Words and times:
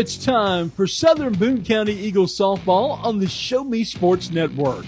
It's 0.00 0.16
time 0.16 0.70
for 0.70 0.86
Southern 0.86 1.34
Boone 1.34 1.62
County 1.62 1.92
Eagles 1.92 2.34
softball 2.34 3.04
on 3.04 3.18
the 3.18 3.28
Show 3.28 3.64
Me 3.64 3.84
Sports 3.84 4.30
Network. 4.30 4.86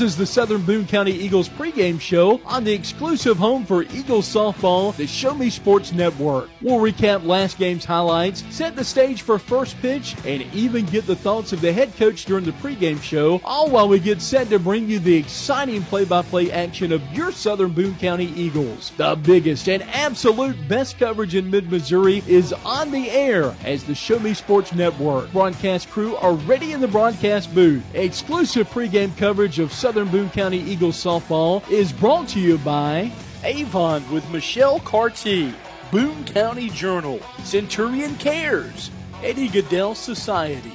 This 0.00 0.12
is 0.12 0.16
the 0.16 0.24
Southern 0.24 0.62
Boone 0.62 0.86
County 0.86 1.12
Eagles 1.12 1.50
pregame 1.50 2.00
show 2.00 2.40
on 2.46 2.64
the 2.64 2.72
exclusive 2.72 3.36
home 3.36 3.66
for 3.66 3.82
Eagles 3.82 4.26
softball, 4.26 4.96
the 4.96 5.06
Show 5.06 5.34
Me 5.34 5.50
Sports 5.50 5.92
Network. 5.92 6.48
We'll 6.62 6.78
recap 6.78 7.26
last 7.26 7.58
game's 7.58 7.84
highlights, 7.84 8.42
set 8.48 8.76
the 8.76 8.82
stage 8.82 9.20
for 9.20 9.38
first 9.38 9.78
pitch, 9.82 10.16
and 10.24 10.40
even 10.54 10.86
get 10.86 11.06
the 11.06 11.14
thoughts 11.14 11.52
of 11.52 11.60
the 11.60 11.70
head 11.70 11.94
coach 11.96 12.24
during 12.24 12.46
the 12.46 12.52
pregame 12.52 13.02
show, 13.02 13.42
all 13.44 13.68
while 13.68 13.88
we 13.88 13.98
get 13.98 14.22
set 14.22 14.48
to 14.48 14.58
bring 14.58 14.88
you 14.88 15.00
the 15.00 15.14
exciting 15.14 15.82
play-by-play 15.82 16.50
action 16.50 16.92
of 16.92 17.02
your 17.12 17.30
Southern 17.30 17.72
Boone 17.72 17.94
County 17.96 18.32
Eagles. 18.34 18.92
The 18.96 19.16
biggest 19.16 19.68
and 19.68 19.82
absolute 19.82 20.56
best 20.66 20.98
coverage 20.98 21.34
in 21.34 21.50
mid-Missouri 21.50 22.22
is 22.26 22.54
on 22.64 22.90
the 22.90 23.10
air 23.10 23.54
as 23.66 23.84
the 23.84 23.94
Show 23.94 24.18
Me 24.18 24.32
Sports 24.32 24.72
Network 24.72 25.30
broadcast 25.30 25.90
crew 25.90 26.16
are 26.16 26.32
ready 26.32 26.72
in 26.72 26.80
the 26.80 26.88
broadcast 26.88 27.54
booth. 27.54 27.84
Exclusive 27.94 28.66
pregame 28.70 29.14
coverage 29.18 29.58
of 29.58 29.70
Southern 29.70 29.89
Boone 29.92 30.30
County 30.30 30.58
Eagles 30.58 31.02
softball 31.02 31.68
is 31.68 31.92
brought 31.92 32.28
to 32.28 32.38
you 32.38 32.58
by 32.58 33.10
Avon 33.42 34.08
with 34.12 34.28
Michelle 34.30 34.78
Carty, 34.80 35.52
Boone 35.90 36.24
County 36.26 36.70
Journal, 36.70 37.18
Centurion 37.42 38.14
Cares, 38.16 38.92
Eddie 39.20 39.48
Gaedel 39.48 39.96
Society, 39.96 40.72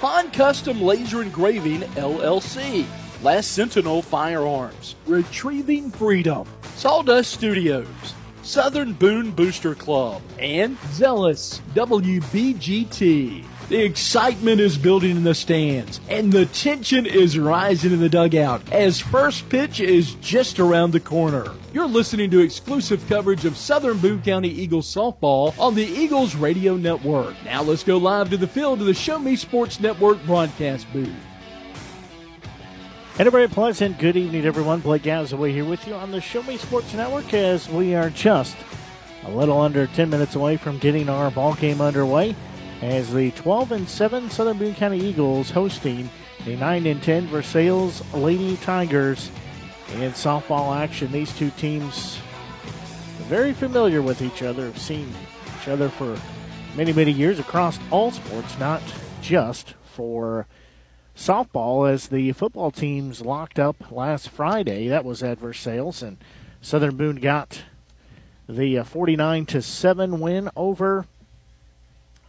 Pond 0.00 0.34
Custom 0.34 0.82
Laser 0.82 1.22
Engraving 1.22 1.80
LLC, 1.96 2.84
Last 3.22 3.52
Sentinel 3.52 4.02
Firearms, 4.02 4.96
Retrieving 5.06 5.90
Freedom, 5.90 6.46
Sawdust 6.74 7.32
Studios, 7.32 7.86
Southern 8.42 8.92
Boone 8.92 9.30
Booster 9.30 9.74
Club, 9.74 10.20
and 10.38 10.76
Zealous 10.92 11.62
WBGT. 11.74 13.46
The 13.68 13.84
excitement 13.84 14.62
is 14.62 14.78
building 14.78 15.10
in 15.10 15.24
the 15.24 15.34
stands, 15.34 16.00
and 16.08 16.32
the 16.32 16.46
tension 16.46 17.04
is 17.04 17.38
rising 17.38 17.92
in 17.92 18.00
the 18.00 18.08
dugout 18.08 18.62
as 18.72 18.98
first 18.98 19.46
pitch 19.50 19.78
is 19.78 20.14
just 20.14 20.58
around 20.58 20.92
the 20.92 21.00
corner. 21.00 21.52
You're 21.74 21.86
listening 21.86 22.30
to 22.30 22.40
exclusive 22.40 23.06
coverage 23.08 23.44
of 23.44 23.58
Southern 23.58 23.98
Boone 23.98 24.22
County 24.22 24.48
Eagles 24.48 24.86
softball 24.86 25.58
on 25.58 25.74
the 25.74 25.84
Eagles 25.84 26.34
Radio 26.34 26.78
Network. 26.78 27.36
Now 27.44 27.62
let's 27.62 27.82
go 27.82 27.98
live 27.98 28.30
to 28.30 28.38
the 28.38 28.46
field 28.46 28.78
to 28.78 28.86
the 28.86 28.94
Show 28.94 29.18
Me 29.18 29.36
Sports 29.36 29.80
Network 29.80 30.24
broadcast 30.24 30.90
booth. 30.90 31.12
And 33.18 33.28
a 33.28 33.30
very 33.30 33.48
pleasant 33.48 33.98
good 33.98 34.16
evening, 34.16 34.46
everyone. 34.46 34.80
Blake 34.80 35.02
Gazaway 35.02 35.52
here 35.52 35.66
with 35.66 35.86
you 35.86 35.92
on 35.92 36.10
the 36.10 36.22
Show 36.22 36.42
Me 36.44 36.56
Sports 36.56 36.94
Network 36.94 37.34
as 37.34 37.68
we 37.68 37.94
are 37.94 38.08
just 38.08 38.56
a 39.26 39.30
little 39.30 39.60
under 39.60 39.86
10 39.88 40.08
minutes 40.08 40.36
away 40.36 40.56
from 40.56 40.78
getting 40.78 41.10
our 41.10 41.30
ball 41.30 41.52
game 41.52 41.82
underway 41.82 42.34
as 42.82 43.12
the 43.12 43.30
12 43.32 43.72
and 43.72 43.88
7 43.88 44.30
Southern 44.30 44.58
Boone 44.58 44.74
County 44.74 45.00
Eagles 45.00 45.50
hosting 45.50 46.10
the 46.44 46.56
9 46.56 46.86
and 46.86 47.02
10 47.02 47.26
Versailles 47.26 48.02
Lady 48.14 48.56
Tigers 48.58 49.30
in 49.94 50.12
softball 50.12 50.76
action. 50.76 51.10
These 51.10 51.36
two 51.36 51.50
teams 51.50 52.18
very 53.28 53.52
familiar 53.52 54.00
with 54.00 54.22
each 54.22 54.42
other, 54.42 54.66
have 54.66 54.78
seen 54.78 55.12
each 55.60 55.68
other 55.68 55.88
for 55.88 56.16
many, 56.74 56.92
many 56.92 57.12
years 57.12 57.38
across 57.38 57.78
all 57.90 58.10
sports, 58.10 58.58
not 58.58 58.82
just 59.20 59.74
for 59.84 60.46
softball, 61.14 61.90
as 61.90 62.08
the 62.08 62.32
football 62.32 62.70
teams 62.70 63.20
locked 63.20 63.58
up 63.58 63.90
last 63.90 64.30
Friday. 64.30 64.88
That 64.88 65.04
was 65.04 65.22
at 65.22 65.38
Versailles, 65.38 66.00
and 66.00 66.16
Southern 66.62 66.96
Boone 66.96 67.16
got 67.16 67.64
the 68.48 68.78
uh, 68.78 68.84
49 68.84 69.44
to 69.46 69.60
7 69.60 70.20
win 70.20 70.48
over 70.56 71.06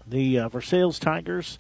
the 0.10 0.40
uh, 0.40 0.50
Versailles 0.50 1.00
Tigers 1.00 1.60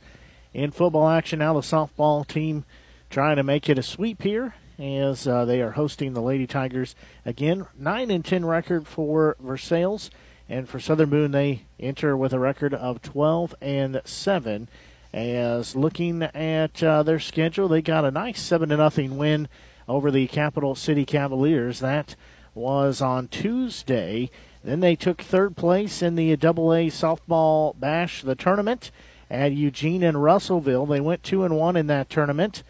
in 0.53 0.71
football 0.71 1.07
action. 1.07 1.39
Now 1.39 1.53
the 1.53 1.61
softball 1.61 2.27
team 2.27 2.65
trying 3.09 3.35
to 3.37 3.43
make 3.43 3.69
it 3.69 3.77
a 3.77 3.83
sweep 3.83 4.21
here 4.21 4.55
as 4.77 5.27
uh, 5.27 5.45
they 5.45 5.61
are 5.61 5.71
hosting 5.71 6.13
the 6.13 6.21
Lady 6.21 6.47
Tigers 6.47 6.95
again. 7.25 7.67
Nine 7.77 8.09
and 8.11 8.23
ten 8.23 8.45
record 8.45 8.87
for 8.87 9.35
Versailles, 9.39 10.09
and 10.47 10.67
for 10.67 10.79
Southern 10.79 11.09
Boone 11.09 11.31
they 11.31 11.63
enter 11.79 12.15
with 12.17 12.33
a 12.33 12.39
record 12.39 12.73
of 12.73 13.01
twelve 13.01 13.53
and 13.61 14.01
seven. 14.05 14.69
As 15.11 15.75
looking 15.75 16.21
at 16.21 16.83
uh, 16.83 17.01
their 17.01 17.19
schedule, 17.19 17.67
they 17.67 17.81
got 17.81 18.05
a 18.05 18.11
nice 18.11 18.41
seven 18.41 18.69
to 18.69 18.77
nothing 18.77 19.17
win 19.17 19.47
over 19.87 20.11
the 20.11 20.27
Capital 20.27 20.75
City 20.75 21.03
Cavaliers. 21.03 21.79
That 21.79 22.16
was 22.53 23.01
on 23.01 23.27
Tuesday. 23.27 24.29
Then 24.64 24.81
they 24.81 24.96
took 24.96 25.22
third 25.22 25.56
place 25.56 26.02
in 26.02 26.16
the 26.16 26.36
Double 26.36 26.74
A 26.74 26.88
softball 26.88 27.80
bash, 27.80 28.22
the 28.22 28.36
tournament 28.36 28.92
at 29.30 29.53
Eugene 29.53 30.03
and 30.03 30.22
Russellville. 30.22 30.86
They 30.86 31.00
went 31.00 31.24
two 31.24 31.44
and 31.44 31.56
one 31.56 31.75
in 31.75 31.88
that 31.88 32.09
tournament, 32.09 32.64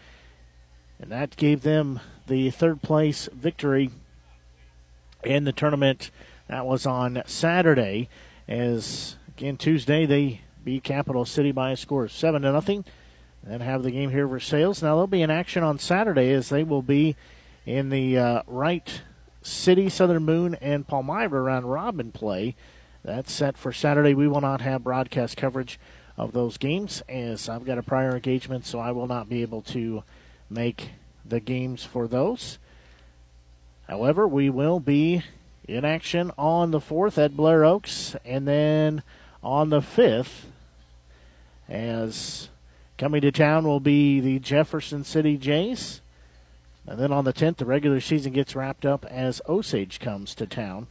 and 1.00 1.10
that 1.10 1.36
gave 1.36 1.62
them 1.62 2.00
the 2.26 2.50
third 2.50 2.82
place 2.82 3.28
victory 3.32 3.90
in 5.24 5.44
the 5.44 5.52
tournament. 5.52 6.10
That 6.48 6.66
was 6.66 6.86
on 6.86 7.22
Saturday. 7.26 8.08
As 8.46 9.16
again 9.28 9.56
Tuesday 9.56 10.06
they 10.06 10.42
beat 10.64 10.84
Capital 10.84 11.24
City 11.24 11.52
by 11.52 11.72
a 11.72 11.76
score 11.76 12.04
of 12.04 12.12
seven 12.12 12.42
to 12.42 12.52
nothing. 12.52 12.84
Then 13.42 13.60
have 13.60 13.82
the 13.82 13.90
game 13.90 14.10
here 14.10 14.28
Versailles. 14.28 14.82
Now 14.82 14.96
they'll 14.96 15.06
be 15.06 15.22
in 15.22 15.30
action 15.30 15.62
on 15.62 15.78
Saturday 15.78 16.32
as 16.32 16.50
they 16.50 16.62
will 16.62 16.82
be 16.82 17.16
in 17.64 17.88
the 17.88 18.18
uh, 18.18 18.42
Wright 18.46 19.02
City, 19.42 19.88
Southern 19.88 20.26
Boone, 20.26 20.54
and 20.56 20.86
Palmyra 20.86 21.40
round 21.40 21.70
robin 21.70 22.12
play. 22.12 22.54
That's 23.02 23.32
set 23.32 23.56
for 23.56 23.72
Saturday. 23.72 24.14
We 24.14 24.28
will 24.28 24.40
not 24.40 24.60
have 24.60 24.84
broadcast 24.84 25.36
coverage 25.36 25.78
of 26.16 26.32
those 26.32 26.58
games 26.58 27.02
as 27.08 27.48
I've 27.48 27.64
got 27.64 27.78
a 27.78 27.82
prior 27.82 28.14
engagement, 28.14 28.66
so 28.66 28.78
I 28.78 28.92
will 28.92 29.06
not 29.06 29.28
be 29.28 29.42
able 29.42 29.62
to 29.62 30.04
make 30.50 30.90
the 31.24 31.40
games 31.40 31.84
for 31.84 32.06
those. 32.06 32.58
However, 33.88 34.28
we 34.28 34.50
will 34.50 34.80
be 34.80 35.22
in 35.66 35.84
action 35.84 36.30
on 36.36 36.70
the 36.70 36.80
4th 36.80 37.16
at 37.16 37.36
Blair 37.36 37.64
Oaks 37.64 38.16
and 38.24 38.46
then 38.46 39.02
on 39.42 39.70
the 39.70 39.80
5th 39.80 40.46
as 41.68 42.48
coming 42.98 43.20
to 43.22 43.32
town 43.32 43.66
will 43.66 43.80
be 43.80 44.20
the 44.20 44.38
Jefferson 44.40 45.04
City 45.04 45.36
Jays. 45.36 46.02
And 46.86 46.98
then 46.98 47.12
on 47.12 47.24
the 47.24 47.32
10th, 47.32 47.56
the 47.56 47.64
regular 47.64 48.00
season 48.00 48.32
gets 48.32 48.56
wrapped 48.56 48.84
up 48.84 49.04
as 49.06 49.40
Osage 49.48 50.00
comes 50.00 50.34
to 50.34 50.46
town. 50.46 50.86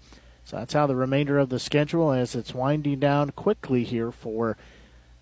So 0.45 0.57
that's 0.57 0.74
how 0.74 0.88
the 0.88 0.95
remainder 0.95 1.38
of 1.38 1.50
the 1.50 1.59
schedule, 1.59 2.12
as 2.12 2.36
it's 2.36 2.53
winding 2.53 3.00
down 3.00 3.31
quickly 3.31 3.83
here 3.83 4.12
for 4.12 4.57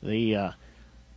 the 0.01 0.35
uh, 0.35 0.51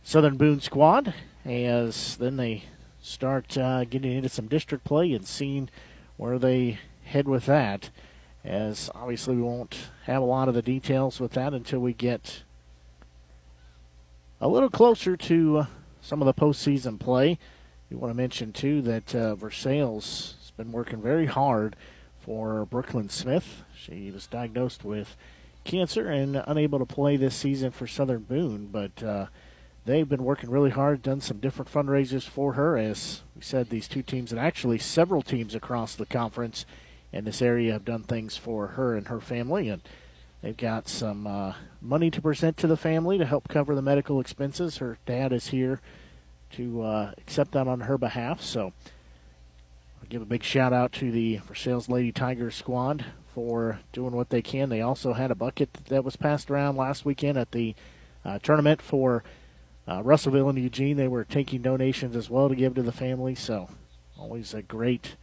Southern 0.03 0.37
Boone 0.37 0.59
squad, 0.59 1.13
as 1.45 2.17
then 2.17 2.37
they 2.37 2.63
start 3.01 3.57
uh, 3.57 3.85
getting 3.85 4.11
into 4.11 4.29
some 4.29 4.47
district 4.47 4.83
play 4.83 5.13
and 5.13 5.25
seeing 5.25 5.69
where 6.17 6.37
they 6.37 6.79
head 7.05 7.27
with 7.27 7.45
that. 7.45 7.89
As 8.43 8.89
obviously 8.95 9.35
we 9.35 9.43
won't 9.43 9.77
have 10.05 10.21
a 10.21 10.25
lot 10.25 10.47
of 10.47 10.55
the 10.55 10.61
details 10.61 11.19
with 11.19 11.31
that 11.33 11.53
until 11.53 11.79
we 11.79 11.93
get 11.93 12.43
a 14.39 14.47
little 14.47 14.69
closer 14.69 15.15
to 15.15 15.57
uh, 15.59 15.65
some 16.01 16.21
of 16.21 16.25
the 16.25 16.33
postseason 16.33 16.99
play. 16.99 17.37
We 17.91 17.97
want 17.97 18.11
to 18.11 18.17
mention 18.17 18.53
too 18.53 18.81
that 18.83 19.13
uh, 19.13 19.35
Versailles 19.35 19.95
has 19.95 20.53
been 20.55 20.71
working 20.71 21.01
very 21.01 21.25
hard 21.25 21.75
for 22.21 22.65
Brooklyn 22.65 23.09
Smith. 23.09 23.63
She 23.75 24.09
was 24.11 24.27
diagnosed 24.27 24.85
with 24.85 25.17
cancer 25.65 26.07
and 26.07 26.41
unable 26.47 26.79
to 26.79 26.85
play 26.85 27.17
this 27.17 27.35
season 27.35 27.71
for 27.71 27.87
Southern 27.87 28.21
Boone, 28.21 28.69
but 28.71 29.03
uh, 29.03 29.25
they've 29.83 30.07
been 30.07 30.23
working 30.23 30.49
really 30.49 30.69
hard, 30.69 31.01
done 31.01 31.19
some 31.19 31.39
different 31.39 31.69
fundraisers 31.69 32.23
for 32.23 32.53
her. 32.53 32.77
As 32.77 33.23
we 33.35 33.41
said, 33.41 33.69
these 33.69 33.89
two 33.89 34.03
teams 34.03 34.31
and 34.31 34.39
actually 34.39 34.77
several 34.77 35.21
teams 35.21 35.53
across 35.53 35.93
the 35.93 36.05
conference 36.05 36.65
in 37.11 37.25
this 37.25 37.41
area 37.41 37.73
have 37.73 37.83
done 37.83 38.03
things 38.03 38.37
for 38.37 38.67
her 38.67 38.95
and 38.95 39.09
her 39.09 39.19
family, 39.19 39.67
and 39.67 39.81
they've 40.41 40.55
got 40.55 40.87
some 40.87 41.27
uh, 41.27 41.55
money 41.81 42.09
to 42.09 42.21
present 42.21 42.55
to 42.55 42.67
the 42.67 42.77
family 42.77 43.17
to 43.17 43.25
help 43.25 43.49
cover 43.49 43.75
the 43.75 43.81
medical 43.81 44.21
expenses. 44.21 44.77
Her 44.77 44.97
dad 45.05 45.33
is 45.33 45.47
here 45.47 45.81
to 46.53 46.81
uh, 46.81 47.11
accept 47.17 47.51
that 47.51 47.67
on 47.67 47.81
her 47.81 47.97
behalf. 47.97 48.41
So 48.41 48.73
I'll 50.01 50.09
give 50.09 50.21
a 50.21 50.25
big 50.25 50.43
shout 50.43 50.73
out 50.73 50.91
to 50.93 51.11
the 51.11 51.37
Versailles 51.37 51.87
Lady 51.87 52.11
Tigers 52.11 52.55
squad 52.55 53.05
for 53.33 53.79
doing 53.93 54.13
what 54.13 54.29
they 54.29 54.41
can. 54.41 54.69
They 54.69 54.81
also 54.81 55.13
had 55.13 55.31
a 55.31 55.35
bucket 55.35 55.73
that 55.89 56.03
was 56.03 56.15
passed 56.15 56.51
around 56.51 56.75
last 56.75 57.05
weekend 57.05 57.37
at 57.37 57.51
the 57.51 57.75
uh, 58.25 58.39
tournament 58.39 58.81
for 58.81 59.23
uh, 59.87 60.01
Russellville 60.03 60.49
and 60.49 60.59
Eugene. 60.59 60.97
They 60.97 61.07
were 61.07 61.23
taking 61.23 61.61
donations 61.61 62.15
as 62.15 62.29
well 62.29 62.49
to 62.49 62.55
give 62.55 62.75
to 62.75 62.83
the 62.83 62.91
family. 62.91 63.35
So 63.35 63.69
always 64.19 64.53
a 64.53 64.61
great 64.61 65.15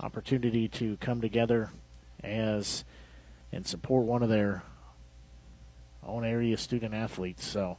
opportunity 0.00 0.68
to 0.68 0.96
come 0.98 1.20
together 1.20 1.70
as 2.22 2.84
and 3.52 3.66
support 3.66 4.04
one 4.04 4.22
of 4.22 4.28
their 4.28 4.62
own 6.02 6.24
area 6.24 6.56
student 6.56 6.92
athletes. 6.92 7.46
So 7.46 7.78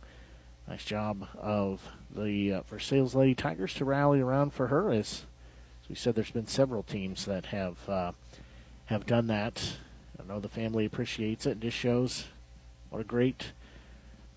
nice 0.68 0.86
job 0.86 1.28
of 1.38 1.90
the 2.16 2.54
uh, 2.54 2.62
Versailles 2.64 3.14
Lady 3.14 3.36
Tigers 3.36 3.74
to 3.76 3.86
rally 3.86 4.22
around 4.22 4.54
for 4.54 4.68
her. 4.68 4.92
As, 4.92 5.26
as 5.84 5.90
we 5.90 5.96
said, 5.96 6.16
there's 6.16 6.32
been 6.32 6.48
several 6.48 6.84
teams 6.84 7.26
that 7.26 7.48
have 7.48 7.90
uh, 7.90 8.12
have 8.86 9.06
done 9.06 9.28
that. 9.28 9.78
I 10.20 10.28
know 10.28 10.40
the 10.40 10.50
family 10.50 10.86
appreciates 10.86 11.46
it. 11.46 11.52
and 11.52 11.62
just 11.62 11.78
shows 11.78 12.26
what 12.90 13.02
a 13.02 13.04
great 13.04 13.52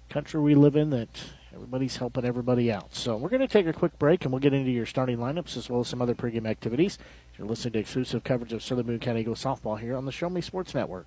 country 0.08 0.40
we 0.40 0.54
live 0.54 0.74
in 0.74 0.90
that 0.90 1.08
everybody's 1.54 1.96
helping 1.96 2.24
everybody 2.24 2.72
out. 2.72 2.94
So 2.94 3.16
we're 3.16 3.28
going 3.28 3.40
to 3.40 3.48
take 3.48 3.66
a 3.66 3.72
quick 3.72 3.98
break 3.98 4.24
and 4.24 4.32
we'll 4.32 4.40
get 4.40 4.54
into 4.54 4.70
your 4.70 4.86
starting 4.86 5.18
lineups 5.18 5.56
as 5.56 5.68
well 5.68 5.80
as 5.80 5.88
some 5.88 6.02
other 6.02 6.14
pregame 6.14 6.46
activities. 6.46 6.98
You're 7.36 7.46
listening 7.46 7.72
to 7.72 7.78
exclusive 7.78 8.24
coverage 8.24 8.52
of 8.52 8.62
Southern 8.62 8.86
Boone 8.86 8.98
County 8.98 9.20
Eagles 9.20 9.42
softball 9.42 9.78
here 9.78 9.96
on 9.96 10.04
the 10.04 10.12
Show 10.12 10.30
Me 10.30 10.40
Sports 10.40 10.74
Network. 10.74 11.06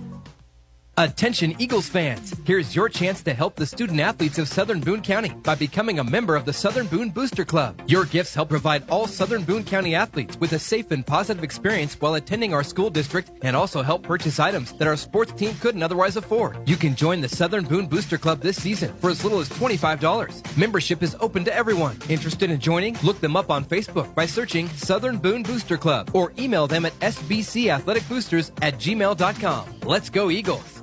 Attention 1.01 1.55
Eagles 1.57 1.89
fans, 1.89 2.35
here's 2.45 2.75
your 2.75 2.87
chance 2.87 3.23
to 3.23 3.33
help 3.33 3.55
the 3.55 3.65
student 3.65 3.99
athletes 3.99 4.37
of 4.37 4.47
Southern 4.47 4.79
Boone 4.79 5.01
County 5.01 5.31
by 5.41 5.55
becoming 5.55 5.97
a 5.97 6.03
member 6.03 6.35
of 6.35 6.45
the 6.45 6.53
Southern 6.53 6.85
Boone 6.85 7.09
Booster 7.09 7.43
Club. 7.43 7.81
Your 7.87 8.05
gifts 8.05 8.35
help 8.35 8.49
provide 8.49 8.87
all 8.87 9.07
Southern 9.07 9.41
Boone 9.43 9.63
County 9.63 9.95
athletes 9.95 10.37
with 10.39 10.53
a 10.53 10.59
safe 10.59 10.91
and 10.91 11.03
positive 11.03 11.43
experience 11.43 11.99
while 11.99 12.13
attending 12.13 12.53
our 12.53 12.63
school 12.63 12.91
district 12.91 13.31
and 13.41 13.55
also 13.55 13.81
help 13.81 14.03
purchase 14.03 14.39
items 14.39 14.73
that 14.73 14.87
our 14.87 14.95
sports 14.95 15.31
team 15.31 15.55
couldn't 15.59 15.81
otherwise 15.81 16.17
afford. 16.17 16.55
You 16.69 16.75
can 16.75 16.93
join 16.93 17.19
the 17.19 17.27
Southern 17.27 17.65
Boone 17.65 17.87
Booster 17.87 18.19
Club 18.19 18.39
this 18.39 18.61
season 18.61 18.93
for 18.97 19.09
as 19.09 19.23
little 19.23 19.39
as 19.39 19.49
$25. 19.49 20.55
Membership 20.55 21.01
is 21.01 21.17
open 21.19 21.43
to 21.45 21.55
everyone. 21.55 21.97
Interested 22.09 22.51
in 22.51 22.59
joining? 22.59 22.95
Look 23.01 23.19
them 23.21 23.35
up 23.35 23.49
on 23.49 23.65
Facebook 23.65 24.13
by 24.13 24.27
searching 24.27 24.67
Southern 24.75 25.17
Boone 25.17 25.41
Booster 25.41 25.79
Club 25.79 26.11
or 26.13 26.31
email 26.37 26.67
them 26.67 26.85
at 26.85 26.93
sbcathleticboosters 26.99 28.51
at 28.61 28.75
gmail.com. 28.75 29.79
Let's 29.83 30.11
go 30.11 30.29
Eagles! 30.29 30.81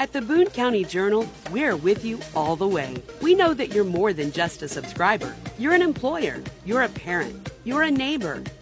At 0.00 0.12
the 0.12 0.22
Boone 0.22 0.46
County 0.50 0.84
Journal, 0.84 1.28
we're 1.50 1.74
with 1.74 2.04
you 2.04 2.20
all 2.36 2.54
the 2.54 2.68
way. 2.68 3.02
We 3.20 3.34
know 3.34 3.52
that 3.52 3.74
you're 3.74 3.82
more 3.82 4.12
than 4.12 4.30
just 4.30 4.62
a 4.62 4.68
subscriber. 4.68 5.34
You're 5.58 5.74
an 5.74 5.82
employer, 5.82 6.40
you're 6.64 6.82
a 6.82 6.88
parent, 6.88 7.50
you're 7.64 7.82
a 7.82 7.90
neighbor, 7.90 8.44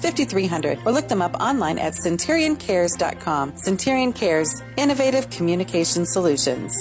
5300 0.00 0.78
or 0.84 0.92
look 0.92 1.08
them 1.08 1.20
up 1.20 1.34
online 1.40 1.78
at 1.78 1.94
centurioncares.com. 1.94 3.56
Centurion 3.56 4.12
Cares, 4.12 4.62
innovative 4.76 5.28
communication 5.30 6.06
solutions. 6.06 6.72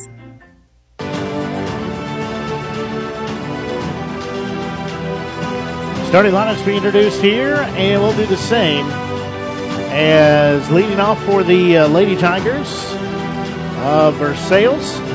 Starting 6.07 6.31
lineups 6.31 6.63
being 6.63 6.77
introduced 6.77 7.19
here, 7.21 7.55
and 7.55 8.01
we'll 8.01 8.15
do 8.15 8.25
the 8.27 8.37
same 8.37 8.85
as 9.91 10.69
leading 10.71 10.99
off 10.99 11.21
for 11.25 11.43
the 11.43 11.77
uh, 11.77 11.87
Lady 11.87 12.15
Tigers 12.15 12.85
of 13.79 14.15
Versailles 14.15 15.13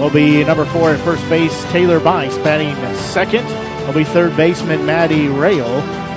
will 0.00 0.10
be 0.10 0.42
number 0.44 0.64
four 0.64 0.90
at 0.90 1.00
first 1.00 1.22
base, 1.28 1.62
Taylor 1.72 2.00
Bice, 2.00 2.36
batting 2.38 2.74
second. 2.96 3.44
Will 3.86 3.92
be 3.92 4.04
third 4.04 4.34
baseman 4.34 4.86
Maddie 4.86 5.28
Rail. 5.28 5.66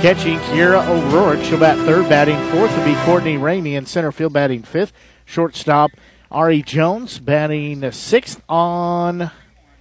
Catching 0.04 0.38
Kiera 0.40 0.86
O'Rourke. 0.86 1.42
She'll 1.46 1.58
bat 1.58 1.78
third. 1.86 2.10
Batting 2.10 2.36
fourth 2.52 2.76
will 2.76 2.84
be 2.84 2.94
Courtney 3.06 3.38
Ramey 3.38 3.78
in 3.78 3.86
center 3.86 4.12
field, 4.12 4.34
batting 4.34 4.62
fifth. 4.62 4.92
Shortstop 5.24 5.92
Ari 6.30 6.62
Jones 6.62 7.20
batting 7.20 7.90
sixth 7.94 8.42
on 8.50 9.32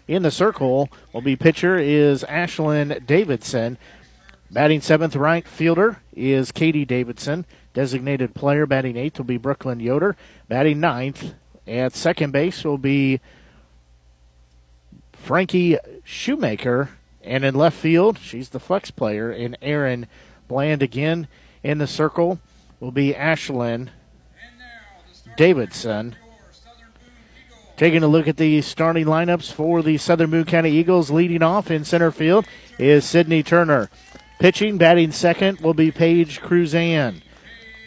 in 0.06 0.22
the 0.22 0.30
circle 0.30 0.88
will 1.12 1.22
be 1.22 1.34
pitcher 1.34 1.76
is 1.76 2.22
Ashlyn 2.28 3.04
Davidson. 3.04 3.78
Batting 4.48 4.80
seventh 4.80 5.16
right 5.16 5.44
fielder 5.44 6.00
is 6.14 6.52
Katie 6.52 6.84
Davidson. 6.84 7.44
Designated 7.74 8.32
player 8.32 8.64
batting 8.64 8.96
eighth 8.96 9.18
will 9.18 9.24
be 9.24 9.38
Brooklyn 9.38 9.80
Yoder. 9.80 10.14
Batting 10.46 10.78
ninth 10.78 11.34
at 11.66 11.94
second 11.94 12.30
base 12.30 12.62
will 12.62 12.78
be 12.78 13.18
Frankie 15.14 15.78
Shoemaker. 16.04 16.90
And 17.24 17.44
in 17.44 17.54
left 17.54 17.76
field, 17.76 18.18
she's 18.18 18.48
the 18.50 18.60
flex 18.60 18.90
player. 18.90 19.30
And 19.30 19.56
Aaron 19.62 20.06
Bland 20.48 20.82
again 20.82 21.28
in 21.62 21.78
the 21.78 21.86
circle 21.86 22.40
will 22.80 22.92
be 22.92 23.14
Ashlyn 23.14 23.88
Davidson. 25.36 26.16
Taking 27.76 28.02
a 28.02 28.08
look 28.08 28.28
at 28.28 28.36
the 28.36 28.60
starting 28.60 29.06
lineups 29.06 29.52
for 29.52 29.82
the 29.82 29.96
Southern 29.98 30.30
Boone 30.30 30.44
County 30.44 30.70
Eagles, 30.70 31.10
leading 31.10 31.42
off 31.42 31.70
in 31.70 31.84
center 31.84 32.10
field 32.10 32.46
is 32.78 33.04
Sydney 33.04 33.42
Turner. 33.42 33.88
Pitching, 34.38 34.76
batting 34.76 35.12
second 35.12 35.60
will 35.60 35.74
be 35.74 35.90
Paige 35.90 36.40
Cruzan. 36.40 37.22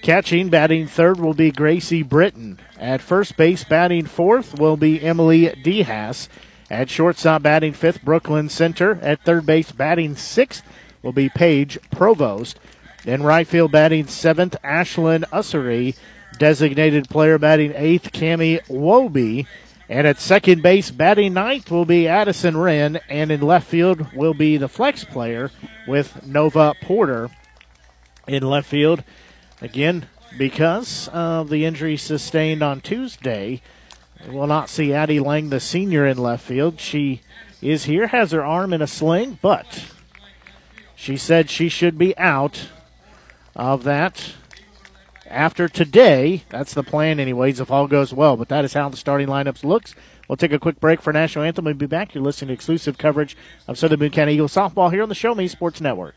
Catching, 0.02 0.50
batting 0.50 0.88
third 0.88 1.20
will 1.20 1.34
be 1.34 1.52
Gracie 1.52 2.04
Britton. 2.04 2.60
At 2.80 3.02
first 3.02 3.38
base, 3.38 3.64
batting 3.64 4.06
fourth 4.06 4.60
will 4.60 4.78
be 4.78 5.02
Emily 5.02 5.48
Dehas. 5.48 6.30
At 6.70 6.90
shortstop, 6.90 7.44
batting 7.44 7.74
fifth, 7.74 8.04
Brooklyn 8.04 8.50
Center. 8.50 9.00
At 9.02 9.22
third 9.22 9.46
base, 9.46 9.72
batting 9.72 10.16
sixth 10.16 10.64
will 11.04 11.12
be 11.12 11.30
Paige 11.30 11.78
Provost. 11.92 12.60
In 13.06 13.22
right 13.22 13.48
field, 13.48 13.72
batting 13.72 14.08
seventh, 14.08 14.56
Ashlyn 14.64 15.24
Ussery. 15.32 15.96
Designated 16.40 17.08
player 17.08 17.38
batting 17.38 17.74
eighth, 17.76 18.12
Cami 18.12 18.66
Woby. 18.68 19.46
And 19.88 20.08
at 20.08 20.20
second 20.20 20.64
base, 20.64 20.90
batting 20.90 21.34
ninth 21.34 21.70
will 21.70 21.86
be 21.86 22.08
Addison 22.08 22.58
Wren. 22.58 23.00
And 23.08 23.32
in 23.32 23.42
left 23.42 23.68
field 23.68 24.12
will 24.14 24.34
be 24.34 24.58
the 24.58 24.68
flex 24.68 25.04
player 25.04 25.52
with 25.88 26.26
Nova 26.26 26.74
Porter 26.82 27.30
in 28.28 28.42
left 28.42 28.68
field. 28.68 29.04
Again, 29.62 30.08
because 30.38 31.08
of 31.10 31.50
the 31.50 31.64
injury 31.64 31.96
sustained 31.96 32.64
on 32.64 32.82
Tuesday, 32.82 33.62
we 34.28 34.36
will 34.36 34.48
not 34.48 34.70
see 34.70 34.94
Addie 34.94 35.20
Lang, 35.20 35.50
the 35.50 35.60
senior, 35.60 36.06
in 36.06 36.18
left 36.18 36.46
field. 36.46 36.80
She 36.80 37.22
is 37.62 37.86
here, 37.86 38.08
has 38.08 38.32
her 38.32 38.44
arm 38.44 38.74
in 38.74 38.82
a 38.82 38.88
sling, 38.88 39.40
but 39.42 39.86
she 40.96 41.18
said 41.18 41.50
she 41.50 41.70
should 41.70 41.98
be 41.98 42.18
out 42.18 42.70
of 43.56 43.84
that 43.84 44.34
after 45.30 45.68
today. 45.68 46.44
That's 46.50 46.74
the 46.74 46.84
plan, 46.84 47.20
anyways, 47.20 47.60
if 47.60 47.72
all 47.72 47.88
goes 47.88 48.14
well. 48.14 48.38
But 48.38 48.50
that 48.50 48.66
is 48.66 48.74
how 48.74 48.90
the 48.90 48.98
starting 48.98 49.28
lineups 49.28 49.64
looks. 49.64 49.96
We'll 50.28 50.38
take 50.38 50.54
a 50.54 50.60
quick 50.60 50.80
break 50.80 51.02
for 51.02 51.14
national 51.14 51.46
anthem. 51.46 51.66
We'll 51.66 51.76
be 51.76 51.86
back. 51.86 52.16
You're 52.16 52.24
listening 52.24 52.48
to 52.48 52.54
exclusive 52.54 52.98
coverage 52.98 53.38
of 53.68 53.78
Southern 53.78 54.00
Boone 54.00 54.12
County 54.12 54.34
Eagles 54.34 54.56
softball 54.56 54.92
here 54.92 55.04
on 55.04 55.10
the 55.10 55.16
Show 55.16 55.36
Me 55.36 55.48
Sports 55.48 55.82
Network. 55.82 56.16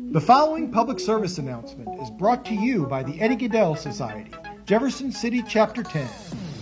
The 0.00 0.20
following 0.20 0.72
public 0.72 0.98
service 1.00 1.36
announcement 1.36 2.00
is 2.00 2.10
brought 2.10 2.44
to 2.46 2.54
you 2.54 2.86
by 2.86 3.02
the 3.02 3.20
Eddie 3.20 3.36
Gaedel 3.36 3.76
Society, 3.76 4.30
Jefferson 4.64 5.12
City 5.12 5.42
Chapter 5.46 5.82
10, 5.82 6.08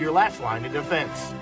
your 0.00 0.12
last 0.12 0.40
line 0.40 0.64
of 0.64 0.72
defense. 0.72 1.34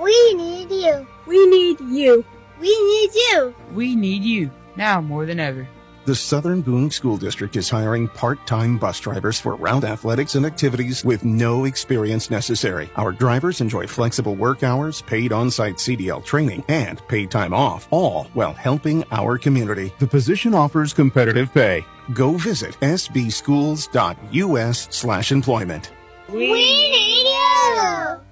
We 0.00 0.34
need 0.34 0.70
you. 0.70 1.06
We 1.26 1.46
need 1.46 1.80
you. 1.80 2.24
We 2.60 2.68
need 2.68 3.10
you. 3.14 3.54
We 3.74 3.96
need 3.96 4.22
you 4.22 4.50
now 4.76 5.00
more 5.00 5.26
than 5.26 5.40
ever. 5.40 5.68
The 6.04 6.16
Southern 6.16 6.62
Boone 6.62 6.90
School 6.90 7.16
District 7.16 7.54
is 7.54 7.70
hiring 7.70 8.08
part-time 8.08 8.76
bus 8.76 8.98
drivers 8.98 9.38
for 9.38 9.54
round 9.54 9.84
athletics 9.84 10.34
and 10.34 10.44
activities 10.44 11.04
with 11.04 11.24
no 11.24 11.64
experience 11.64 12.28
necessary. 12.28 12.90
Our 12.96 13.12
drivers 13.12 13.60
enjoy 13.60 13.86
flexible 13.86 14.34
work 14.34 14.64
hours, 14.64 15.02
paid 15.02 15.30
on-site 15.32 15.76
CDL 15.76 16.24
training, 16.24 16.64
and 16.66 17.00
paid 17.06 17.30
time 17.30 17.54
off, 17.54 17.86
all 17.92 18.24
while 18.34 18.52
helping 18.52 19.04
our 19.12 19.38
community. 19.38 19.92
The 20.00 20.08
position 20.08 20.54
offers 20.54 20.92
competitive 20.92 21.54
pay. 21.54 21.84
Go 22.12 22.32
visit 22.32 22.76
sbschools.us 22.80 23.92
We 26.32 26.50
need 26.50 27.26
you. 27.26 28.31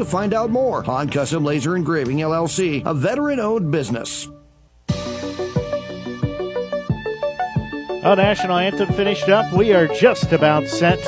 to 0.01 0.09
find 0.09 0.33
out 0.33 0.49
more. 0.49 0.83
on 0.89 1.09
Custom 1.09 1.43
Laser 1.45 1.75
Engraving 1.75 2.17
LLC, 2.17 2.83
a 2.85 2.93
veteran 2.93 3.39
owned 3.39 3.71
business. 3.71 4.27
Our 8.03 8.15
national 8.15 8.57
anthem 8.57 8.91
finished 8.93 9.29
up. 9.29 9.53
We 9.53 9.73
are 9.73 9.87
just 9.87 10.33
about 10.33 10.65
set 10.67 10.99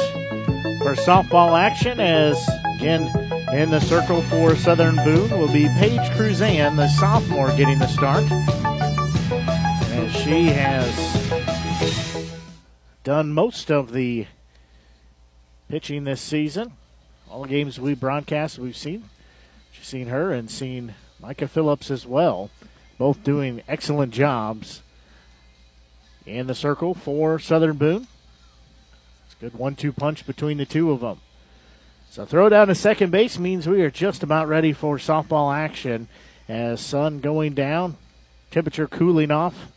for 0.84 0.94
softball 0.94 1.60
action 1.60 2.00
as, 2.00 2.38
again, 2.76 3.02
in 3.52 3.72
the 3.72 3.80
circle 3.80 4.22
for 4.24 4.56
Southern 4.56 4.96
Boone 4.98 5.32
will 5.40 5.52
be 5.52 5.68
Paige 5.80 6.00
Cruzan, 6.12 6.76
the 6.76 6.88
sophomore, 6.90 7.50
getting 7.58 7.80
the 7.80 7.88
start. 7.88 8.24
As 9.92 10.12
she 10.12 10.46
has 10.46 12.32
done 13.04 13.34
most 13.34 13.72
of 13.72 13.92
the 13.92 14.28
pitching 15.68 16.04
this 16.04 16.22
season. 16.22 16.74
All 17.34 17.46
games 17.46 17.80
we 17.80 17.96
broadcast, 17.96 18.60
we've 18.60 18.78
seen. 18.78 19.10
She's 19.72 19.88
seen 19.88 20.10
her 20.10 20.32
and 20.32 20.52
seen 20.52 20.94
Micah 21.20 21.48
Phillips 21.48 21.90
as 21.90 22.06
well, 22.06 22.52
both 23.00 23.24
doing 23.24 23.64
excellent 23.68 24.14
jobs 24.14 24.84
in 26.28 26.46
the 26.46 26.54
circle 26.54 26.94
for 26.94 27.40
Southern 27.40 27.78
Boone. 27.78 28.06
It's 29.26 29.34
a 29.34 29.46
good 29.46 29.56
one-two 29.56 29.94
punch 29.94 30.28
between 30.28 30.60
the 30.60 30.68
two 30.68 30.92
of 30.92 31.00
them. 31.00 31.22
So 32.12 32.24
throw 32.24 32.50
down 32.50 32.68
to 32.68 32.76
second 32.76 33.10
base 33.10 33.40
means 33.40 33.68
we 33.68 33.82
are 33.82 33.90
just 33.90 34.22
about 34.22 34.48
ready 34.48 34.72
for 34.72 34.98
softball 34.98 35.52
action. 35.52 36.10
As 36.48 36.82
sun 36.82 37.20
going 37.20 37.56
down, 37.56 37.98
temperature 38.52 38.88
cooling 38.88 39.32
off. 39.32 39.72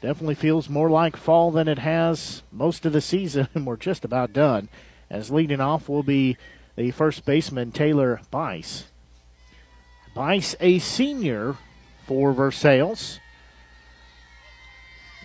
Definitely 0.00 0.36
feels 0.36 0.68
more 0.68 0.88
like 0.88 1.16
fall 1.16 1.50
than 1.50 1.66
it 1.66 1.80
has 1.80 2.44
most 2.52 2.86
of 2.86 2.92
the 2.92 3.00
season, 3.00 3.48
we're 3.66 3.76
just 3.76 4.04
about 4.04 4.32
done. 4.32 4.68
As 5.10 5.32
leading 5.32 5.60
off 5.60 5.88
will 5.88 6.04
be 6.04 6.36
the 6.76 6.90
first 6.90 7.24
baseman, 7.24 7.72
Taylor 7.72 8.20
Bice. 8.30 8.84
Bice, 10.14 10.54
a 10.60 10.78
senior 10.78 11.56
for 12.06 12.32
Versailles. 12.32 13.20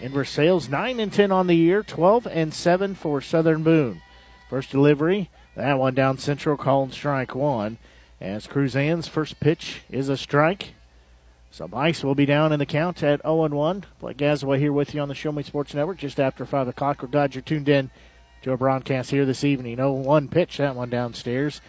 And 0.02 0.14
Versailles 0.14 0.70
9 0.70 1.00
and 1.00 1.12
10 1.12 1.32
on 1.32 1.48
the 1.48 1.56
year, 1.56 1.84
12 1.84 2.28
and 2.28 2.54
7 2.54 2.96
for 2.96 3.22
Southern 3.22 3.64
Boone. 3.64 4.02
First 4.50 4.72
delivery, 4.72 5.30
that 5.56 5.78
one 5.78 5.94
down 5.94 6.18
central, 6.18 6.58
called 6.58 6.94
strike 6.94 7.36
one. 7.36 7.78
As 8.22 8.48
Cruzan's 8.48 9.08
first 9.08 9.40
pitch 9.40 9.82
is 9.90 10.10
a 10.10 10.18
strike. 10.18 10.74
So 11.52 11.68
Bice 11.68 12.04
will 12.04 12.16
be 12.16 12.26
down 12.26 12.52
in 12.52 12.60
the 12.60 12.66
count 12.66 13.04
at 13.04 13.22
0 13.22 13.48
1. 13.48 13.86
Blake 14.00 14.18
Gazaway 14.18 14.60
here 14.60 14.74
with 14.74 14.94
you 14.94 15.02
on 15.02 15.08
the 15.08 15.16
Show 15.16 15.32
Me 15.32 15.44
Sports 15.44 15.74
Network 15.74 15.98
just 15.98 16.20
after 16.20 16.46
5 16.46 16.68
o'clock. 16.68 17.10
Glad 17.12 17.36
you're 17.36 17.42
tuned 17.42 17.70
in 17.70 17.92
to 18.42 18.52
our 18.52 18.58
broadcast 18.58 19.12
here 19.12 19.26
this 19.26 19.44
evening. 19.44 19.76
0 19.78 19.92
1 19.92 20.28
pitch, 20.30 20.58
that 20.58 20.76
one 20.76 20.90
downstairs. 20.90 21.62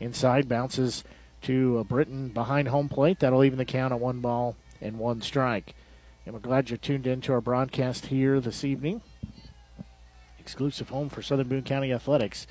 Inside 0.00 0.48
bounces 0.48 1.04
to 1.42 1.78
uh, 1.78 1.84
Britton 1.84 2.28
behind 2.28 2.68
home 2.68 2.88
plate. 2.88 3.20
That'll 3.20 3.44
even 3.44 3.58
the 3.58 3.64
count 3.64 3.92
at 3.92 4.00
one 4.00 4.20
ball 4.20 4.56
and 4.80 4.98
one 4.98 5.20
strike. 5.20 5.74
And 6.24 6.34
we're 6.34 6.40
glad 6.40 6.70
you're 6.70 6.76
tuned 6.76 7.06
in 7.06 7.20
to 7.22 7.32
our 7.32 7.40
broadcast 7.40 8.06
here 8.06 8.40
this 8.40 8.64
evening. 8.64 9.02
Exclusive 10.38 10.88
home 10.88 11.08
for 11.08 11.22
Southern 11.22 11.48
Boone 11.48 11.62
County 11.62 11.92
Athletics. 11.92 12.46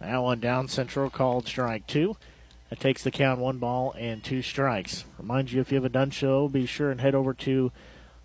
That 0.00 0.22
one 0.22 0.40
down 0.40 0.68
central 0.68 1.08
called 1.08 1.46
strike 1.46 1.86
two. 1.86 2.16
That 2.68 2.80
takes 2.80 3.02
the 3.02 3.10
count 3.10 3.40
one 3.40 3.58
ball 3.58 3.94
and 3.98 4.22
two 4.22 4.42
strikes. 4.42 5.04
Remind 5.18 5.52
you 5.52 5.60
if 5.60 5.70
you 5.70 5.76
haven't 5.76 5.92
done 5.92 6.10
so, 6.10 6.48
be 6.48 6.66
sure 6.66 6.90
and 6.90 7.00
head 7.00 7.14
over 7.14 7.32
to 7.32 7.72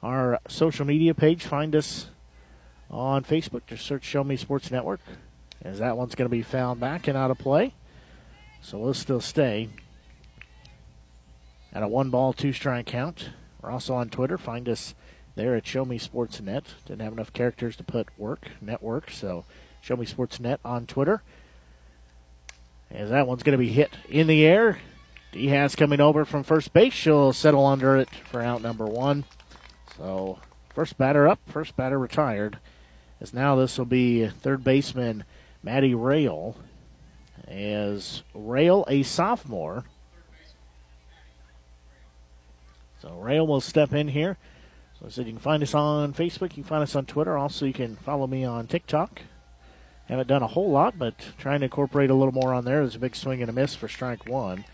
our 0.04 0.40
social 0.48 0.86
media 0.86 1.14
page. 1.14 1.44
Find 1.44 1.76
us 1.76 2.10
on 2.92 3.24
Facebook. 3.24 3.66
Just 3.66 3.86
search 3.86 4.04
Show 4.04 4.24
Me 4.24 4.36
Sports 4.36 4.70
Network, 4.70 5.00
as 5.64 5.80
that 5.80 5.98
one's 5.98 6.14
going 6.14 6.30
to 6.30 6.36
be 6.36 6.42
found 6.42 6.80
back 6.80 7.08
and 7.08 7.18
out 7.18 7.32
of 7.32 7.40
play. 7.40 7.74
So 8.62 8.78
we'll 8.78 8.94
still 8.94 9.22
stay 9.22 9.70
at 11.74 11.82
a 11.82 11.88
one 11.88 12.10
ball, 12.10 12.34
two 12.34 12.54
strike 12.54 12.86
count. 12.86 13.30
We're 13.62 13.72
also 13.72 13.96
on 13.96 14.10
Twitter. 14.10 14.38
Find 14.38 14.68
us 14.68 14.94
there 15.36 15.56
at 15.56 15.66
Show 15.66 15.86
Me 15.86 15.98
Sports 15.98 16.42
Net. 16.42 16.66
Didn't 16.86 17.02
have 17.02 17.14
enough 17.14 17.34
characters 17.34 17.76
to 17.78 17.84
put 17.84 18.08
work, 18.18 18.50
network, 18.60 19.10
so 19.10 19.46
Show 19.82 19.96
Me 19.96 20.06
Sports 20.06 20.40
Net 20.40 20.60
on 20.66 20.86
Twitter. 20.86 21.24
As 22.92 23.10
that 23.10 23.26
one's 23.26 23.44
going 23.44 23.58
to 23.58 23.64
be 23.64 23.72
hit 23.72 23.92
in 24.10 24.28
the 24.28 24.46
air. 24.46 24.80
Dehas 25.32 25.78
coming 25.78 26.02
over 26.02 26.26
from 26.26 26.44
first 26.44 26.74
base. 26.74 26.92
She'll 26.92 27.32
settle 27.32 27.66
under 27.66 27.96
it 27.96 28.10
for 28.10 28.42
out 28.42 28.62
number 28.62 28.86
one. 28.86 29.24
So, 29.98 30.40
first 30.76 30.98
batter 30.98 31.26
up, 31.28 31.40
first 31.48 31.78
batter 31.78 31.98
retired. 31.98 32.60
As 33.22 33.34
now 33.34 33.56
this 33.56 33.78
will 33.78 33.86
be 33.86 34.28
third 34.28 34.64
baseman 34.64 35.24
Maddie 35.64 35.94
Rail. 35.94 36.58
As 37.48 38.24
Rail, 38.34 38.84
a 38.88 39.04
sophomore. 39.04 39.86
So 43.02 43.14
Rail 43.14 43.46
will 43.46 43.62
step 43.62 43.94
in 43.94 44.10
here. 44.10 44.38
So, 45.00 45.10
so 45.10 45.22
you 45.22 45.32
can 45.32 45.40
find 45.40 45.62
us 45.62 45.74
on 45.74 46.14
Facebook, 46.14 46.50
you 46.50 46.64
can 46.64 46.64
find 46.64 46.84
us 46.84 46.96
on 46.96 47.06
Twitter. 47.06 47.38
Also, 47.38 47.66
you 47.66 47.74
can 47.74 47.96
follow 47.96 48.28
me 48.28 48.44
on 48.44 48.68
TikTok. 48.68 49.22
Haven't 50.08 50.28
done 50.28 50.44
a 50.44 50.48
whole 50.48 50.72
lot, 50.72 50.98
but 50.98 51.14
trying 51.38 51.60
to 51.60 51.66
incorporate 51.66 52.10
a 52.10 52.16
little 52.16 52.34
more 52.34 52.54
on 52.54 52.66
there. 52.66 52.80
There's 52.80 52.96
a 52.96 53.00
big 53.00 53.16
swing 53.16 53.42
and 53.42 53.50
a 53.50 53.54
miss 53.54 53.76
for 53.76 53.88
strike 53.88 54.28
one. 54.28 54.66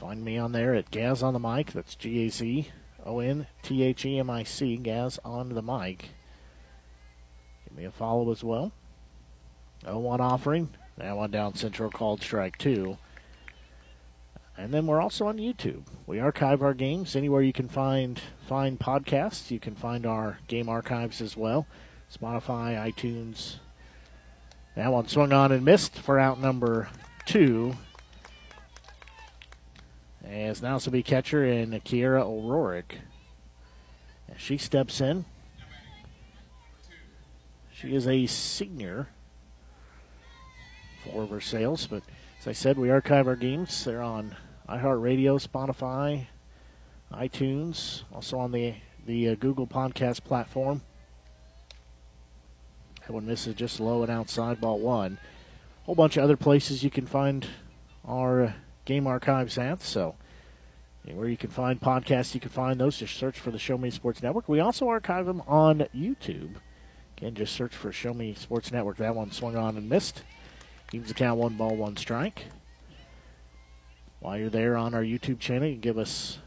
Find 0.00 0.24
me 0.24 0.38
on 0.38 0.52
there 0.52 0.74
at 0.74 0.90
Gaz 0.90 1.22
on 1.22 1.34
the 1.34 1.38
mic. 1.38 1.72
That's 1.72 1.94
G 1.94 2.24
A 2.24 2.30
Z 2.30 2.68
O 3.04 3.18
N 3.18 3.46
T 3.62 3.82
H 3.82 4.06
E 4.06 4.18
M 4.18 4.30
I 4.30 4.44
C. 4.44 4.78
Gaz 4.78 5.18
on 5.26 5.50
the 5.50 5.60
mic. 5.60 6.08
Give 7.70 7.78
me 7.78 7.84
a 7.84 7.90
follow 7.90 8.30
as 8.30 8.44
well. 8.44 8.72
0 9.84 9.98
1 9.98 10.20
offering. 10.20 10.70
That 11.00 11.16
one 11.16 11.30
down 11.30 11.54
Central 11.54 11.90
called 11.90 12.20
strike 12.20 12.58
two. 12.58 12.98
And 14.58 14.74
then 14.74 14.86
we're 14.86 15.00
also 15.00 15.26
on 15.26 15.38
YouTube. 15.38 15.84
We 16.06 16.20
archive 16.20 16.62
our 16.62 16.74
games 16.74 17.16
anywhere 17.16 17.40
you 17.40 17.54
can 17.54 17.68
find 17.68 18.20
find 18.46 18.78
podcasts. 18.78 19.50
You 19.50 19.58
can 19.58 19.74
find 19.74 20.04
our 20.04 20.38
game 20.46 20.68
archives 20.68 21.22
as 21.22 21.38
well. 21.38 21.66
Spotify, 22.14 22.76
iTunes. 22.76 23.56
That 24.76 24.92
one 24.92 25.08
swung 25.08 25.32
on 25.32 25.52
and 25.52 25.64
missed 25.64 25.98
for 25.98 26.18
out 26.18 26.38
number 26.38 26.90
two. 27.24 27.76
As 30.22 30.60
now 30.60 30.76
to 30.78 30.90
be 30.90 31.02
catcher 31.02 31.44
in 31.44 31.70
Kiera 31.70 32.22
O'Rourke. 32.22 32.96
As 34.28 34.40
she 34.40 34.58
steps 34.58 35.00
in. 35.00 35.24
She 37.80 37.94
is 37.94 38.06
a 38.06 38.26
senior 38.26 39.08
for 41.02 41.24
Versailles, 41.24 41.86
but 41.88 42.02
as 42.38 42.46
I 42.46 42.52
said, 42.52 42.76
we 42.76 42.90
archive 42.90 43.26
our 43.26 43.36
games. 43.36 43.86
They're 43.86 44.02
on 44.02 44.36
iHeartRadio, 44.68 45.42
Spotify, 45.42 46.26
iTunes, 47.10 48.02
also 48.12 48.38
on 48.38 48.52
the 48.52 48.74
the 49.06 49.30
uh, 49.30 49.34
Google 49.34 49.66
Podcast 49.66 50.24
platform. 50.24 50.82
That 53.06 53.14
one 53.14 53.24
misses 53.24 53.54
just 53.54 53.80
low 53.80 54.02
and 54.02 54.12
outside 54.12 54.60
ball 54.60 54.78
one. 54.78 55.16
A 55.82 55.86
whole 55.86 55.94
bunch 55.94 56.18
of 56.18 56.24
other 56.24 56.36
places 56.36 56.84
you 56.84 56.90
can 56.90 57.06
find 57.06 57.46
our 58.04 58.42
uh, 58.42 58.52
game 58.84 59.06
archives 59.06 59.56
at. 59.56 59.80
So, 59.80 60.16
where 61.06 61.30
you 61.30 61.38
can 61.38 61.48
find 61.48 61.80
podcasts, 61.80 62.34
you 62.34 62.40
can 62.40 62.50
find 62.50 62.78
those. 62.78 62.98
Just 62.98 63.16
search 63.16 63.40
for 63.40 63.50
the 63.50 63.58
Show 63.58 63.78
Me 63.78 63.88
Sports 63.88 64.22
Network. 64.22 64.50
We 64.50 64.60
also 64.60 64.86
archive 64.86 65.24
them 65.24 65.42
on 65.46 65.86
YouTube. 65.96 66.56
Again, 67.20 67.34
just 67.34 67.54
search 67.54 67.76
for 67.76 67.92
Show 67.92 68.14
Me 68.14 68.32
Sports 68.32 68.72
Network. 68.72 68.96
That 68.96 69.14
one 69.14 69.30
swung 69.30 69.54
on 69.54 69.76
and 69.76 69.90
missed. 69.90 70.22
Evens 70.90 71.08
the 71.08 71.14
count 71.14 71.38
one 71.38 71.54
ball, 71.54 71.76
one 71.76 71.98
strike. 71.98 72.46
While 74.20 74.38
you're 74.38 74.48
there 74.48 74.74
on 74.74 74.94
our 74.94 75.02
YouTube 75.02 75.38
channel, 75.38 75.68
you 75.68 75.74
can 75.74 75.82
give 75.82 75.98
us 75.98 76.38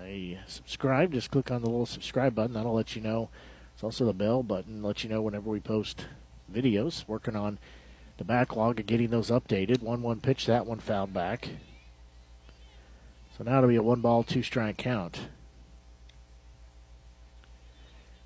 a 0.00 0.38
subscribe. 0.46 1.12
Just 1.12 1.30
click 1.30 1.50
on 1.50 1.60
the 1.60 1.68
little 1.68 1.84
subscribe 1.84 2.34
button. 2.34 2.54
That'll 2.54 2.72
let 2.72 2.96
you 2.96 3.02
know. 3.02 3.28
It's 3.74 3.84
also 3.84 4.06
the 4.06 4.14
bell 4.14 4.42
button, 4.42 4.82
let 4.82 5.04
you 5.04 5.10
know 5.10 5.20
whenever 5.20 5.50
we 5.50 5.60
post 5.60 6.06
videos. 6.50 7.06
Working 7.06 7.36
on 7.36 7.58
the 8.16 8.24
backlog 8.24 8.80
of 8.80 8.86
getting 8.86 9.10
those 9.10 9.28
updated. 9.28 9.82
1 9.82 10.00
1 10.00 10.20
pitch, 10.22 10.46
that 10.46 10.64
one 10.64 10.78
fouled 10.78 11.12
back. 11.12 11.50
So 13.36 13.44
now 13.44 13.58
it'll 13.58 13.68
be 13.68 13.76
a 13.76 13.82
one 13.82 14.00
ball, 14.00 14.22
two 14.22 14.42
strike 14.42 14.78
count. 14.78 15.28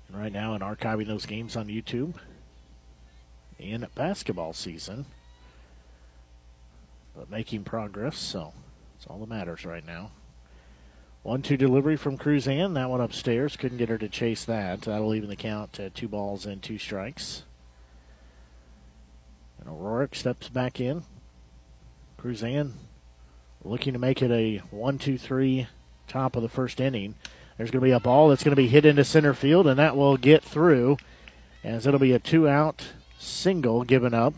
right 0.15 0.31
now, 0.31 0.53
and 0.53 0.63
archiving 0.63 1.07
those 1.07 1.25
games 1.25 1.55
on 1.55 1.67
YouTube 1.67 2.15
in 3.59 3.87
basketball 3.95 4.53
season 4.53 5.05
but 7.15 7.29
making 7.29 7.63
progress, 7.63 8.17
so 8.17 8.53
that's 8.93 9.07
all 9.07 9.19
that 9.19 9.29
matters 9.29 9.65
right 9.65 9.85
now. 9.85 10.11
One 11.23 11.41
two 11.41 11.57
delivery 11.57 11.97
from 11.97 12.17
Cruzan. 12.17 12.73
That 12.73 12.89
one 12.89 13.01
upstairs. 13.01 13.55
Couldn't 13.55 13.77
get 13.77 13.89
her 13.89 13.97
to 13.97 14.09
chase 14.09 14.43
that. 14.45 14.81
That'll 14.81 15.13
even 15.13 15.29
the 15.29 15.35
count 15.35 15.73
to 15.73 15.91
two 15.91 16.07
balls 16.07 16.45
and 16.45 16.63
two 16.63 16.79
strikes. 16.79 17.43
And 19.59 19.69
O'Rourke 19.69 20.15
steps 20.15 20.49
back 20.49 20.79
in. 20.79 21.03
Cruzan 22.19 22.71
looking 23.63 23.93
to 23.93 23.99
make 23.99 24.23
it 24.23 24.31
a 24.31 24.63
one 24.71 24.97
two 24.97 25.17
three 25.17 25.67
top 26.07 26.35
of 26.35 26.41
the 26.41 26.49
first 26.49 26.81
inning. 26.81 27.15
There's 27.61 27.69
going 27.69 27.81
to 27.81 27.85
be 27.89 27.91
a 27.91 27.99
ball 27.99 28.29
that's 28.29 28.43
going 28.43 28.53
to 28.53 28.59
be 28.59 28.69
hit 28.69 28.87
into 28.87 29.03
center 29.03 29.35
field, 29.35 29.67
and 29.67 29.77
that 29.77 29.95
will 29.95 30.17
get 30.17 30.43
through 30.43 30.97
as 31.63 31.85
it'll 31.85 31.99
be 31.99 32.11
a 32.11 32.17
two 32.17 32.49
out 32.49 32.87
single 33.19 33.83
given 33.83 34.15
up 34.15 34.33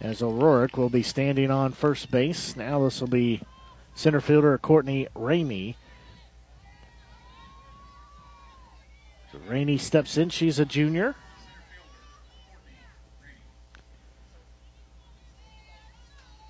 as 0.00 0.22
O'Rourke 0.22 0.76
will 0.76 0.88
be 0.88 1.02
standing 1.02 1.50
on 1.50 1.72
first 1.72 2.12
base. 2.12 2.54
Now 2.54 2.84
this 2.84 3.00
will 3.00 3.08
be 3.08 3.40
center 3.96 4.20
fielder 4.20 4.56
Courtney 4.56 5.08
Ramey. 5.16 5.74
So 9.32 9.38
Rainey 9.48 9.76
steps 9.76 10.16
in. 10.16 10.28
She's 10.28 10.60
a 10.60 10.64
junior. 10.64 11.16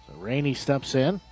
So 0.06 0.18
Rainey 0.18 0.52
steps 0.52 0.94
in. 0.94 1.22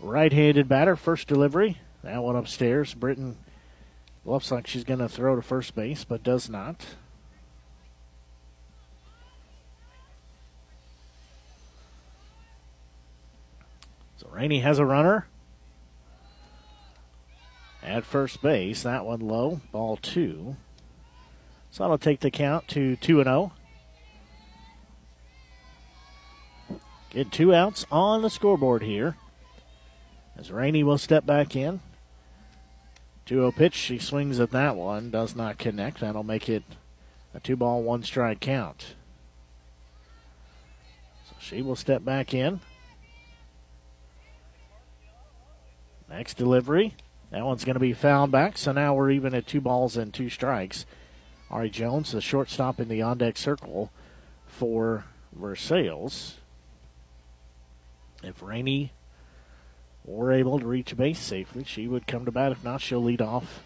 Right-handed 0.00 0.70
batter, 0.70 0.96
first 0.96 1.28
delivery. 1.28 1.76
That 2.02 2.22
one 2.22 2.36
upstairs. 2.36 2.94
Britton 2.94 3.36
looks 4.24 4.50
like 4.50 4.66
she's 4.66 4.84
going 4.84 5.00
to 5.00 5.08
throw 5.08 5.36
to 5.36 5.42
first 5.42 5.74
base, 5.74 6.04
but 6.04 6.22
does 6.22 6.48
not. 6.48 6.86
So 14.16 14.28
Rainey 14.30 14.60
has 14.60 14.78
a 14.78 14.84
runner 14.84 15.26
at 17.82 18.04
first 18.04 18.42
base. 18.42 18.82
That 18.82 19.04
one 19.04 19.20
low, 19.20 19.60
ball 19.72 19.96
two. 19.96 20.56
So 21.70 21.84
that'll 21.84 21.98
take 21.98 22.20
the 22.20 22.30
count 22.30 22.66
to 22.68 22.96
2 22.96 23.20
and 23.20 23.26
0. 23.26 23.52
Get 27.10 27.32
two 27.32 27.54
outs 27.54 27.86
on 27.90 28.22
the 28.22 28.30
scoreboard 28.30 28.82
here. 28.82 29.16
As 30.36 30.50
Rainey 30.50 30.82
will 30.82 30.98
step 30.98 31.26
back 31.26 31.54
in. 31.54 31.80
2 33.30 33.36
0 33.36 33.52
pitch. 33.52 33.74
She 33.74 33.96
swings 33.96 34.40
at 34.40 34.50
that 34.50 34.74
one. 34.74 35.12
Does 35.12 35.36
not 35.36 35.56
connect. 35.56 36.00
That'll 36.00 36.24
make 36.24 36.48
it 36.48 36.64
a 37.32 37.38
two 37.38 37.54
ball, 37.54 37.80
one 37.80 38.02
strike 38.02 38.40
count. 38.40 38.96
So 41.28 41.36
she 41.38 41.62
will 41.62 41.76
step 41.76 42.04
back 42.04 42.34
in. 42.34 42.58
Next 46.08 46.38
delivery. 46.38 46.96
That 47.30 47.44
one's 47.44 47.64
going 47.64 47.74
to 47.74 47.80
be 47.80 47.92
fouled 47.92 48.32
back, 48.32 48.58
so 48.58 48.72
now 48.72 48.94
we're 48.94 49.12
even 49.12 49.32
at 49.32 49.46
two 49.46 49.60
balls 49.60 49.96
and 49.96 50.12
two 50.12 50.28
strikes. 50.28 50.84
Ari 51.52 51.70
Jones, 51.70 52.10
the 52.10 52.20
shortstop 52.20 52.80
in 52.80 52.88
the 52.88 53.00
on 53.00 53.18
deck 53.18 53.36
circle 53.36 53.92
for 54.48 55.04
Versailles. 55.32 56.34
If 58.24 58.42
Rainey 58.42 58.90
were 60.04 60.32
able 60.32 60.58
to 60.58 60.66
reach 60.66 60.96
base 60.96 61.20
safely, 61.20 61.64
she 61.64 61.86
would 61.86 62.06
come 62.06 62.24
to 62.24 62.32
bat. 62.32 62.52
If 62.52 62.64
not, 62.64 62.80
she'll 62.80 63.02
lead 63.02 63.20
off 63.20 63.62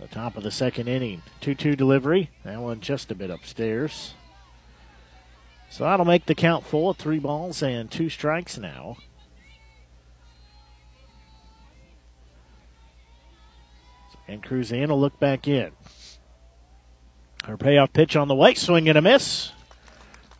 the 0.00 0.08
top 0.08 0.36
of 0.36 0.42
the 0.42 0.50
second 0.50 0.88
inning. 0.88 1.22
2 1.40 1.54
2 1.54 1.76
delivery. 1.76 2.30
That 2.44 2.60
one 2.60 2.80
just 2.80 3.10
a 3.10 3.14
bit 3.14 3.30
upstairs. 3.30 4.14
So 5.68 5.84
that'll 5.84 6.06
make 6.06 6.26
the 6.26 6.34
count 6.34 6.64
full 6.64 6.94
three 6.94 7.20
balls 7.20 7.62
and 7.62 7.90
two 7.90 8.08
strikes 8.08 8.58
now. 8.58 8.96
And 14.26 14.42
Cruzan 14.42 14.88
will 14.88 15.00
look 15.00 15.18
back 15.18 15.46
in. 15.46 15.72
Her 17.44 17.56
payoff 17.56 17.92
pitch 17.92 18.16
on 18.16 18.28
the 18.28 18.34
way, 18.34 18.54
swing 18.54 18.88
and 18.88 18.98
a 18.98 19.02
miss. 19.02 19.52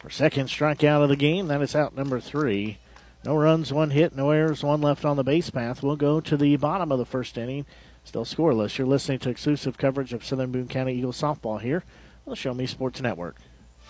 Her 0.03 0.11
second 0.11 0.47
strikeout 0.47 1.03
of 1.03 1.09
the 1.09 1.17
game. 1.17 1.49
That 1.49 1.61
is 1.61 1.75
out 1.75 1.95
number 1.95 2.21
three. 2.21 2.79
No 3.23 3.37
runs, 3.37 3.71
one 3.71 3.91
hit, 3.91 4.17
no 4.17 4.31
errors, 4.31 4.65
one 4.65 4.81
left 4.81 5.05
on 5.05 5.17
the 5.17 5.25
base 5.25 5.51
path. 5.51 5.83
We'll 5.83 5.97
go 5.97 6.21
to 6.21 6.37
the 6.39 6.57
bottom 6.57 6.91
of 6.91 6.99
the 6.99 7.05
first 7.05 7.37
inning. 7.37 7.67
Still 8.03 8.25
scoreless. 8.25 8.79
You're 8.79 8.87
listening 8.87 9.19
to 9.21 9.31
exclusive 9.31 9.77
coverage 9.77 10.15
of 10.15 10.25
Southern 10.25 10.51
Boone 10.51 10.69
County 10.69 10.95
Eagles 10.95 11.21
softball 11.21 11.61
here 11.61 11.85
on 12.27 12.31
the 12.31 12.37
Show 12.37 12.55
Me 12.55 12.65
Sports 12.65 13.03
Network. 13.03 13.37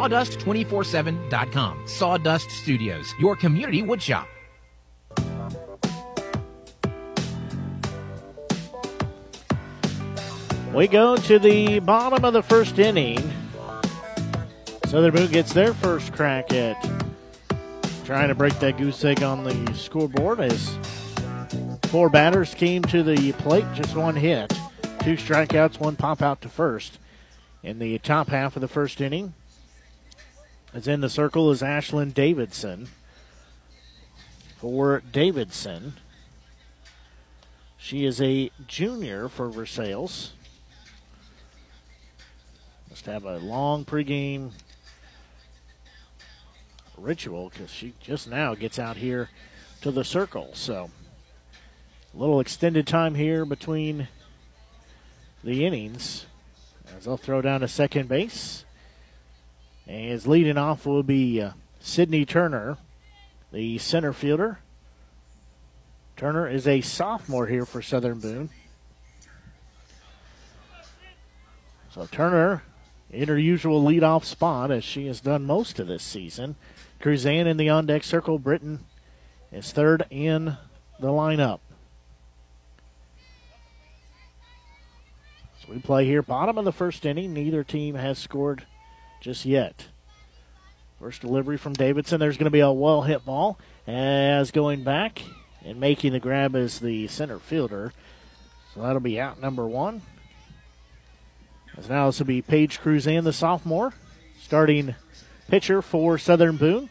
sawdust247.com. 0.00 1.86
Sawdust 1.86 2.50
Studios, 2.50 3.14
your 3.20 3.36
community 3.36 3.82
woodshop. 3.82 4.26
We 10.72 10.88
go 10.88 11.16
to 11.16 11.38
the 11.38 11.80
bottom 11.80 12.24
of 12.24 12.32
the 12.32 12.42
first 12.42 12.78
inning. 12.78 13.18
Southern 14.86 15.12
Boone 15.14 15.30
gets 15.30 15.52
their 15.52 15.74
first 15.74 16.14
crack 16.14 16.50
at 16.54 16.82
trying 18.06 18.28
to 18.28 18.34
break 18.34 18.58
that 18.60 18.78
goose 18.78 19.04
egg 19.04 19.22
on 19.22 19.44
the 19.44 19.74
scoreboard 19.74 20.40
as 20.40 20.78
four 21.88 22.08
batters 22.08 22.54
came 22.54 22.82
to 22.84 23.02
the 23.02 23.32
plate, 23.32 23.66
just 23.74 23.94
one 23.94 24.16
hit, 24.16 24.48
two 25.02 25.16
strikeouts, 25.16 25.78
one 25.78 25.94
pop 25.94 26.22
out 26.22 26.40
to 26.40 26.48
first. 26.48 26.98
In 27.62 27.78
the 27.78 27.98
top 27.98 28.28
half 28.28 28.56
of 28.56 28.62
the 28.62 28.68
first 28.68 29.02
inning, 29.02 29.34
as 30.72 30.86
in 30.86 31.00
the 31.00 31.10
circle 31.10 31.50
is 31.50 31.62
Ashlyn 31.62 32.14
Davidson. 32.14 32.88
For 34.58 35.02
Davidson, 35.12 35.94
she 37.78 38.04
is 38.04 38.20
a 38.20 38.50
junior 38.66 39.28
for 39.28 39.48
Versailles. 39.48 40.32
Must 42.90 43.06
have 43.06 43.24
a 43.24 43.38
long 43.38 43.84
pregame 43.84 44.50
ritual 46.98 47.48
because 47.48 47.70
she 47.70 47.94
just 48.00 48.28
now 48.28 48.54
gets 48.54 48.78
out 48.78 48.98
here 48.98 49.30
to 49.80 49.90
the 49.90 50.04
circle. 50.04 50.50
So 50.52 50.90
a 52.14 52.18
little 52.18 52.40
extended 52.40 52.86
time 52.86 53.14
here 53.14 53.44
between 53.44 54.08
the 55.42 55.64
innings 55.64 56.26
as 56.96 57.06
they'll 57.06 57.16
throw 57.16 57.40
down 57.40 57.60
to 57.60 57.68
second 57.68 58.08
base. 58.08 58.64
As 59.90 60.24
leading 60.24 60.56
off 60.56 60.86
will 60.86 61.02
be 61.02 61.42
uh, 61.42 61.50
Sydney 61.80 62.24
Turner, 62.24 62.78
the 63.52 63.76
center 63.78 64.12
fielder. 64.12 64.60
Turner 66.16 66.46
is 66.46 66.68
a 66.68 66.80
sophomore 66.80 67.48
here 67.48 67.66
for 67.66 67.82
Southern 67.82 68.20
Boone. 68.20 68.50
So 71.92 72.06
Turner 72.06 72.62
in 73.10 73.26
her 73.26 73.38
usual 73.38 73.82
leadoff 73.82 74.24
spot 74.24 74.70
as 74.70 74.84
she 74.84 75.08
has 75.08 75.20
done 75.20 75.44
most 75.44 75.80
of 75.80 75.88
this 75.88 76.04
season. 76.04 76.54
Cruzan 77.00 77.46
in 77.46 77.56
the 77.56 77.68
on 77.68 77.86
deck 77.86 78.04
circle. 78.04 78.38
Britton 78.38 78.84
is 79.50 79.72
third 79.72 80.06
in 80.08 80.56
the 81.00 81.08
lineup. 81.08 81.58
So 85.58 85.72
we 85.72 85.80
play 85.80 86.04
here, 86.04 86.22
bottom 86.22 86.58
of 86.58 86.64
the 86.64 86.72
first 86.72 87.04
inning. 87.04 87.32
Neither 87.32 87.64
team 87.64 87.96
has 87.96 88.18
scored 88.18 88.66
just 89.20 89.44
yet. 89.44 89.86
First 90.98 91.20
delivery 91.20 91.56
from 91.56 91.74
Davidson. 91.74 92.20
There's 92.20 92.36
going 92.36 92.44
to 92.44 92.50
be 92.50 92.60
a 92.60 92.72
well 92.72 93.02
hit 93.02 93.24
ball 93.24 93.58
as 93.86 94.50
going 94.50 94.82
back 94.82 95.22
and 95.64 95.78
making 95.78 96.12
the 96.12 96.20
grab 96.20 96.54
is 96.54 96.80
the 96.80 97.06
center 97.08 97.38
fielder. 97.38 97.92
So 98.74 98.82
that'll 98.82 99.00
be 99.00 99.20
out 99.20 99.40
number 99.40 99.66
one. 99.66 100.02
As 101.76 101.88
now 101.88 102.06
this 102.06 102.18
will 102.18 102.26
be 102.26 102.42
Paige 102.42 102.80
Cruzan, 102.80 103.24
the 103.24 103.32
sophomore, 103.32 103.92
starting 104.40 104.94
pitcher 105.48 105.82
for 105.82 106.18
Southern 106.18 106.56
Boone. 106.56 106.88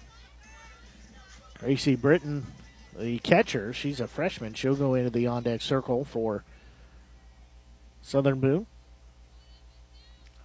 Gracie 1.60 1.96
Britton, 1.96 2.46
the 2.98 3.20
catcher, 3.20 3.74
she's 3.74 4.00
a 4.00 4.08
freshman. 4.08 4.54
She'll 4.54 4.76
go 4.76 4.96
into 4.96 5.10
the 5.10 5.28
on 5.28 5.44
deck 5.44 5.62
circle 5.62 6.06
for 6.06 6.44
Southern 8.02 8.40
Boone. 8.40 8.66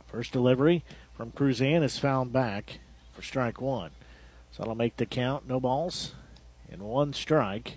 First 0.07 0.33
delivery 0.33 0.85
from 1.17 1.33
Cruzan 1.33 1.83
is 1.83 1.99
found 1.99 2.33
back 2.33 2.79
for 3.13 3.23
strike 3.23 3.61
one. 3.61 3.91
So 4.51 4.63
that'll 4.63 4.75
make 4.75 4.97
the 4.97 5.07
count. 5.07 5.49
No 5.49 5.61
balls 5.61 6.15
and 6.71 6.83
one 6.83 7.13
strike. 7.13 7.77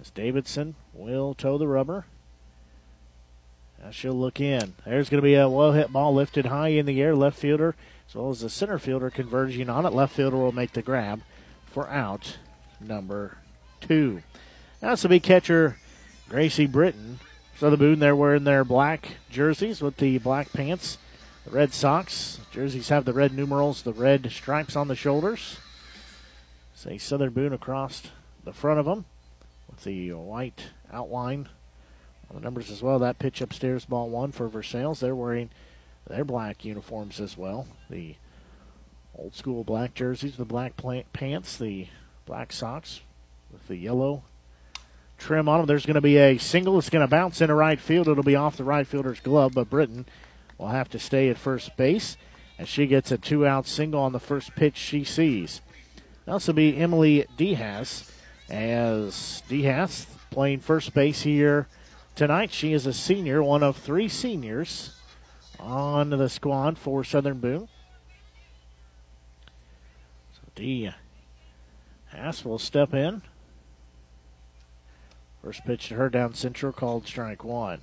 As 0.00 0.10
Davidson 0.10 0.74
will 0.92 1.34
toe 1.34 1.58
the 1.58 1.68
rubber. 1.68 2.06
Now 3.82 3.90
she'll 3.90 4.12
look 4.12 4.40
in. 4.40 4.74
There's 4.84 5.10
going 5.10 5.20
to 5.20 5.26
be 5.26 5.34
a 5.34 5.48
well 5.48 5.72
hit 5.72 5.92
ball 5.92 6.14
lifted 6.14 6.46
high 6.46 6.68
in 6.68 6.86
the 6.86 7.00
air. 7.00 7.14
Left 7.14 7.38
fielder, 7.38 7.74
as 8.08 8.14
well 8.14 8.30
as 8.30 8.40
the 8.40 8.50
center 8.50 8.78
fielder, 8.78 9.10
converging 9.10 9.68
on 9.68 9.84
it. 9.86 9.92
Left 9.92 10.14
fielder 10.14 10.36
will 10.36 10.52
make 10.52 10.72
the 10.72 10.82
grab 10.82 11.20
for 11.66 11.88
out 11.88 12.38
number 12.80 13.38
two. 13.80 14.22
This 14.80 15.02
will 15.02 15.10
be 15.10 15.20
catcher 15.20 15.78
Gracie 16.28 16.66
Britton. 16.66 17.18
Southern 17.56 17.78
Boone, 17.78 17.98
they're 18.00 18.16
wearing 18.16 18.44
their 18.44 18.64
black 18.64 19.16
jerseys 19.30 19.80
with 19.80 19.98
the 19.98 20.18
black 20.18 20.52
pants, 20.52 20.98
the 21.44 21.52
red 21.52 21.72
socks. 21.72 22.40
Jerseys 22.50 22.88
have 22.88 23.04
the 23.04 23.12
red 23.12 23.32
numerals, 23.32 23.82
the 23.82 23.92
red 23.92 24.30
stripes 24.32 24.74
on 24.74 24.88
the 24.88 24.96
shoulders. 24.96 25.58
Say 26.74 26.98
Southern 26.98 27.30
Boone 27.30 27.52
across 27.52 28.02
the 28.42 28.52
front 28.52 28.80
of 28.80 28.86
them 28.86 29.04
with 29.70 29.84
the 29.84 30.12
white 30.12 30.70
outline 30.92 31.48
on 32.28 32.36
the 32.36 32.42
numbers 32.42 32.70
as 32.70 32.82
well. 32.82 32.98
That 32.98 33.20
pitch 33.20 33.40
upstairs, 33.40 33.84
ball 33.84 34.10
one 34.10 34.32
for 34.32 34.48
Versailles. 34.48 34.98
They're 34.98 35.14
wearing 35.14 35.50
their 36.08 36.24
black 36.24 36.64
uniforms 36.64 37.20
as 37.20 37.36
well. 37.36 37.68
The 37.88 38.16
old 39.16 39.36
school 39.36 39.62
black 39.62 39.94
jerseys, 39.94 40.36
the 40.36 40.44
black 40.44 40.74
pants, 41.12 41.56
the 41.56 41.86
black 42.26 42.52
socks 42.52 43.00
with 43.52 43.68
the 43.68 43.76
yellow 43.76 44.24
trim 45.18 45.48
on 45.48 45.58
them. 45.58 45.66
There's 45.66 45.86
going 45.86 45.94
to 45.94 46.00
be 46.00 46.16
a 46.16 46.38
single. 46.38 46.78
It's 46.78 46.90
going 46.90 47.04
to 47.04 47.10
bounce 47.10 47.40
into 47.40 47.54
right 47.54 47.80
field. 47.80 48.08
It'll 48.08 48.22
be 48.22 48.36
off 48.36 48.56
the 48.56 48.64
right 48.64 48.86
fielder's 48.86 49.20
glove, 49.20 49.52
but 49.54 49.70
Britton 49.70 50.06
will 50.58 50.68
have 50.68 50.88
to 50.90 50.98
stay 50.98 51.28
at 51.28 51.38
first 51.38 51.76
base 51.76 52.16
as 52.58 52.68
she 52.68 52.86
gets 52.86 53.10
a 53.10 53.18
two 53.18 53.46
out 53.46 53.66
single 53.66 54.00
on 54.00 54.12
the 54.12 54.20
first 54.20 54.54
pitch 54.54 54.76
she 54.76 55.04
sees. 55.04 55.60
This 56.26 56.46
will 56.46 56.54
be 56.54 56.76
Emily 56.76 57.26
Dehas 57.36 58.10
as 58.48 59.42
Dehas 59.48 60.06
playing 60.30 60.60
first 60.60 60.94
base 60.94 61.22
here 61.22 61.68
tonight. 62.14 62.52
She 62.52 62.72
is 62.72 62.86
a 62.86 62.92
senior, 62.92 63.42
one 63.42 63.62
of 63.62 63.76
three 63.76 64.08
seniors 64.08 64.94
on 65.58 66.10
the 66.10 66.28
squad 66.28 66.78
for 66.78 67.04
Southern 67.04 67.40
Boone. 67.40 67.68
So 70.32 70.62
Dehas 70.62 72.44
will 72.44 72.58
step 72.58 72.94
in. 72.94 73.22
First 75.44 75.66
pitch 75.66 75.88
to 75.88 75.96
her 75.96 76.08
down 76.08 76.32
central 76.32 76.72
called 76.72 77.06
strike 77.06 77.44
one. 77.44 77.82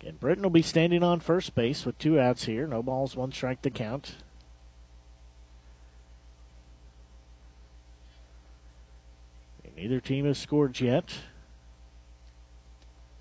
Again, 0.00 0.16
Britton 0.18 0.42
will 0.42 0.48
be 0.48 0.62
standing 0.62 1.02
on 1.02 1.20
first 1.20 1.54
base 1.54 1.84
with 1.84 1.98
two 1.98 2.18
outs 2.18 2.46
here. 2.46 2.66
No 2.66 2.82
balls, 2.82 3.14
one 3.14 3.30
strike 3.30 3.60
to 3.60 3.68
count. 3.68 4.16
Neither 9.76 10.00
team 10.00 10.24
has 10.24 10.38
scored 10.38 10.80
yet. 10.80 11.18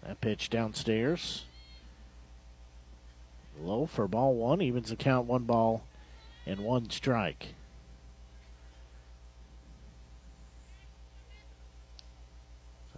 That 0.02 0.22
pitch 0.22 0.50
downstairs. 0.50 1.44
Low 3.60 3.86
for 3.86 4.08
ball 4.08 4.36
one, 4.36 4.62
evens 4.62 4.92
the 4.92 4.96
count 4.96 5.28
one 5.28 5.44
ball 5.44 5.84
and 6.46 6.62
one 6.62 6.90
strike. 6.90 7.48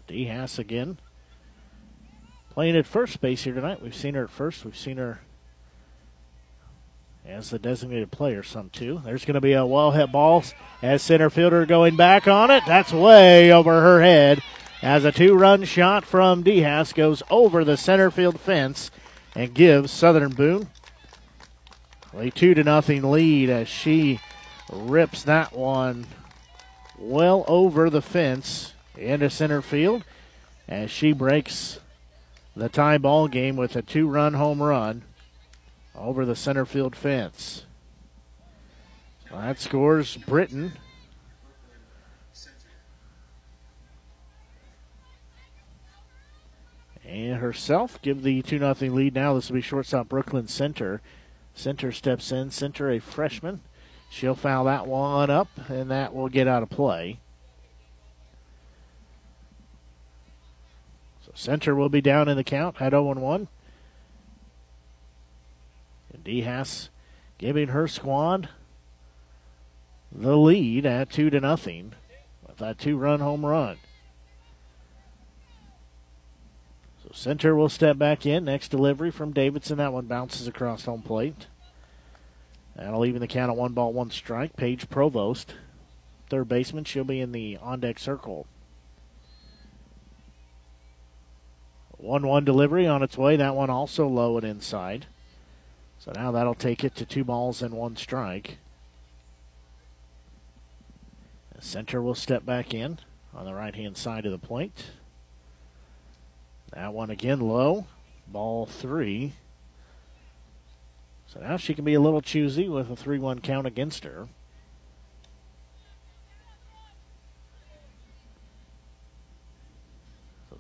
Dehas 0.07 0.57
again. 0.59 0.97
Playing 2.49 2.75
at 2.75 2.87
first 2.87 3.21
base 3.21 3.43
here 3.43 3.53
tonight. 3.53 3.81
We've 3.81 3.95
seen 3.95 4.15
her 4.15 4.23
at 4.23 4.29
first. 4.29 4.65
We've 4.65 4.77
seen 4.77 4.97
her 4.97 5.21
as 7.25 7.49
the 7.49 7.59
designated 7.59 8.11
player 8.11 8.41
some 8.41 8.69
too. 8.69 9.01
There's 9.03 9.25
going 9.25 9.35
to 9.35 9.41
be 9.41 9.53
a 9.53 9.65
well 9.65 9.91
hit 9.91 10.11
ball 10.11 10.43
as 10.81 11.01
center 11.01 11.29
fielder 11.29 11.65
going 11.65 11.95
back 11.95 12.27
on 12.27 12.49
it. 12.49 12.63
That's 12.65 12.93
way 12.93 13.51
over 13.51 13.81
her 13.81 14.01
head 14.01 14.41
as 14.81 15.05
a 15.05 15.11
two 15.11 15.35
run 15.35 15.65
shot 15.65 16.05
from 16.05 16.43
Dehas 16.43 16.93
goes 16.93 17.21
over 17.29 17.63
the 17.63 17.77
center 17.77 18.09
field 18.09 18.39
fence 18.39 18.91
and 19.35 19.53
gives 19.53 19.91
Southern 19.91 20.33
Boone 20.33 20.69
a 22.15 22.31
two 22.31 22.53
to 22.53 22.63
nothing 22.63 23.11
lead 23.11 23.49
as 23.49 23.67
she 23.67 24.19
rips 24.71 25.23
that 25.23 25.53
one 25.53 26.07
well 26.97 27.45
over 27.47 27.89
the 27.89 28.01
fence 28.01 28.73
into 28.97 29.29
center 29.29 29.61
field 29.61 30.03
as 30.67 30.91
she 30.91 31.13
breaks 31.13 31.79
the 32.55 32.69
tie 32.69 32.97
ball 32.97 33.27
game 33.27 33.55
with 33.55 33.75
a 33.75 33.81
two 33.81 34.07
run 34.07 34.33
home 34.33 34.61
run 34.61 35.03
over 35.95 36.25
the 36.25 36.35
center 36.35 36.65
field 36.65 36.95
fence. 36.95 37.65
So 39.29 39.37
that 39.37 39.59
scores 39.59 40.17
Britton. 40.17 40.73
And 47.05 47.37
herself 47.37 48.01
give 48.01 48.23
the 48.23 48.41
2 48.41 48.59
0 48.59 48.75
lead 48.93 49.15
now. 49.15 49.33
This 49.33 49.49
will 49.49 49.55
be 49.55 49.61
shortstop 49.61 50.09
Brooklyn 50.09 50.47
Center. 50.47 51.01
Center 51.53 51.91
steps 51.91 52.31
in. 52.33 52.51
Center, 52.51 52.91
a 52.91 52.99
freshman. 52.99 53.61
She'll 54.09 54.35
foul 54.35 54.65
that 54.65 54.87
one 54.87 55.29
up, 55.29 55.47
and 55.69 55.89
that 55.89 56.13
will 56.13 56.27
get 56.27 56.47
out 56.47 56.63
of 56.63 56.69
play. 56.69 57.19
Center 61.37 61.75
will 61.75 61.87
be 61.87 62.01
down 62.01 62.27
in 62.27 62.35
the 62.35 62.43
count 62.43 62.81
at 62.81 62.93
0 62.93 63.13
1. 63.13 63.47
And 66.11 66.23
DeHaas 66.23 66.89
giving 67.37 67.67
her 67.67 67.87
squad 67.87 68.49
the 70.11 70.35
lead 70.35 70.87
at 70.87 71.11
2 71.11 71.29
to 71.29 71.39
nothing 71.39 71.93
with 72.45 72.57
that 72.57 72.79
two 72.79 72.97
run 72.97 73.19
home 73.19 73.45
run. 73.45 73.77
So 77.03 77.11
Center 77.13 77.55
will 77.55 77.69
step 77.69 77.99
back 77.99 78.25
in. 78.25 78.45
Next 78.45 78.69
delivery 78.69 79.11
from 79.11 79.31
Davidson. 79.31 79.77
That 79.77 79.93
one 79.93 80.07
bounces 80.07 80.47
across 80.47 80.85
home 80.85 81.03
plate. 81.03 81.45
That'll 82.75 83.05
even 83.05 83.21
the 83.21 83.27
count 83.27 83.51
of 83.51 83.57
one 83.57 83.73
ball, 83.73 83.93
one 83.93 84.09
strike. 84.09 84.55
Paige 84.55 84.89
Provost, 84.89 85.53
third 86.31 86.49
baseman. 86.49 86.83
She'll 86.83 87.03
be 87.03 87.21
in 87.21 87.31
the 87.31 87.57
on 87.57 87.79
deck 87.79 87.99
circle. 87.99 88.47
1 91.97 92.27
1 92.27 92.45
delivery 92.45 92.85
on 92.85 93.03
its 93.03 93.17
way. 93.17 93.35
That 93.35 93.55
one 93.55 93.69
also 93.69 94.07
low 94.07 94.37
and 94.37 94.45
inside. 94.45 95.07
So 95.99 96.11
now 96.13 96.31
that'll 96.31 96.55
take 96.55 96.83
it 96.83 96.95
to 96.95 97.05
two 97.05 97.23
balls 97.23 97.61
and 97.61 97.73
one 97.73 97.95
strike. 97.95 98.57
The 101.55 101.61
center 101.61 102.01
will 102.01 102.15
step 102.15 102.45
back 102.45 102.73
in 102.73 102.99
on 103.33 103.45
the 103.45 103.53
right 103.53 103.73
hand 103.73 103.97
side 103.97 104.25
of 104.25 104.31
the 104.31 104.37
plate. 104.37 104.85
That 106.73 106.93
one 106.93 107.09
again 107.09 107.39
low. 107.39 107.87
Ball 108.27 108.65
three. 108.65 109.33
So 111.25 111.39
now 111.39 111.57
she 111.57 111.73
can 111.73 111.83
be 111.83 111.93
a 111.93 111.99
little 111.99 112.21
choosy 112.21 112.69
with 112.69 112.89
a 112.89 112.95
3 112.95 113.19
1 113.19 113.41
count 113.41 113.67
against 113.67 114.03
her. 114.03 114.27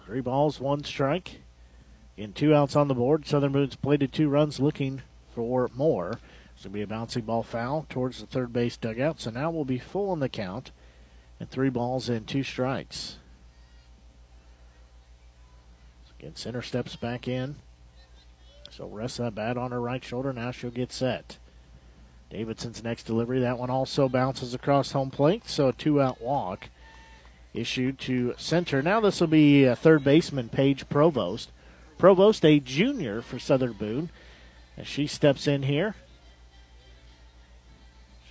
Three 0.07 0.21
balls, 0.21 0.61
one 0.61 0.85
strike. 0.85 1.41
In 2.15 2.31
two 2.31 2.55
outs 2.55 2.77
on 2.77 2.87
the 2.87 2.93
board. 2.93 3.27
Southern 3.27 3.51
Boone's 3.51 3.75
plated 3.75 4.13
two 4.13 4.29
runs 4.29 4.57
looking 4.57 5.01
for 5.35 5.69
more. 5.75 6.21
It's 6.53 6.63
going 6.63 6.71
to 6.71 6.77
be 6.77 6.81
a 6.81 6.87
bouncing 6.87 7.23
ball 7.23 7.43
foul 7.43 7.85
towards 7.89 8.21
the 8.21 8.25
third 8.25 8.53
base 8.53 8.77
dugout. 8.77 9.19
So 9.19 9.31
now 9.31 9.51
we'll 9.51 9.65
be 9.65 9.77
full 9.77 10.13
in 10.13 10.21
the 10.21 10.29
count. 10.29 10.71
And 11.41 11.51
three 11.51 11.69
balls 11.69 12.07
and 12.07 12.25
two 12.25 12.41
strikes. 12.41 13.17
Again, 16.17 16.37
center 16.37 16.61
steps 16.61 16.95
back 16.95 17.27
in. 17.27 17.57
So 18.69 18.87
rests 18.87 19.17
that 19.17 19.35
bat 19.35 19.57
on 19.57 19.71
her 19.71 19.81
right 19.81 20.03
shoulder. 20.03 20.31
Now 20.31 20.51
she'll 20.51 20.71
get 20.71 20.93
set. 20.93 21.37
Davidson's 22.29 22.81
next 22.81 23.03
delivery. 23.03 23.41
That 23.41 23.59
one 23.59 23.69
also 23.69 24.07
bounces 24.07 24.53
across 24.53 24.93
home 24.93 25.11
plate. 25.11 25.49
So 25.49 25.67
a 25.67 25.73
two 25.73 26.01
out 26.01 26.21
walk 26.21 26.69
issued 27.53 27.99
to 27.99 28.33
center. 28.37 28.81
Now 28.81 28.99
this 28.99 29.19
will 29.19 29.27
be 29.27 29.63
a 29.63 29.75
third 29.75 30.03
baseman 30.03 30.49
Paige 30.49 30.87
Provost. 30.89 31.51
Provost, 31.97 32.45
a 32.45 32.59
junior 32.59 33.21
for 33.21 33.39
Southern 33.39 33.73
Boone, 33.73 34.09
as 34.77 34.87
she 34.87 35.07
steps 35.07 35.47
in 35.47 35.63
here. 35.63 35.95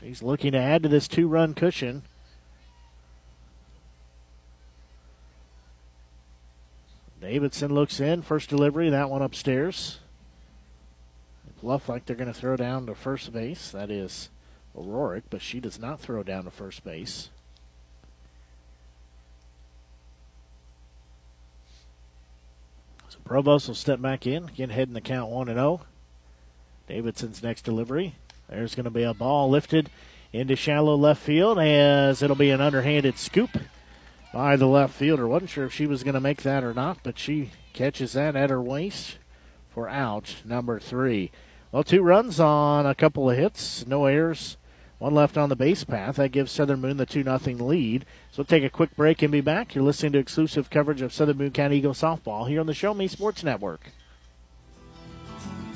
She's 0.01 0.23
looking 0.23 0.53
to 0.53 0.59
add 0.59 0.83
to 0.83 0.89
this 0.89 1.09
two 1.09 1.27
run 1.27 1.55
cushion. 1.55 2.03
Davidson 7.21 7.75
looks 7.75 7.99
in. 7.99 8.23
First 8.23 8.49
delivery, 8.49 8.91
that 8.91 9.11
one 9.11 9.23
upstairs. 9.23 9.99
Bluff 11.63 11.89
like 11.89 12.05
they're 12.05 12.15
going 12.15 12.33
to 12.33 12.39
throw 12.39 12.57
down 12.57 12.87
to 12.87 12.95
first 12.95 13.33
base. 13.33 13.71
That 13.71 13.91
is 13.91 14.29
O'Rourke, 14.77 15.25
but 15.31 15.43
she 15.43 15.59
does 15.59 15.81
not 15.81 15.99
throw 15.99 16.23
down 16.23 16.45
to 16.45 16.51
first 16.51 16.85
base. 16.85 17.31
Provost 23.27 23.67
will 23.67 23.75
step 23.75 24.01
back 24.01 24.25
in, 24.25 24.45
again 24.45 24.71
heading 24.71 24.95
the 24.95 25.01
count 25.01 25.33
1 25.33 25.49
and 25.49 25.57
0. 25.57 25.81
Davidson's 26.87 27.43
next 27.43 27.63
delivery. 27.63 28.15
There's 28.49 28.77
going 28.77 28.85
to 28.85 28.91
be 28.91 29.03
a 29.03 29.13
ball 29.13 29.51
lifted 29.51 29.91
into 30.33 30.55
shallow 30.55 30.95
left 30.95 31.21
field 31.21 31.59
as 31.59 32.23
it'll 32.23 32.37
be 32.37 32.53
an 32.53 32.61
underhanded 32.61 33.19
scoop 33.19 33.51
by 34.33 34.55
the 34.55 34.69
left 34.69 34.95
fielder. 34.95 35.27
Wasn't 35.27 35.51
sure 35.51 35.65
if 35.65 35.73
she 35.73 35.89
was 35.89 36.05
going 36.05 36.15
to 36.15 36.21
make 36.21 36.43
that 36.43 36.63
or 36.63 36.73
not, 36.73 36.99
but 37.03 37.19
she 37.19 37.51
catches 37.73 38.13
that 38.13 38.37
at 38.37 38.49
her 38.49 38.63
waist 38.63 39.19
for 39.71 39.89
out 39.89 40.37
number 40.45 40.79
three. 40.79 41.33
Well, 41.73 41.83
two 41.83 42.03
runs 42.03 42.39
on 42.39 42.87
a 42.87 42.95
couple 42.95 43.29
of 43.29 43.37
hits, 43.37 43.85
no 43.89 44.07
errors, 44.07 44.57
one 44.99 45.15
left 45.15 45.37
on 45.37 45.49
the 45.49 45.57
base 45.57 45.85
path. 45.85 46.17
That 46.17 46.33
gives 46.33 46.53
Southern 46.53 46.81
Boone 46.81 46.97
the 46.97 47.07
2 47.07 47.23
0 47.23 47.39
lead. 47.67 48.05
So 48.31 48.39
we'll 48.39 48.47
take 48.47 48.65
a 48.65 48.71
quick 48.71 48.97
break 48.97 49.23
and 49.23 49.33
be 49.33 49.41
back. 49.41 49.75
You're 49.75 49.85
listening 49.85 50.13
to 50.13 50.19
exclusive 50.19 50.71
coverage 50.71 51.03
of 51.03 51.13
Southern 51.13 51.37
Boone 51.37 51.51
County 51.51 51.77
Eagle 51.79 51.93
softball 51.93 52.49
here 52.49 52.61
on 52.61 52.67
the 52.67 52.75
Show 52.75 52.95
Me 52.95 53.09
Sports 53.09 53.45
Network. 53.45 53.93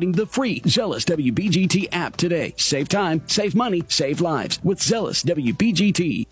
the 0.00 0.26
free 0.26 0.62
Zealous 0.66 1.04
WBGT 1.04 1.88
app 1.92 2.16
today. 2.16 2.54
Save 2.56 2.88
time, 2.88 3.22
save 3.26 3.54
money, 3.54 3.82
save 3.88 4.20
lives 4.20 4.58
with 4.64 4.82
Zealous 4.82 5.22
WBGT. 5.22 6.26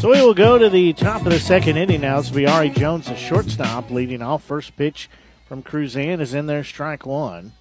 So 0.00 0.10
we 0.10 0.20
will 0.20 0.34
go 0.34 0.58
to 0.58 0.68
the 0.68 0.92
top 0.94 1.24
of 1.24 1.32
the 1.32 1.38
second 1.38 1.76
inning 1.76 2.00
now. 2.00 2.20
This 2.20 2.30
will 2.30 2.36
be 2.36 2.46
Ari 2.46 2.70
Jones, 2.70 3.06
the 3.06 3.16
shortstop, 3.16 3.90
leading 3.90 4.22
off. 4.22 4.42
First 4.42 4.76
pitch 4.76 5.08
from 5.46 5.62
Cruzan 5.62 6.20
is 6.20 6.34
in 6.34 6.46
there, 6.46 6.64
strike 6.64 7.06
one. 7.06 7.52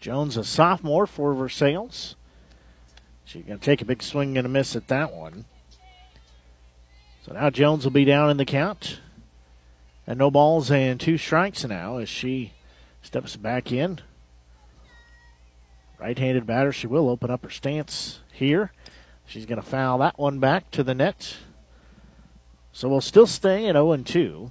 Jones, 0.00 0.36
a 0.36 0.44
sophomore 0.44 1.06
for 1.06 1.34
Versailles. 1.34 2.14
She's 3.24 3.44
going 3.44 3.58
to 3.58 3.64
take 3.64 3.82
a 3.82 3.86
big 3.86 4.02
swing 4.02 4.38
and 4.38 4.46
a 4.46 4.50
miss 4.50 4.76
at 4.76 4.88
that 4.88 5.12
one. 5.12 5.46
So 7.24 7.32
now 7.32 7.50
Jones 7.50 7.84
will 7.84 7.90
be 7.90 8.04
down 8.04 8.30
in 8.30 8.36
the 8.36 8.44
count. 8.44 9.00
And 10.06 10.18
no 10.18 10.30
balls 10.30 10.70
and 10.70 11.00
two 11.00 11.18
strikes 11.18 11.64
now 11.64 11.98
as 11.98 12.08
she 12.08 12.52
steps 13.02 13.34
back 13.34 13.72
in. 13.72 14.00
Right 15.98 16.18
handed 16.18 16.46
batter, 16.46 16.72
she 16.72 16.86
will 16.86 17.08
open 17.08 17.30
up 17.30 17.42
her 17.42 17.50
stance 17.50 18.20
here. 18.32 18.70
She's 19.26 19.46
going 19.46 19.60
to 19.60 19.66
foul 19.66 19.98
that 19.98 20.18
one 20.18 20.38
back 20.38 20.70
to 20.72 20.84
the 20.84 20.94
net. 20.94 21.36
So 22.72 22.88
we'll 22.88 23.00
still 23.00 23.26
stay 23.26 23.66
at 23.66 23.74
0 23.74 23.96
2. 23.96 24.50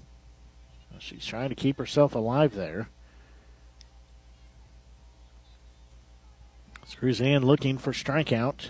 She's 0.99 1.25
trying 1.25 1.49
to 1.49 1.55
keep 1.55 1.77
herself 1.77 2.15
alive 2.15 2.55
there. 2.55 2.89
Cruzan 6.93 7.43
looking 7.43 7.77
for 7.77 7.91
strikeout 7.91 8.69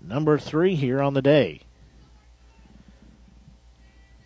number 0.00 0.38
three 0.38 0.74
here 0.74 1.00
on 1.00 1.14
the 1.14 1.22
day. 1.22 1.62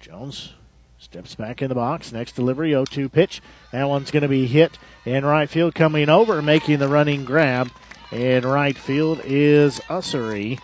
Jones 0.01 0.55
steps 0.99 1.35
back 1.35 1.62
in 1.62 1.69
the 1.69 1.75
box. 1.75 2.12
Next 2.12 2.33
delivery, 2.33 2.71
0 2.71 2.85
2 2.85 3.09
pitch. 3.09 3.40
That 3.73 3.88
one's 3.88 4.11
going 4.11 4.23
to 4.23 4.29
be 4.29 4.47
hit 4.47 4.79
in 5.05 5.25
right 5.25 5.49
field, 5.49 5.75
coming 5.75 6.09
over, 6.09 6.42
making 6.42 6.79
the 6.79 6.88
running 6.88 7.25
grab. 7.25 7.71
In 8.12 8.47
right 8.47 8.77
field 8.77 9.21
is 9.25 9.81
Ussery. 9.88 10.59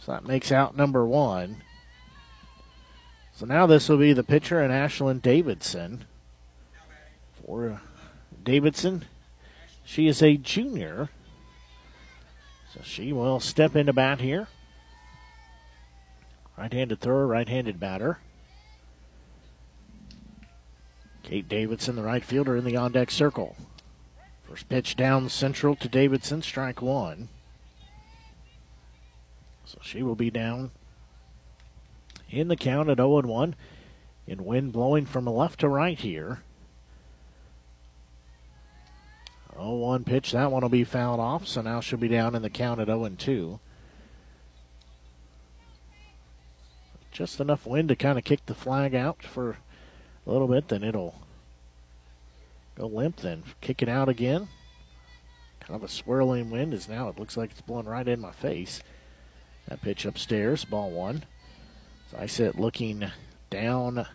So 0.00 0.12
that 0.12 0.26
makes 0.26 0.50
out 0.50 0.76
number 0.76 1.04
one. 1.04 1.62
So 3.34 3.46
now 3.46 3.66
this 3.66 3.88
will 3.88 3.98
be 3.98 4.12
the 4.12 4.22
pitcher 4.22 4.60
and 4.60 4.72
Ashlyn 4.72 5.20
Davidson. 5.20 6.04
For 7.44 7.80
Davidson, 8.42 9.04
she 9.84 10.06
is 10.06 10.22
a 10.22 10.36
junior. 10.36 11.10
So 12.74 12.80
she 12.82 13.12
will 13.12 13.40
step 13.40 13.76
into 13.76 13.92
bat 13.92 14.20
here. 14.20 14.48
Right 16.56 16.72
handed 16.72 17.00
thrower, 17.00 17.26
right 17.26 17.48
handed 17.48 17.80
batter. 17.80 18.18
Kate 21.22 21.48
Davidson, 21.48 21.96
the 21.96 22.02
right 22.02 22.24
fielder, 22.24 22.56
in 22.56 22.64
the 22.64 22.76
on 22.76 22.92
deck 22.92 23.10
circle. 23.10 23.56
First 24.48 24.68
pitch 24.68 24.96
down 24.96 25.28
central 25.28 25.76
to 25.76 25.88
Davidson, 25.88 26.42
strike 26.42 26.82
one. 26.82 27.28
So 29.64 29.78
she 29.82 30.02
will 30.02 30.14
be 30.14 30.30
down 30.30 30.72
in 32.28 32.48
the 32.48 32.56
count 32.56 32.90
at 32.90 32.98
0 32.98 33.22
1. 33.22 33.54
In 34.26 34.44
wind 34.44 34.72
blowing 34.72 35.06
from 35.06 35.26
left 35.26 35.60
to 35.60 35.68
right 35.68 35.98
here. 35.98 36.42
0 39.54 39.70
1 39.76 40.04
pitch. 40.04 40.32
That 40.32 40.50
one 40.50 40.62
will 40.62 40.68
be 40.68 40.84
fouled 40.84 41.20
off, 41.20 41.46
so 41.46 41.60
now 41.62 41.80
she'll 41.80 41.98
be 41.98 42.08
down 42.08 42.34
in 42.34 42.42
the 42.42 42.50
count 42.50 42.80
at 42.80 42.86
0 42.86 43.08
2. 43.16 43.60
Just 47.10 47.40
enough 47.40 47.66
wind 47.66 47.88
to 47.90 47.96
kind 47.96 48.18
of 48.18 48.24
kick 48.24 48.46
the 48.46 48.54
flag 48.54 48.94
out 48.94 49.22
for 49.22 49.58
a 50.26 50.30
little 50.30 50.48
bit, 50.48 50.68
then 50.68 50.82
it'll 50.82 51.14
go 52.76 52.86
limp, 52.86 53.16
then 53.16 53.42
kick 53.60 53.82
it 53.82 53.88
out 53.88 54.08
again. 54.08 54.48
Kind 55.60 55.76
of 55.76 55.84
a 55.84 55.88
swirling 55.88 56.50
wind 56.50 56.72
as 56.72 56.88
now 56.88 57.08
it 57.08 57.18
looks 57.18 57.36
like 57.36 57.50
it's 57.50 57.60
blowing 57.60 57.86
right 57.86 58.08
in 58.08 58.20
my 58.20 58.32
face. 58.32 58.82
That 59.68 59.82
pitch 59.82 60.04
upstairs, 60.04 60.64
ball 60.64 60.90
one. 60.90 61.24
So 62.10 62.18
I 62.18 62.26
sit 62.26 62.58
looking 62.58 63.10
down 63.50 64.06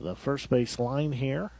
the 0.00 0.16
first 0.16 0.50
base 0.50 0.78
line 0.78 1.12
here. 1.12 1.50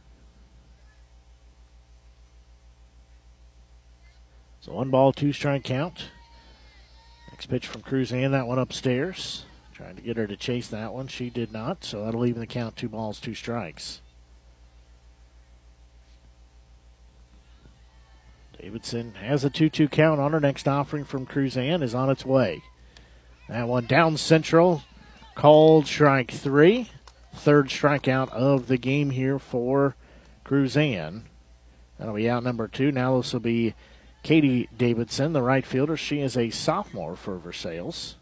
So 4.65 4.73
one 4.73 4.89
ball, 4.89 5.13
two 5.13 5.31
strike 5.31 5.63
count. 5.63 6.05
Next 7.29 7.45
pitch 7.45 7.67
from 7.67 7.83
Cruzan, 7.83 8.31
that 8.31 8.47
one 8.47 8.57
upstairs. 8.57 9.45
Trying 9.71 9.95
to 9.95 10.01
get 10.01 10.17
her 10.17 10.25
to 10.25 10.35
chase 10.35 10.67
that 10.69 10.91
one. 10.91 11.07
She 11.07 11.29
did 11.29 11.53
not, 11.53 11.83
so 11.83 12.03
that'll 12.03 12.25
even 12.25 12.39
the 12.39 12.47
count 12.47 12.75
two 12.75 12.89
balls, 12.89 13.19
two 13.19 13.35
strikes. 13.35 14.01
Davidson 18.59 19.13
has 19.21 19.45
a 19.45 19.51
2 19.51 19.69
2 19.69 19.87
count 19.87 20.19
on 20.19 20.31
her. 20.31 20.39
Next 20.39 20.67
offering 20.67 21.05
from 21.05 21.27
Cruzan 21.27 21.83
is 21.83 21.93
on 21.93 22.09
its 22.09 22.25
way. 22.25 22.63
That 23.47 23.67
one 23.67 23.85
down 23.85 24.17
central, 24.17 24.81
called 25.35 25.85
strike 25.85 26.31
three. 26.31 26.89
Third 27.35 27.67
strikeout 27.67 28.29
of 28.29 28.65
the 28.65 28.77
game 28.77 29.11
here 29.11 29.37
for 29.37 29.95
Cruzan. 30.43 31.25
That'll 31.99 32.15
be 32.15 32.27
out 32.27 32.43
number 32.43 32.67
two. 32.67 32.91
Now 32.91 33.17
this 33.17 33.31
will 33.31 33.41
be 33.41 33.75
Katie 34.25 34.67
Davidson, 34.75 35.33
the 35.33 35.43
right 35.43 35.63
fielder. 35.63 35.95
She 35.95 36.19
is 36.19 36.35
a 36.35 36.49
sophomore 36.49 37.15
for 37.15 37.37
Versailles. 37.37 38.15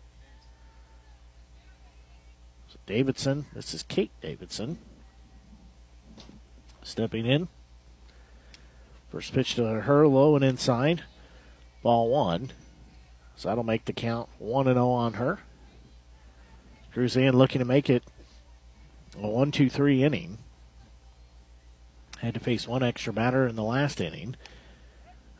So 2.67 2.77
Davidson, 2.85 3.45
this 3.53 3.73
is 3.73 3.83
Kate 3.83 4.11
Davidson. 4.19 4.79
Stepping 6.81 7.25
in. 7.25 7.47
First 9.11 9.33
pitch 9.33 9.55
to 9.55 9.63
her, 9.63 10.05
low 10.05 10.35
and 10.35 10.43
inside. 10.43 11.05
Ball 11.83 12.09
one. 12.09 12.51
So 13.37 13.47
that'll 13.47 13.63
make 13.63 13.85
the 13.85 13.93
count 13.93 14.27
1 14.39 14.65
0 14.65 14.89
on 14.89 15.13
her. 15.13 15.39
Cruzan 16.93 17.31
looking 17.31 17.59
to 17.59 17.65
make 17.65 17.89
it 17.89 18.03
a 19.17 19.25
1 19.25 19.51
2 19.53 19.69
3 19.69 20.03
inning. 20.03 20.37
Had 22.17 22.33
to 22.33 22.41
face 22.41 22.67
one 22.67 22.83
extra 22.83 23.13
batter 23.13 23.47
in 23.47 23.55
the 23.55 23.63
last 23.63 24.01
inning. 24.01 24.35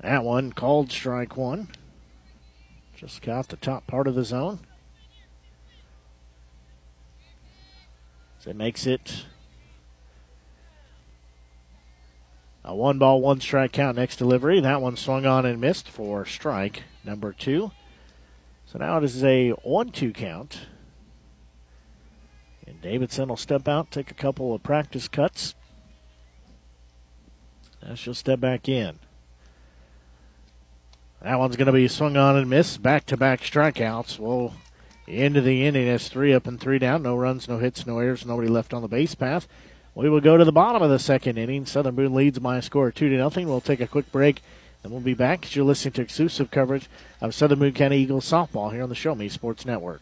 That 0.04 0.26
one 0.26 0.52
called 0.52 0.92
strike 0.92 1.38
one. 1.38 1.70
Just 2.94 3.22
got 3.22 3.48
the 3.48 3.56
top 3.56 3.88
part 3.88 4.06
of 4.06 4.16
the 4.16 4.26
zone. 4.26 4.60
So 8.40 8.50
it 8.50 8.58
makes 8.58 8.86
it 8.86 9.24
a 12.66 12.76
one 12.76 13.00
ball, 13.00 13.22
one 13.22 13.40
strike 13.40 13.72
count 13.72 13.96
next 13.96 14.18
delivery. 14.18 14.60
That 14.60 14.82
one 14.82 14.98
swung 14.98 15.26
on 15.26 15.46
and 15.46 15.62
missed 15.62 15.88
for 15.90 16.26
strike 16.26 16.84
number 17.06 17.32
two. 17.32 17.72
So 18.66 18.80
now 18.80 18.98
it 18.98 19.06
is 19.06 19.24
a 19.24 19.52
1 19.52 19.92
2 19.92 20.12
count. 20.12 20.68
And 22.68 22.82
Davidson 22.82 23.30
will 23.30 23.38
step 23.38 23.70
out, 23.70 23.90
take 23.90 24.12
a 24.12 24.16
couple 24.16 24.54
of 24.54 24.64
practice 24.64 25.08
cuts. 25.08 25.56
Now 27.82 27.96
she'll 27.96 28.14
step 28.14 28.42
back 28.42 28.68
in. 28.68 29.00
That 31.24 31.40
one's 31.40 31.56
going 31.56 31.68
to 31.68 31.72
be 31.72 31.88
swung 31.88 32.18
on 32.18 32.36
and 32.36 32.50
missed. 32.50 32.84
Back 32.84 33.06
to 33.06 33.16
back 33.16 33.40
strikeouts. 33.40 34.20
Well, 34.20 34.56
into 35.08 35.40
the 35.40 35.66
inning, 35.66 35.88
it's 35.88 36.10
three 36.10 36.34
up 36.34 36.46
and 36.46 36.60
three 36.60 36.80
down. 36.80 37.02
No 37.02 37.16
runs, 37.16 37.48
no 37.48 37.60
hits, 37.60 37.88
no 37.88 38.00
errors, 38.00 38.26
nobody 38.26 38.50
left 38.50 38.74
on 38.74 38.82
the 38.82 38.90
base 38.90 39.16
path. 39.16 39.48
We 39.96 40.10
will 40.10 40.20
go 40.20 40.36
to 40.36 40.44
the 40.44 40.52
bottom 40.52 40.82
of 40.82 40.90
the 40.90 41.00
second 41.00 41.38
inning. 41.38 41.66
Southern 41.66 41.96
Boone 41.96 42.14
leads 42.14 42.40
by 42.40 42.58
a 42.58 42.62
score 42.62 42.90
of 42.90 42.96
two 42.96 43.10
to 43.10 43.16
nothing. 43.16 43.48
We'll 43.48 43.62
take 43.62 43.80
a 43.80 43.88
quick 43.88 44.12
break, 44.12 44.42
and 44.84 44.92
we'll 44.92 45.02
be 45.02 45.14
back 45.14 45.46
as 45.46 45.56
you're 45.56 45.64
listening 45.64 45.94
to 45.94 46.02
exclusive 46.02 46.52
coverage 46.52 46.90
of 47.22 47.34
Southern 47.34 47.60
Boone 47.60 47.74
County 47.74 48.00
Eagles 48.00 48.30
softball 48.30 48.74
here 48.74 48.84
on 48.84 48.90
the 48.90 48.96
Show 48.96 49.16
Me 49.16 49.30
Sports 49.30 49.66
Network. 49.66 50.02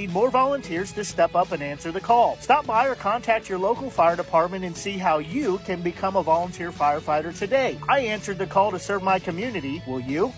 need 0.00 0.12
more 0.12 0.30
volunteers 0.30 0.92
to 0.92 1.04
step 1.04 1.34
up 1.34 1.52
and 1.52 1.62
answer 1.62 1.92
the 1.92 2.00
call. 2.00 2.38
Stop 2.40 2.64
by 2.66 2.88
or 2.88 2.94
contact 2.94 3.48
your 3.50 3.58
local 3.58 3.90
fire 3.90 4.16
department 4.16 4.64
and 4.64 4.74
see 4.74 4.96
how 4.96 5.18
you 5.18 5.58
can 5.58 5.82
become 5.82 6.16
a 6.16 6.22
volunteer 6.22 6.72
firefighter 6.72 7.36
today. 7.36 7.78
I 7.88 8.00
answered 8.00 8.38
the 8.38 8.46
call 8.46 8.70
to 8.70 8.78
serve 8.78 9.02
my 9.02 9.18
community. 9.18 9.82
Will 9.86 10.00
you? 10.00 10.32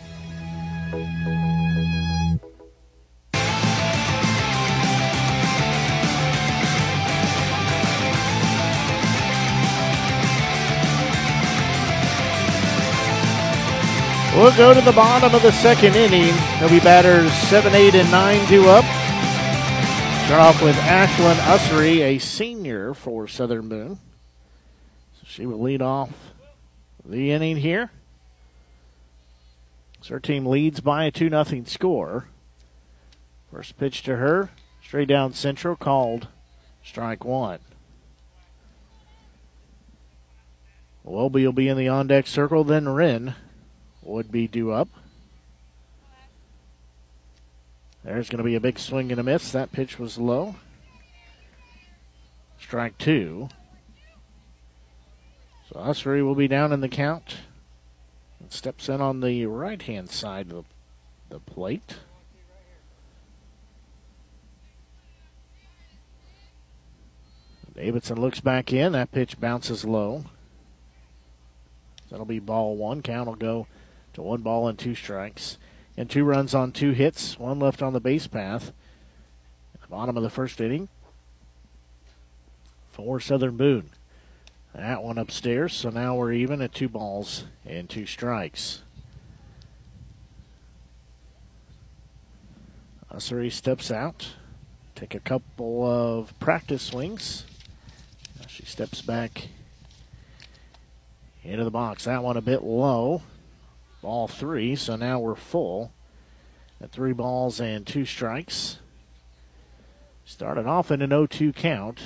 We'll 14.35 14.57
go 14.57 14.75
to 14.75 14.81
the 14.81 14.93
bottom 14.93 15.35
of 15.35 15.43
the 15.43 15.53
second 15.53 15.95
inning. 15.95 16.35
There'll 16.59 16.71
be 16.71 16.81
batters 16.81 17.31
7, 17.49 17.73
8, 17.73 17.95
and 17.95 18.11
9 18.11 18.49
due 18.49 18.69
up. 18.69 19.02
Start 20.33 20.55
off 20.55 20.63
with 20.63 20.77
Ashlyn 20.77 21.35
Ussery, 21.35 21.99
a 21.99 22.19
senior 22.19 22.95
for 22.95 23.29
Southern 23.29 23.69
Boone. 23.69 23.99
So 25.13 25.25
she 25.27 25.45
will 25.45 25.61
lead 25.61 25.83
off 25.83 26.09
the 27.05 27.33
inning 27.33 27.59
here. 27.59 27.91
So 30.01 30.15
her 30.15 30.21
team 30.21 30.47
leads 30.47 30.81
by 30.81 31.05
a 31.05 31.11
2 31.11 31.29
0 31.29 31.65
score. 31.67 32.29
First 33.51 33.77
pitch 33.77 34.03
to 34.05 34.17
her, 34.17 34.49
straight 34.83 35.09
down 35.09 35.35
central, 35.35 35.77
called 35.77 36.29
strike 36.83 37.27
one. 37.27 37.59
Welby 41.05 41.45
will 41.45 41.53
be 41.53 41.69
in 41.69 41.77
the 41.77 41.89
on 41.89 42.07
deck 42.07 42.27
circle, 42.27 42.65
then 42.65 42.89
Wren 42.89 43.35
would 44.01 44.33
be 44.33 44.49
due 44.49 44.71
up. 44.71 44.89
There's 48.05 48.29
going 48.29 48.39
to 48.39 48.45
be 48.45 48.55
a 48.55 48.61
big 48.61 48.79
swing 48.79 49.11
and 49.11 49.21
a 49.21 49.23
miss. 49.23 49.53
That 49.53 49.73
pitch 49.73 49.99
was 49.99 50.19
low. 50.19 50.57
Strike 52.59 52.99
two. 52.99 53.49
So 55.69 55.81
Ussery 55.81 56.25
will 56.25 56.35
be 56.35 56.49
down 56.49 56.73
in 56.73 56.81
the 56.81 56.89
count 56.89 57.37
Steps 58.53 58.89
in 58.89 59.01
on 59.01 59.21
the 59.21 59.47
right 59.47 59.81
hand 59.81 60.11
side 60.11 60.53
of 60.53 60.67
the 61.31 61.41
plate. 61.41 61.97
Davidson 67.75 68.21
looks 68.21 68.41
back 68.41 68.73
in. 68.73 68.93
That 68.93 69.11
pitch 69.11 69.41
bounces 69.41 69.87
low. 69.87 70.27
That'll 72.11 72.27
be 72.27 72.39
ball 72.39 72.77
one. 72.77 73.01
Count 73.01 73.27
will 73.27 73.37
go 73.37 73.67
to 74.13 74.21
one 74.21 74.43
ball 74.43 74.69
and 74.69 74.79
two 74.79 74.95
strikes. 74.95 75.57
And 75.97 76.09
two 76.09 76.25
runs 76.25 76.55
on 76.55 76.73
two 76.73 76.93
hits, 76.93 77.39
one 77.39 77.59
left 77.59 77.83
on 77.83 77.93
the 77.93 78.01
base 78.01 78.27
path. 78.27 78.73
Bottom 79.93 80.17
of 80.17 80.23
the 80.23 80.31
first 80.31 80.59
inning 80.59 80.89
for 82.93 83.21
Southern 83.21 83.59
Boone. 83.59 83.91
That 84.75 85.03
one 85.03 85.19
upstairs, 85.19 85.75
so 85.75 85.91
now 85.91 86.15
we're 86.15 86.33
even 86.33 86.63
at 86.63 86.73
two 86.73 86.89
balls 86.89 87.45
and 87.67 87.91
two 87.91 88.07
strikes. 88.07 88.81
Ussery 93.13 93.53
steps 93.53 93.91
out, 93.91 94.29
take 94.95 95.15
a 95.15 95.21
couple 95.21 95.85
of 95.85 96.33
practice 96.41 96.85
swings. 96.85 97.45
She 98.49 98.65
steps 98.65 99.03
back 99.03 99.49
into 101.45 101.65
the 101.65 101.71
box. 101.71 102.05
That 102.05 102.23
one 102.23 102.39
a 102.39 102.41
bit 102.41 102.63
low. 102.63 103.21
Ball 104.03 104.27
three, 104.27 104.75
so 104.75 104.97
now 104.97 105.21
we're 105.21 105.37
full 105.37 105.93
at 106.81 106.91
three 106.91 107.13
balls 107.13 107.61
and 107.61 107.87
two 107.87 108.05
strikes. 108.05 108.79
Started 110.25 110.67
off 110.67 110.91
in 110.91 111.01
an 111.03 111.11
0 111.11 111.27
2 111.27 111.53
count. 111.53 112.01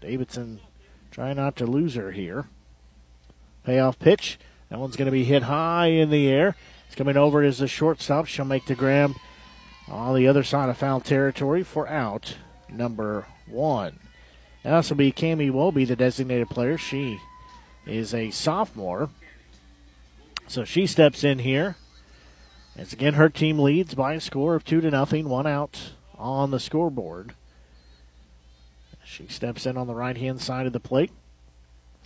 Davidson 0.00 0.60
trying 1.10 1.36
not 1.36 1.54
to 1.56 1.66
lose 1.66 1.94
her 1.94 2.10
here. 2.10 2.46
Payoff 3.64 3.98
pitch. 3.98 4.38
That 4.70 4.80
one's 4.80 4.96
going 4.96 5.06
to 5.06 5.12
be 5.12 5.24
hit 5.24 5.44
high 5.44 5.86
in 5.86 6.10
the 6.10 6.28
air. 6.28 6.56
It's 6.86 6.96
coming 6.96 7.16
over 7.16 7.42
as 7.42 7.58
the 7.58 7.68
shortstop. 7.68 8.26
She'll 8.26 8.44
make 8.44 8.66
the 8.66 8.74
grab 8.74 9.14
on 9.88 10.16
the 10.16 10.26
other 10.26 10.42
side 10.42 10.68
of 10.68 10.78
foul 10.78 11.00
territory 11.00 11.62
for 11.62 11.88
out 11.88 12.36
number 12.68 13.26
one. 13.46 14.00
And 14.64 14.74
this 14.74 14.90
will 14.90 14.96
be 14.96 15.12
Cami 15.12 15.50
Wolby, 15.50 15.86
the 15.86 15.94
designated 15.94 16.50
player. 16.50 16.76
She 16.76 17.20
is 17.86 18.12
a 18.12 18.32
sophomore. 18.32 19.10
So 20.48 20.64
she 20.64 20.86
steps 20.86 21.24
in 21.24 21.40
here. 21.40 21.76
As 22.76 22.92
again, 22.92 23.14
her 23.14 23.28
team 23.28 23.58
leads 23.58 23.94
by 23.94 24.14
a 24.14 24.20
score 24.20 24.54
of 24.54 24.64
two 24.64 24.80
to 24.80 24.90
nothing, 24.90 25.28
one 25.28 25.46
out 25.46 25.92
on 26.18 26.50
the 26.50 26.60
scoreboard. 26.60 27.34
She 29.04 29.26
steps 29.28 29.66
in 29.66 29.76
on 29.76 29.86
the 29.86 29.94
right 29.94 30.16
hand 30.16 30.40
side 30.40 30.66
of 30.66 30.72
the 30.72 30.80
plate. 30.80 31.10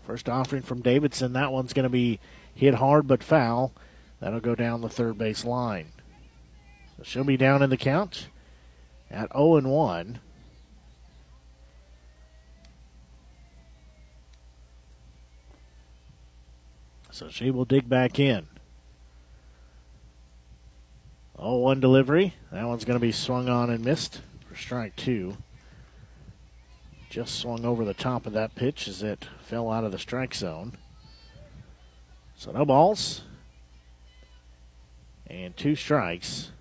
First 0.07 0.29
offering 0.29 0.63
from 0.63 0.83
Davidson. 0.83 1.33
That 1.33 1.53
one's 1.53 1.73
going 1.73 1.85
to 1.85 1.89
be 1.89 2.21
hit 2.55 2.75
hard 2.75 3.07
but 3.07 3.23
foul. 3.23 3.73
That'll 4.21 4.41
go 4.41 4.55
down 4.55 4.81
the 4.81 4.89
third 4.89 5.19
base 5.19 5.45
line. 5.45 5.87
So 6.97 7.03
she'll 7.05 7.25
be 7.25 7.37
down 7.37 7.63
in 7.63 7.71
the 7.71 7.77
count 7.77 8.29
at 9.11 9.33
0 9.33 9.57
and 9.57 9.71
1. 9.71 10.21
So 17.21 17.29
she 17.29 17.51
will 17.51 17.67
dig 17.67 17.87
back 17.87 18.19
in. 18.19 18.47
Oh, 21.39 21.59
one 21.59 21.79
delivery. 21.79 22.33
That 22.51 22.67
one's 22.67 22.87
going 22.87 22.99
to 22.99 23.07
be 23.07 23.13
swung 23.13 23.47
on 23.47 23.69
and 23.69 23.85
missed 23.85 24.23
for 24.49 24.57
strike 24.57 24.97
two. 24.97 25.37
Just 27.11 27.39
swung 27.39 27.67
over 27.67 27.85
the 27.85 27.93
top 27.93 28.25
of 28.25 28.33
that 28.33 28.55
pitch 28.55 28.89
as 28.89 29.03
it 29.03 29.29
fell 29.43 29.71
out 29.71 29.85
of 29.85 29.93
the 29.93 29.99
strike 29.99 30.35
zone. 30.35 30.79
So 32.39 32.53
no 32.53 32.65
balls. 32.65 33.21
And 35.27 35.55
two 35.55 35.77
strikes. 35.77 36.53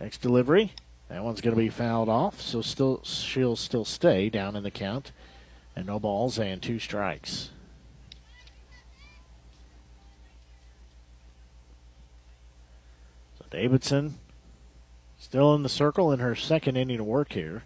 Next 0.00 0.20
delivery. 0.20 0.72
That 1.08 1.22
one's 1.22 1.40
going 1.40 1.54
to 1.54 1.62
be 1.62 1.68
fouled 1.68 2.08
off, 2.08 2.40
so 2.40 2.60
still 2.60 3.02
she'll 3.04 3.54
still 3.54 3.84
stay 3.84 4.30
down 4.30 4.56
in 4.56 4.64
the 4.64 4.70
count. 4.72 5.12
And 5.76 5.86
no 5.86 5.98
balls 5.98 6.38
and 6.38 6.60
two 6.60 6.78
strikes. 6.78 7.50
So 13.38 13.44
Davidson 13.50 14.18
still 15.18 15.54
in 15.54 15.62
the 15.62 15.68
circle 15.68 16.12
in 16.12 16.20
her 16.20 16.34
second 16.34 16.76
inning 16.76 17.00
of 17.00 17.06
work 17.06 17.32
here. 17.32 17.64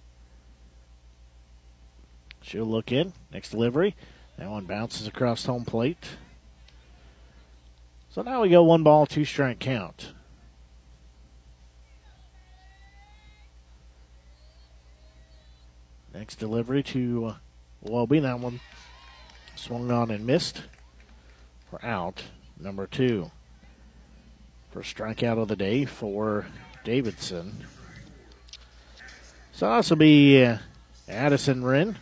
She'll 2.43 2.67
look 2.67 2.93
in. 2.93 3.15
Next 3.33 3.51
delivery. 3.51 3.97
That 4.37 4.51
one 4.51 4.67
bounces 4.67 5.07
across 5.07 5.47
home 5.47 5.65
plate. 5.65 6.11
So 8.11 8.23
now 8.23 8.43
we 8.43 8.51
go 8.51 8.63
one 8.63 8.83
ball, 8.83 9.07
two 9.07 9.25
strike 9.25 9.59
count. 9.59 10.13
Next 16.13 16.37
delivery 16.37 16.83
to 16.85 17.27
uh, 17.27 17.35
uh, 17.85 17.89
Wolby. 17.89 18.23
That 18.23 18.41
one 18.41 18.61
swung 19.55 19.91
on 19.91 20.11
and 20.11 20.27
missed 20.27 20.63
for 21.71 21.85
out 21.85 22.25
number 22.59 22.87
two. 22.87 23.31
First 24.71 24.97
strikeout 24.97 25.41
of 25.41 25.49
the 25.49 25.57
day 25.57 25.85
for 25.85 26.47
Davidson. 26.85 27.65
So 29.53 29.77
this 29.77 29.91
will 29.91 29.97
be 29.99 30.43
uh, 30.45 30.59
Addison 31.09 31.65
Wren, 31.65 31.97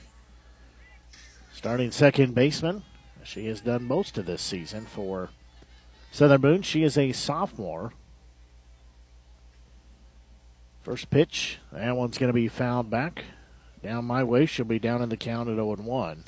starting 1.53 1.91
second 1.91 2.35
baseman. 2.35 2.83
She 3.25 3.47
has 3.47 3.61
done 3.61 3.85
most 3.85 4.17
of 4.19 4.27
this 4.27 4.43
season 4.43 4.87
for 4.87 5.29
Southern 6.11 6.41
Boone. 6.41 6.63
She 6.63 6.83
is 6.83 6.97
a 6.97 7.13
sophomore. 7.13 7.93
First 10.83 11.11
pitch, 11.11 11.59
that 11.71 11.97
one's 11.97 12.19
going 12.19 12.29
to 12.29 12.35
be 12.35 12.49
fouled 12.49 12.91
back. 12.91 13.25
Down 13.83 14.05
my 14.05 14.23
way, 14.23 14.47
she'll 14.47 14.65
be 14.65 14.79
down 14.79 15.03
in 15.03 15.09
the 15.09 15.17
count 15.17 15.49
at 15.49 15.57
0 15.57 15.77
1. 15.77 16.25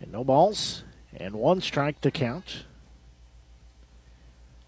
And 0.00 0.12
no 0.12 0.22
balls, 0.22 0.84
and 1.16 1.34
one 1.34 1.60
strike 1.60 2.00
to 2.02 2.10
count. 2.10 2.64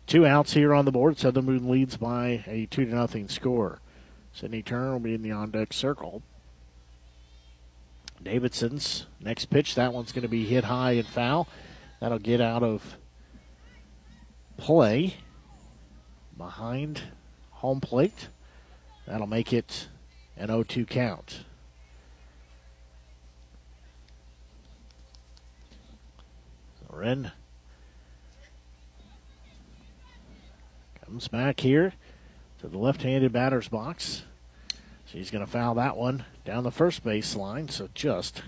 Two 0.06 0.26
outs 0.26 0.52
here 0.52 0.72
on 0.72 0.84
the 0.84 0.92
board. 0.92 1.18
Southern 1.18 1.46
Boone 1.46 1.68
leads 1.68 1.96
by 1.96 2.44
a 2.46 2.66
2 2.66 2.90
0 2.90 3.26
score. 3.28 3.80
Sydney 4.32 4.62
Turner 4.62 4.92
will 4.92 5.00
be 5.00 5.14
in 5.14 5.22
the 5.22 5.32
on 5.32 5.50
deck 5.50 5.72
circle. 5.72 6.22
Davidson's 8.22 9.06
next 9.20 9.46
pitch. 9.46 9.74
That 9.74 9.92
one's 9.92 10.12
going 10.12 10.22
to 10.22 10.28
be 10.28 10.44
hit 10.44 10.64
high 10.64 10.92
and 10.92 11.06
foul. 11.06 11.48
That'll 12.00 12.18
get 12.18 12.40
out 12.40 12.62
of 12.62 12.98
play 14.56 15.16
behind 16.36 17.02
home 17.50 17.80
plate. 17.80 18.28
That'll 19.06 19.26
make 19.26 19.52
it 19.52 19.88
an 20.36 20.48
0 20.48 20.64
2 20.64 20.84
count. 20.84 21.44
Wren 26.90 27.30
comes 31.04 31.28
back 31.28 31.60
here 31.60 31.92
to 32.60 32.68
the 32.68 32.78
left 32.78 33.02
handed 33.02 33.32
batter's 33.32 33.68
box. 33.68 34.22
She's 35.04 35.30
going 35.30 35.44
to 35.44 35.50
foul 35.50 35.74
that 35.74 35.96
one 35.96 36.24
down 36.44 36.64
the 36.64 36.70
first 36.70 37.04
base 37.04 37.36
line, 37.36 37.68
so 37.68 37.88
just 37.94 38.42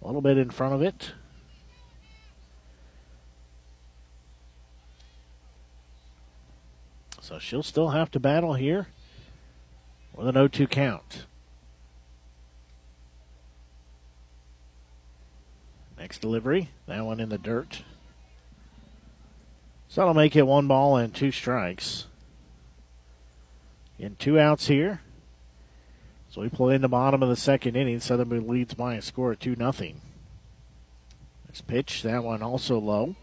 a 0.00 0.06
little 0.06 0.20
bit 0.20 0.36
in 0.36 0.50
front 0.50 0.74
of 0.74 0.82
it. 0.82 1.12
So 7.20 7.38
she'll 7.38 7.62
still 7.62 7.88
have 7.88 8.10
to 8.10 8.20
battle 8.20 8.54
here 8.54 8.88
with 10.14 10.28
an 10.28 10.34
0 10.34 10.48
2 10.48 10.66
count. 10.66 11.26
Next 15.98 16.20
delivery, 16.20 16.70
that 16.86 17.04
one 17.04 17.20
in 17.20 17.28
the 17.28 17.38
dirt. 17.38 17.82
So 19.88 20.00
that'll 20.00 20.14
make 20.14 20.34
it 20.34 20.46
one 20.46 20.66
ball 20.66 20.96
and 20.96 21.14
two 21.14 21.30
strikes. 21.30 22.06
In 23.98 24.16
two 24.16 24.38
outs 24.38 24.66
here. 24.66 25.00
So 26.28 26.40
we 26.40 26.48
play 26.48 26.74
in 26.74 26.82
the 26.82 26.88
bottom 26.88 27.22
of 27.22 27.28
the 27.28 27.36
second 27.36 27.76
inning. 27.76 28.00
Boone 28.00 28.48
leads 28.48 28.74
by 28.74 28.94
a 28.94 29.02
score 29.02 29.32
of 29.32 29.38
2 29.38 29.54
0. 29.54 29.72
Next 31.46 31.66
pitch, 31.68 32.02
that 32.02 32.24
one 32.24 32.42
also 32.42 32.78
low. 32.78 33.14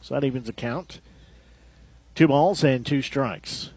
So 0.00 0.14
that 0.14 0.24
evens 0.24 0.46
the 0.46 0.54
count. 0.54 1.00
Two 2.18 2.26
balls 2.26 2.64
and 2.64 2.84
two 2.84 3.00
strikes. 3.00 3.70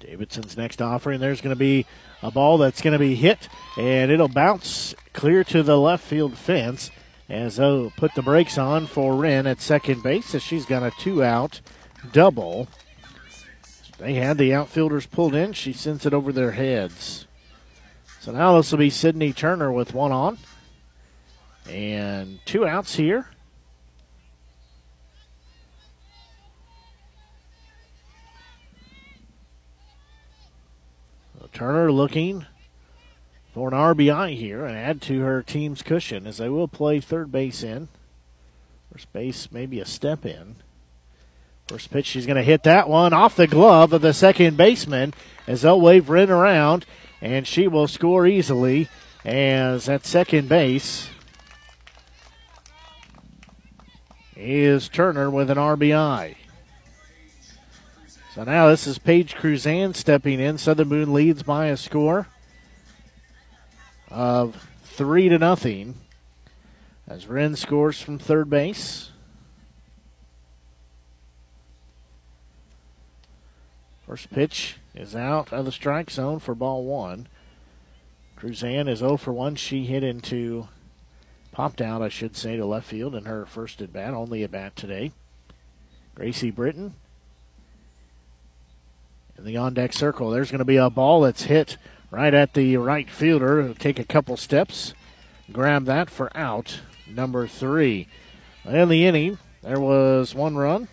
Davidson's 0.00 0.56
next 0.56 0.82
offering. 0.82 1.20
There's 1.20 1.40
going 1.40 1.54
to 1.54 1.56
be 1.56 1.86
a 2.20 2.32
ball 2.32 2.58
that's 2.58 2.82
going 2.82 2.94
to 2.94 2.98
be 2.98 3.14
hit, 3.14 3.48
and 3.78 4.10
it'll 4.10 4.26
bounce 4.26 4.92
clear 5.12 5.44
to 5.44 5.62
the 5.62 5.78
left 5.78 6.02
field 6.02 6.36
fence. 6.36 6.90
as 7.28 7.58
they'll 7.58 7.90
put 7.90 8.16
the 8.16 8.22
brakes 8.22 8.58
on 8.58 8.88
for 8.88 9.14
Wren 9.14 9.46
at 9.46 9.60
second 9.60 10.02
base 10.02 10.34
as 10.34 10.42
she's 10.42 10.66
got 10.66 10.82
a 10.82 10.90
two 10.98 11.22
out 11.22 11.60
double. 12.10 12.66
They 13.98 14.14
had 14.14 14.36
the 14.36 14.52
outfielders 14.52 15.06
pulled 15.06 15.36
in. 15.36 15.52
She 15.52 15.74
sends 15.74 16.06
it 16.06 16.12
over 16.12 16.32
their 16.32 16.50
heads. 16.50 17.28
So 18.18 18.32
now 18.32 18.56
this 18.56 18.72
will 18.72 18.80
be 18.80 18.90
Sydney 18.90 19.32
Turner 19.32 19.70
with 19.70 19.94
one 19.94 20.10
on. 20.10 20.38
And 21.68 22.38
two 22.44 22.66
outs 22.66 22.94
here. 22.96 23.28
Turner 31.52 31.92
looking 31.92 32.46
for 33.52 33.68
an 33.68 33.74
RBI 33.74 34.36
here 34.36 34.64
and 34.64 34.76
add 34.76 35.02
to 35.02 35.20
her 35.20 35.42
team's 35.42 35.82
cushion 35.82 36.26
as 36.26 36.38
they 36.38 36.48
will 36.48 36.68
play 36.68 36.98
third 36.98 37.30
base 37.30 37.62
in. 37.62 37.88
First 38.90 39.12
base, 39.12 39.52
maybe 39.52 39.78
a 39.78 39.84
step 39.84 40.24
in. 40.24 40.56
First 41.68 41.90
pitch, 41.90 42.06
she's 42.06 42.26
going 42.26 42.36
to 42.36 42.42
hit 42.42 42.62
that 42.64 42.88
one 42.88 43.12
off 43.12 43.36
the 43.36 43.46
glove 43.46 43.92
of 43.92 44.00
the 44.00 44.14
second 44.14 44.56
baseman 44.56 45.14
as 45.46 45.62
they'll 45.62 45.80
wave 45.80 46.08
Wren 46.08 46.30
around, 46.30 46.86
and 47.20 47.46
she 47.46 47.68
will 47.68 47.86
score 47.86 48.26
easily 48.26 48.88
as 49.24 49.88
at 49.88 50.04
second 50.04 50.48
base 50.48 51.10
is 54.36 54.88
Turner 54.88 55.30
with 55.30 55.50
an 55.50 55.58
RBI. 55.58 56.36
So 58.34 58.44
now 58.44 58.68
this 58.68 58.86
is 58.86 58.98
Paige 58.98 59.34
Cruzan 59.34 59.94
stepping 59.94 60.40
in. 60.40 60.58
Southern 60.58 60.88
Boone 60.88 61.12
leads 61.12 61.42
by 61.42 61.66
a 61.66 61.76
score 61.76 62.28
of 64.08 64.68
three 64.84 65.28
to 65.28 65.38
nothing 65.38 65.96
as 67.06 67.26
Wren 67.26 67.56
scores 67.56 68.00
from 68.00 68.18
third 68.18 68.48
base. 68.48 69.10
First 74.06 74.30
pitch 74.30 74.76
is 74.94 75.14
out 75.14 75.52
of 75.52 75.64
the 75.64 75.72
strike 75.72 76.10
zone 76.10 76.38
for 76.38 76.54
ball 76.54 76.84
one. 76.84 77.28
Cruzan 78.42 78.88
is 78.88 78.98
0 78.98 79.18
for 79.18 79.32
1. 79.32 79.54
She 79.54 79.84
hit 79.84 80.02
into, 80.02 80.66
popped 81.52 81.80
out, 81.80 82.02
I 82.02 82.08
should 82.08 82.36
say, 82.36 82.56
to 82.56 82.66
left 82.66 82.88
field 82.88 83.14
in 83.14 83.26
her 83.26 83.46
first 83.46 83.80
at 83.80 83.92
bat, 83.92 84.14
only 84.14 84.42
at 84.42 84.50
bat 84.50 84.74
today. 84.74 85.12
Gracie 86.14 86.50
Britton 86.50 86.94
in 89.38 89.44
the 89.44 89.56
on 89.56 89.74
deck 89.74 89.92
circle. 89.92 90.30
There's 90.30 90.50
going 90.50 90.58
to 90.58 90.64
be 90.64 90.76
a 90.76 90.90
ball 90.90 91.22
that's 91.22 91.44
hit 91.44 91.76
right 92.10 92.34
at 92.34 92.54
the 92.54 92.76
right 92.76 93.08
fielder. 93.08 93.60
It'll 93.60 93.74
take 93.74 93.98
a 93.98 94.04
couple 94.04 94.36
steps, 94.36 94.94
grab 95.52 95.84
that 95.86 96.10
for 96.10 96.34
out 96.36 96.80
number 97.08 97.46
three. 97.46 98.08
In 98.64 98.88
the 98.88 99.06
inning, 99.06 99.38
there 99.62 99.80
was 99.80 100.34
one 100.34 100.56
run 100.56 100.88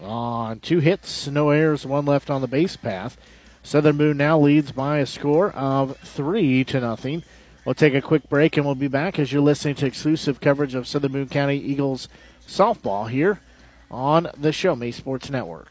on 0.00 0.60
two 0.60 0.80
hits, 0.80 1.28
no 1.28 1.50
errors, 1.50 1.86
one 1.86 2.04
left 2.04 2.30
on 2.30 2.40
the 2.40 2.48
base 2.48 2.76
path. 2.76 3.16
Southern 3.62 3.96
Boone 3.96 4.16
now 4.16 4.38
leads 4.38 4.72
by 4.72 4.98
a 4.98 5.06
score 5.06 5.50
of 5.52 5.96
three 5.98 6.64
to 6.64 6.80
nothing. 6.80 7.22
We'll 7.64 7.74
take 7.74 7.94
a 7.94 8.02
quick 8.02 8.28
break 8.28 8.58
and 8.58 8.66
we'll 8.66 8.74
be 8.74 8.88
back 8.88 9.18
as 9.18 9.32
you're 9.32 9.40
listening 9.40 9.74
to 9.76 9.86
exclusive 9.86 10.38
coverage 10.38 10.74
of 10.74 10.86
Southern 10.86 11.12
Boone 11.12 11.28
County 11.28 11.56
Eagles 11.56 12.08
softball 12.46 13.08
here 13.08 13.40
on 13.90 14.28
the 14.36 14.52
Show 14.52 14.76
Me 14.76 14.92
Sports 14.92 15.30
Network. 15.30 15.70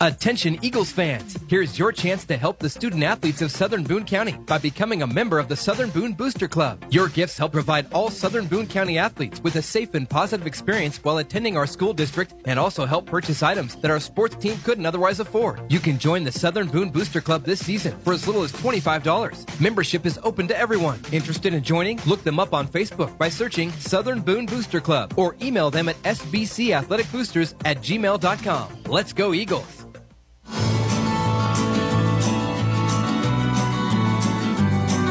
Attention 0.00 0.64
Eagles 0.64 0.92
fans! 0.92 1.36
Here's 1.48 1.76
your 1.76 1.90
chance 1.90 2.24
to 2.26 2.36
help 2.36 2.60
the 2.60 2.70
student 2.70 3.02
athletes 3.02 3.42
of 3.42 3.50
Southern 3.50 3.82
Boone 3.82 4.04
County 4.04 4.36
by 4.46 4.56
becoming 4.56 5.02
a 5.02 5.06
member 5.08 5.40
of 5.40 5.48
the 5.48 5.56
Southern 5.56 5.90
Boone 5.90 6.12
Booster 6.12 6.46
Club. 6.46 6.84
Your 6.88 7.08
gifts 7.08 7.36
help 7.36 7.50
provide 7.50 7.92
all 7.92 8.08
Southern 8.08 8.46
Boone 8.46 8.68
County 8.68 8.96
athletes 8.96 9.40
with 9.40 9.56
a 9.56 9.62
safe 9.62 9.94
and 9.94 10.08
positive 10.08 10.46
experience 10.46 11.02
while 11.02 11.18
attending 11.18 11.56
our 11.56 11.66
school 11.66 11.92
district 11.92 12.32
and 12.44 12.60
also 12.60 12.86
help 12.86 13.06
purchase 13.06 13.42
items 13.42 13.74
that 13.74 13.90
our 13.90 13.98
sports 13.98 14.36
team 14.36 14.56
couldn't 14.62 14.86
otherwise 14.86 15.18
afford. 15.18 15.60
You 15.68 15.80
can 15.80 15.98
join 15.98 16.22
the 16.22 16.30
Southern 16.30 16.68
Boone 16.68 16.90
Booster 16.90 17.20
Club 17.20 17.42
this 17.42 17.58
season 17.58 17.98
for 18.04 18.12
as 18.12 18.24
little 18.24 18.44
as 18.44 18.52
$25. 18.52 19.60
Membership 19.60 20.06
is 20.06 20.20
open 20.22 20.46
to 20.46 20.56
everyone. 20.56 21.00
Interested 21.10 21.54
in 21.54 21.64
joining? 21.64 21.98
Look 22.06 22.22
them 22.22 22.38
up 22.38 22.54
on 22.54 22.68
Facebook 22.68 23.18
by 23.18 23.30
searching 23.30 23.72
Southern 23.72 24.20
Boone 24.20 24.46
Booster 24.46 24.80
Club 24.80 25.14
or 25.16 25.34
email 25.42 25.72
them 25.72 25.88
at 25.88 26.00
sbcathleticboosters 26.04 27.54
at 27.64 27.78
gmail.com. 27.78 28.84
Let's 28.86 29.12
go 29.12 29.34
Eagles! 29.34 29.87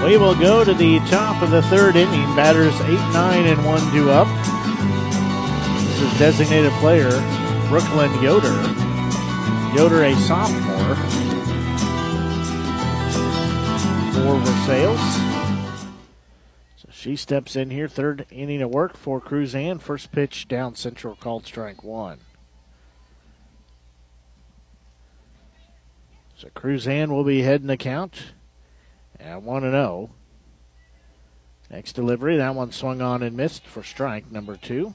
We 0.07 0.15
will 0.15 0.35
go 0.35 0.63
to 0.63 0.73
the 0.73 0.99
top 1.09 1.41
of 1.41 1.51
the 1.51 1.61
third 1.63 1.97
inning. 1.97 2.33
Batters 2.33 2.73
8, 2.79 2.93
9, 3.11 3.45
and 3.45 3.65
1 3.65 3.91
due 3.91 4.09
up. 4.09 4.27
This 5.83 6.01
is 6.01 6.19
designated 6.19 6.71
player 6.79 7.09
Brooklyn 7.67 8.13
Yoder. 8.23 8.53
Yoder, 9.75 10.03
a 10.03 10.15
sophomore 10.15 10.95
for 14.13 14.39
Versailles. 14.39 15.17
So 16.77 16.87
she 16.89 17.17
steps 17.17 17.57
in 17.57 17.71
here. 17.71 17.89
Third 17.89 18.25
inning 18.31 18.61
of 18.61 18.69
work 18.69 18.95
for 18.95 19.19
Cruzan. 19.19 19.81
First 19.81 20.13
pitch 20.13 20.47
down 20.47 20.75
central 20.75 21.15
called 21.15 21.45
strike 21.45 21.83
one. 21.83 22.19
So 26.37 26.49
Cruzan 26.49 27.09
will 27.09 27.23
be 27.23 27.41
heading 27.41 27.65
the 27.65 27.77
count 27.77 28.33
at 29.19 29.41
1 29.41 29.61
0. 29.63 30.11
Next 31.71 31.93
delivery, 31.93 32.37
that 32.37 32.53
one 32.53 32.71
swung 32.71 33.01
on 33.01 33.23
and 33.23 33.35
missed 33.35 33.65
for 33.65 33.81
strike 33.81 34.31
number 34.31 34.55
two. 34.55 34.93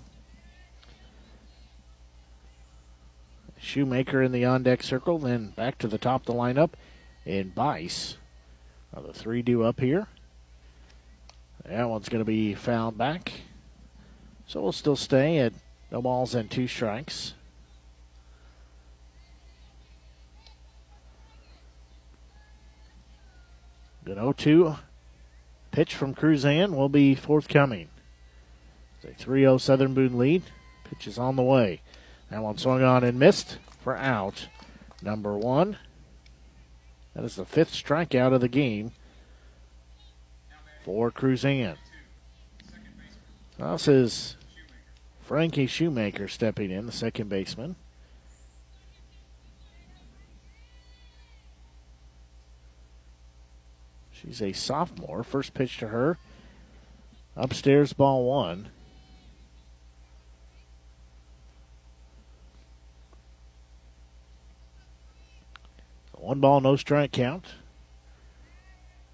Shoemaker 3.58 4.22
in 4.22 4.30
the 4.30 4.44
on 4.44 4.62
deck 4.62 4.84
circle, 4.84 5.18
then 5.18 5.48
back 5.50 5.78
to 5.78 5.88
the 5.88 5.98
top 5.98 6.22
of 6.22 6.26
the 6.26 6.32
lineup 6.32 6.70
in 7.26 7.50
Bice. 7.50 8.16
Now 8.94 9.02
the 9.02 9.12
three 9.12 9.42
due 9.42 9.64
up 9.64 9.80
here. 9.80 10.06
That 11.64 11.88
one's 11.88 12.08
going 12.08 12.24
to 12.24 12.24
be 12.24 12.54
fouled 12.54 12.96
back. 12.96 13.32
So 14.46 14.62
we'll 14.62 14.72
still 14.72 14.96
stay 14.96 15.38
at 15.38 15.52
no 15.90 16.00
balls 16.00 16.36
and 16.36 16.48
two 16.48 16.68
strikes. 16.68 17.34
Good 24.04 24.16
0 24.16 24.32
2 24.32 24.76
pitch 25.70 25.94
from 25.94 26.14
Cruzan 26.14 26.74
will 26.76 26.88
be 26.88 27.14
forthcoming. 27.14 27.88
It's 29.02 29.20
a 29.20 29.24
3 29.24 29.40
0 29.40 29.58
Southern 29.58 29.94
Boone 29.94 30.18
lead. 30.18 30.42
Pitch 30.84 31.06
is 31.06 31.18
on 31.18 31.36
the 31.36 31.42
way. 31.42 31.80
That 32.30 32.42
one 32.42 32.58
swung 32.58 32.82
on 32.82 33.04
and 33.04 33.18
missed 33.18 33.58
for 33.80 33.96
out. 33.96 34.48
Number 35.02 35.36
one. 35.36 35.78
That 37.14 37.24
is 37.24 37.36
the 37.36 37.44
fifth 37.44 37.72
strikeout 37.72 38.32
of 38.32 38.40
the 38.40 38.48
game 38.48 38.92
for 40.84 41.10
Cruzan. 41.10 41.76
This 43.58 43.86
is 43.86 44.36
Frankie 45.20 45.66
Shoemaker 45.66 46.26
stepping 46.26 46.70
in, 46.70 46.86
the 46.86 46.92
second 46.92 47.28
baseman. 47.28 47.76
She's 54.22 54.40
a 54.40 54.52
sophomore. 54.52 55.24
First 55.24 55.52
pitch 55.52 55.78
to 55.78 55.88
her. 55.88 56.18
Upstairs, 57.36 57.92
ball 57.92 58.24
one. 58.24 58.68
One 66.12 66.38
ball, 66.38 66.60
no 66.60 66.76
strike 66.76 67.10
count. 67.10 67.46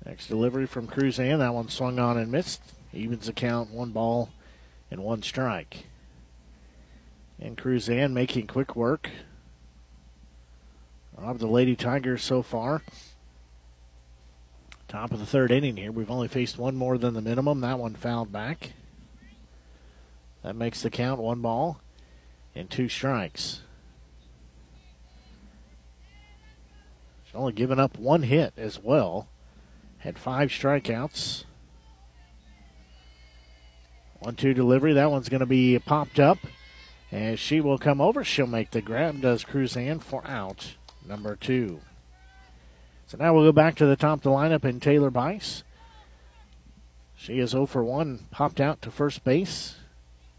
Next 0.05 0.27
delivery 0.27 0.67
from 0.67 0.87
Cruzan. 0.87 1.39
That 1.39 1.55
one 1.55 1.69
swung 1.69 1.99
on 1.99 2.19
and 2.19 2.31
missed. 2.31 2.61
Evens 2.93 3.27
the 3.27 3.33
count, 3.33 3.71
one 3.71 3.93
ball 3.93 4.31
and 4.91 5.03
one 5.03 5.23
strike. 5.23 5.87
And 7.41 7.57
Cruzan 7.57 8.13
making 8.13 8.47
quick 8.47 8.77
work 8.77 9.11
of 11.17 11.39
the 11.39 11.47
Lady 11.47 11.77
Tigers 11.77 12.23
so 12.23 12.43
far. 12.43 12.83
Top 14.89 15.13
of 15.13 15.19
the 15.19 15.27
third 15.27 15.51
inning 15.51 15.77
here. 15.77 15.93
We've 15.93 16.11
only 16.11 16.29
faced 16.29 16.59
one 16.59 16.75
more 16.75 16.97
than 16.97 17.13
the 17.13 17.21
minimum. 17.21 17.61
That 17.61 17.79
one 17.79 17.95
fouled 17.95 18.33
back. 18.33 18.73
That 20.43 20.57
makes 20.57 20.81
the 20.81 20.89
count 20.89 21.21
one 21.21 21.43
ball 21.43 21.81
and 22.55 22.71
two 22.71 22.89
strikes. 22.89 23.61
She's 27.25 27.35
only 27.35 27.53
given 27.53 27.79
up 27.79 27.99
one 27.99 28.23
hit 28.23 28.55
as 28.57 28.79
well. 28.83 29.29
Had 29.99 30.19
five 30.19 30.49
strikeouts. 30.49 31.45
One 34.21 34.37
two 34.37 34.55
delivery. 34.55 34.95
That 34.95 35.11
one's 35.11 35.29
going 35.29 35.41
to 35.41 35.47
be 35.47 35.79
popped 35.79 36.19
up. 36.19 36.39
And 37.11 37.39
she 37.39 37.61
will 37.61 37.79
come 37.79 38.01
over, 38.01 38.25
she'll 38.25 38.47
make 38.47 38.71
the 38.71 38.83
grab. 38.83 39.21
Does 39.21 39.45
Cruzan 39.45 40.03
for 40.03 40.27
out 40.27 40.77
number 41.07 41.37
two. 41.37 41.81
So 43.09 43.17
now 43.17 43.33
we'll 43.33 43.45
go 43.45 43.53
back 43.53 43.75
to 43.77 43.87
the 43.87 43.97
top 43.97 44.19
of 44.19 44.23
the 44.23 44.31
lineup 44.31 44.67
in 44.67 44.81
Taylor 44.81 45.11
Bice. 45.11 45.65
She 47.17 47.39
is 47.39 47.51
0 47.51 47.65
for 47.65 47.83
1, 47.83 48.27
popped 48.31 48.61
out 48.61 48.83
to 48.83 48.91
first 48.91 49.25
base 49.25 49.77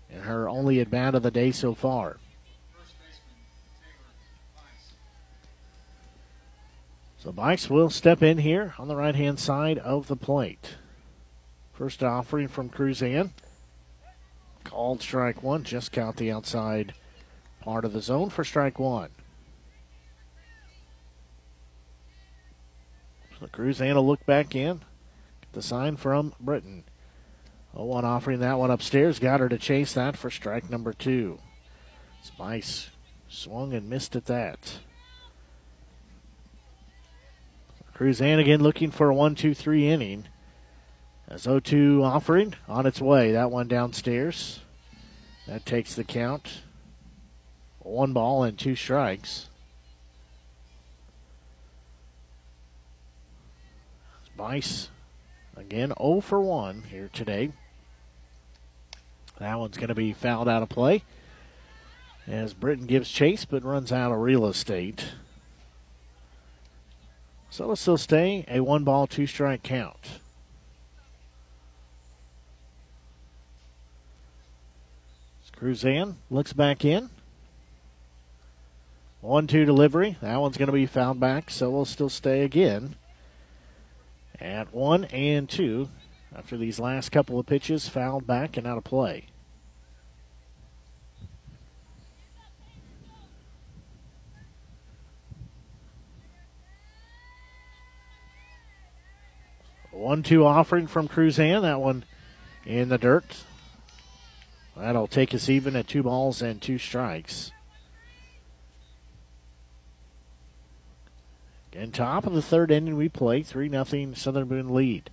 in 0.08 0.22
her 0.22 0.48
only 0.48 0.80
at 0.80 0.92
bat 0.92 1.16
of 1.16 1.24
the 1.24 1.32
day 1.32 1.52
so 1.52 1.74
far. 1.74 2.18
So 7.18 7.32
Bice 7.32 7.72
will 7.72 7.90
step 7.90 8.22
in 8.22 8.38
here 8.38 8.76
on 8.78 8.88
the 8.88 8.96
right 8.96 9.16
hand 9.16 9.40
side 9.40 9.80
of 9.80 10.08
the 10.08 10.16
plate. 10.16 10.76
First 11.74 12.04
offering 12.04 12.48
from 12.48 12.70
Cruzan. 12.70 13.32
Called 14.64 15.02
strike 15.02 15.42
one. 15.42 15.64
Just 15.64 15.92
count 15.92 16.18
the 16.18 16.32
outside 16.32 16.94
part 17.62 17.84
of 17.84 17.94
the 17.94 18.02
zone 18.02 18.30
for 18.30 18.44
strike 18.44 18.78
one. 18.78 19.10
Cruzan 23.48 23.96
will 23.96 24.06
look 24.06 24.26
back 24.26 24.56
in. 24.56 24.80
Get 25.42 25.54
the 25.54 25.62
sign 25.62 25.96
from 25.96 26.34
Britton. 26.40 26.84
Oh, 27.74 27.86
one 27.86 28.06
offering 28.06 28.40
that 28.40 28.60
one 28.60 28.72
upstairs. 28.72 29.20
Got 29.20 29.40
her 29.40 29.50
to 29.50 29.58
chase 29.58 29.94
that 29.94 30.18
for 30.18 30.30
strike 30.30 30.70
number 30.70 30.94
two. 30.94 31.40
Bice 32.38 32.90
swung 33.28 33.74
and 33.74 33.90
missed 33.90 34.16
at 34.16 34.26
that. 34.26 34.80
Cruzan 37.96 38.40
again 38.40 38.62
looking 38.62 38.92
for 38.92 39.10
a 39.10 39.16
1 39.16 39.36
2 39.36 39.54
3 39.54 39.90
inning. 39.90 40.26
As 41.28 41.44
0 41.44 41.60
2 41.60 42.02
offering 42.04 42.56
on 42.68 42.86
its 42.86 43.02
way. 43.02 43.32
That 43.32 43.52
one 43.52 43.68
downstairs. 43.68 44.62
That 45.48 45.66
takes 45.66 45.96
the 45.96 46.04
count. 46.04 46.62
One 47.80 48.14
ball 48.14 48.44
and 48.44 48.58
two 48.58 48.76
strikes. 48.76 49.49
Bice 54.40 54.88
again 55.58 55.92
0 56.02 56.22
for 56.22 56.40
1 56.40 56.84
here 56.90 57.10
today. 57.12 57.52
That 59.38 59.60
one's 59.60 59.76
going 59.76 59.90
to 59.90 59.96
be 59.96 60.14
fouled 60.14 60.48
out 60.48 60.64
of 60.64 60.70
play 60.70 61.04
as 62.26 62.54
Britton 62.54 62.86
gives 62.86 63.10
chase 63.10 63.44
but 63.44 63.66
runs 63.66 63.92
out 63.92 64.14
of 64.14 64.20
real 64.20 64.46
estate. 64.46 65.10
So 67.50 67.66
it'll 67.66 67.76
still 67.76 67.98
stay 67.98 68.46
a 68.48 68.62
one 68.62 68.86
ball, 68.86 69.08
two 69.08 69.28
strike 69.28 69.62
count. 69.62 70.22
Cruzan 75.54 76.14
looks 76.32 76.54
back 76.54 76.86
in. 76.86 77.10
One 79.20 79.48
two 79.48 79.66
delivery. 79.66 80.16
That 80.22 80.40
one's 80.40 80.56
going 80.56 80.68
to 80.68 80.72
be 80.72 80.86
fouled 80.86 81.20
back, 81.20 81.50
so 81.50 81.70
we'll 81.70 81.84
still 81.84 82.08
stay 82.08 82.46
again 82.46 82.96
at 84.42 84.74
one 84.74 85.06
and 85.06 85.50
two 85.50 85.90
after 86.36 86.58
these 86.58 86.80
last 86.80 87.10
couple 87.10 87.40
of 87.40 87.46
pitches 87.46 87.90
fouled 87.90 88.28
back 88.28 88.58
and 88.58 88.66
out 88.66 88.78
of 88.78 88.84
play. 88.84 89.26
One 99.92 100.24
two 100.24 100.46
offering 100.46 100.88
from 100.88 101.10
Cruzan. 101.10 101.64
That 101.64 101.82
one 101.82 102.06
in 102.66 102.88
the 102.90 102.98
dirt. 102.98 103.44
That'll 104.78 105.08
take 105.08 105.34
us 105.34 105.50
even 105.50 105.76
at 105.76 105.90
two 105.90 106.04
balls 106.04 106.42
and 106.42 106.62
two 106.62 106.78
strikes. 106.78 107.52
Again, 111.72 111.92
top 111.92 112.26
of 112.26 112.34
the 112.34 112.42
third 112.42 112.72
inning, 112.72 112.98
we 112.98 113.10
play 113.10 113.44
3 113.44 113.70
0 113.70 114.14
Southern 114.16 114.48
Boone 114.48 114.74
lead. 114.74 115.10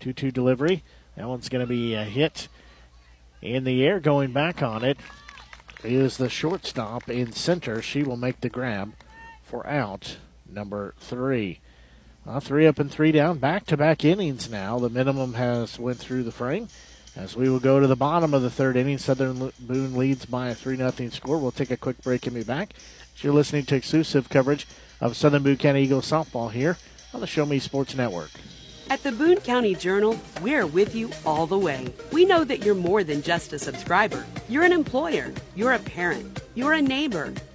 2 0.00 0.12
2 0.12 0.30
delivery. 0.30 0.82
That 1.16 1.28
one's 1.28 1.48
going 1.48 1.64
to 1.64 1.68
be 1.68 1.94
a 1.94 2.04
hit 2.04 2.48
in 3.40 3.64
the 3.64 3.84
air. 3.84 4.00
Going 4.00 4.32
back 4.32 4.62
on 4.62 4.84
it 4.84 4.98
is 5.84 6.16
the 6.16 6.28
shortstop 6.28 7.08
in 7.08 7.32
center. 7.32 7.80
She 7.80 8.02
will 8.02 8.16
make 8.16 8.40
the 8.40 8.48
grab 8.48 8.94
for 9.42 9.66
out 9.66 10.16
number 10.50 10.94
three. 10.98 11.60
Uh, 12.26 12.40
three 12.40 12.66
up 12.66 12.78
and 12.78 12.90
three 12.90 13.12
down. 13.12 13.38
Back 13.38 13.66
to 13.66 13.76
back 13.76 14.04
innings 14.04 14.50
now. 14.50 14.78
The 14.78 14.88
minimum 14.88 15.34
has 15.34 15.78
went 15.78 15.98
through 15.98 16.24
the 16.24 16.32
frame. 16.32 16.68
As 17.14 17.36
we 17.36 17.48
will 17.48 17.60
go 17.60 17.78
to 17.78 17.86
the 17.86 17.94
bottom 17.94 18.34
of 18.34 18.42
the 18.42 18.50
third 18.50 18.76
inning, 18.76 18.98
Southern 18.98 19.52
Boone 19.60 19.94
leads 19.94 20.26
by 20.26 20.48
a 20.48 20.54
3 20.54 20.76
0 20.76 20.90
score. 21.10 21.38
We'll 21.38 21.52
take 21.52 21.70
a 21.70 21.76
quick 21.76 22.02
break 22.02 22.26
and 22.26 22.34
be 22.34 22.42
back. 22.42 22.72
You're 23.18 23.32
listening 23.32 23.66
to 23.66 23.76
exclusive 23.76 24.28
coverage 24.28 24.66
of 25.00 25.16
Southern 25.16 25.42
Boone 25.42 25.56
County 25.56 25.82
Eagles 25.82 26.10
softball 26.10 26.50
here 26.50 26.76
on 27.12 27.20
the 27.20 27.26
Show 27.26 27.46
Me 27.46 27.58
Sports 27.58 27.94
Network. 27.94 28.30
At 28.90 29.02
the 29.02 29.12
Boone 29.12 29.38
County 29.38 29.74
Journal, 29.74 30.20
we're 30.42 30.66
with 30.66 30.94
you 30.94 31.10
all 31.24 31.46
the 31.46 31.58
way. 31.58 31.92
We 32.12 32.24
know 32.24 32.44
that 32.44 32.64
you're 32.64 32.74
more 32.74 33.02
than 33.02 33.22
just 33.22 33.52
a 33.52 33.58
subscriber. 33.58 34.26
You're 34.48 34.64
an 34.64 34.72
employer, 34.72 35.32
you're 35.56 35.72
a 35.72 35.78
parent, 35.78 36.42
you're 36.54 36.74
a 36.74 36.82
neighbor 36.82 37.32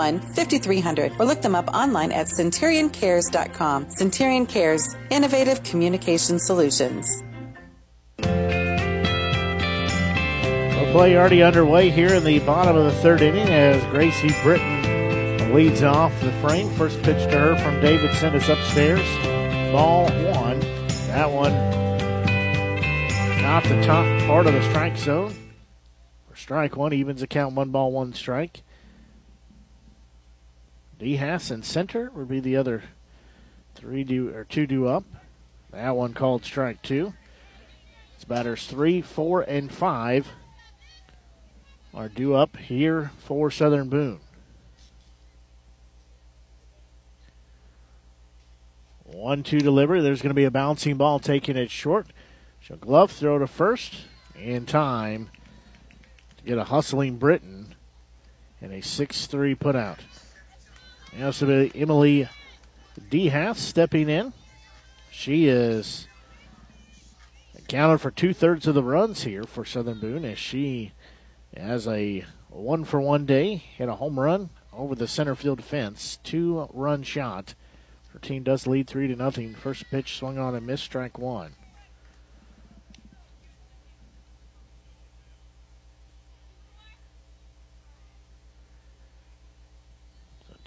5300 0.00 1.12
or 1.18 1.26
look 1.26 1.42
them 1.42 1.54
up 1.54 1.68
online 1.68 2.12
at 2.12 2.26
centurioncares.com. 2.26 3.90
Centurion 3.90 4.46
Cares, 4.46 4.96
innovative 5.10 5.62
communication 5.62 6.38
solutions. 6.38 7.22
Well, 8.18 8.28
play 10.92 11.16
already 11.16 11.42
underway 11.42 11.90
here 11.90 12.14
in 12.14 12.24
the 12.24 12.38
bottom 12.40 12.76
of 12.76 12.84
the 12.84 13.00
third 13.00 13.20
inning 13.20 13.48
as 13.48 13.82
Gracie 13.90 14.34
Britton 14.42 15.54
leads 15.54 15.82
off 15.82 16.18
the 16.20 16.32
frame. 16.40 16.70
First 16.70 17.02
pitch 17.02 17.30
to 17.30 17.38
her 17.38 17.56
from 17.58 17.80
Davidson 17.80 18.34
is 18.34 18.48
upstairs. 18.48 19.06
Ball 19.72 20.08
one. 20.32 20.60
That 21.10 21.30
one 21.30 21.80
not 23.50 23.64
the 23.64 23.82
top 23.82 24.06
part 24.28 24.46
of 24.46 24.52
the 24.52 24.62
strike 24.70 24.96
zone. 24.96 25.34
Strike 26.36 26.76
one, 26.76 26.92
evens 26.92 27.20
the 27.20 27.26
count 27.26 27.56
one 27.56 27.70
ball, 27.70 27.90
one 27.90 28.12
strike. 28.12 28.62
D 31.00 31.16
Hassan 31.16 31.62
center 31.62 32.10
would 32.14 32.28
be 32.28 32.40
the 32.40 32.56
other 32.56 32.82
three 33.74 34.04
due 34.04 34.34
or 34.34 34.44
two 34.44 34.66
do 34.66 34.86
up. 34.86 35.04
That 35.70 35.96
one 35.96 36.12
called 36.12 36.44
strike 36.44 36.82
two. 36.82 37.14
It's 38.14 38.26
batters 38.26 38.66
three, 38.66 39.00
four, 39.00 39.40
and 39.40 39.72
five 39.72 40.28
are 41.94 42.10
due 42.10 42.34
up 42.34 42.58
here 42.58 43.12
for 43.18 43.50
Southern 43.50 43.88
Boone. 43.88 44.20
One 49.04 49.42
two 49.42 49.60
delivery. 49.60 50.02
There's 50.02 50.20
going 50.20 50.30
to 50.30 50.34
be 50.34 50.44
a 50.44 50.50
bouncing 50.50 50.98
ball 50.98 51.18
taking 51.18 51.56
it 51.56 51.70
short. 51.70 52.08
She'll 52.60 52.76
glove 52.76 53.10
throw 53.10 53.38
to 53.38 53.46
first, 53.46 54.02
in 54.36 54.66
time 54.66 55.30
to 56.36 56.44
get 56.44 56.58
a 56.58 56.64
hustling 56.64 57.16
Britton 57.16 57.74
and 58.60 58.70
a 58.70 58.82
6 58.82 59.26
3 59.26 59.54
Now, 61.16 61.30
so 61.32 61.46
be 61.46 61.80
Emily 61.80 62.28
DeHaas 63.10 63.56
stepping 63.56 64.08
in. 64.08 64.32
She 65.10 65.48
is 65.48 66.06
accounted 67.58 68.00
for 68.00 68.10
two 68.10 68.32
thirds 68.32 68.66
of 68.66 68.74
the 68.74 68.82
runs 68.82 69.22
here 69.22 69.44
for 69.44 69.64
Southern 69.64 69.98
Boone 70.00 70.24
as 70.24 70.38
she 70.38 70.92
has 71.56 71.86
a 71.88 72.24
one 72.48 72.84
for 72.84 73.00
one 73.00 73.26
day, 73.26 73.56
hit 73.56 73.88
a 73.88 73.96
home 73.96 74.18
run 74.18 74.50
over 74.72 74.94
the 74.94 75.08
center 75.08 75.34
field 75.34 75.62
fence, 75.62 76.18
two 76.22 76.68
run 76.72 77.02
shot. 77.02 77.54
Her 78.12 78.18
team 78.18 78.42
does 78.42 78.66
lead 78.66 78.86
three 78.86 79.08
to 79.08 79.16
nothing. 79.16 79.54
First 79.54 79.90
pitch 79.90 80.16
swung 80.16 80.38
on 80.38 80.54
and 80.54 80.66
missed, 80.66 80.84
strike 80.84 81.18
one. 81.18 81.54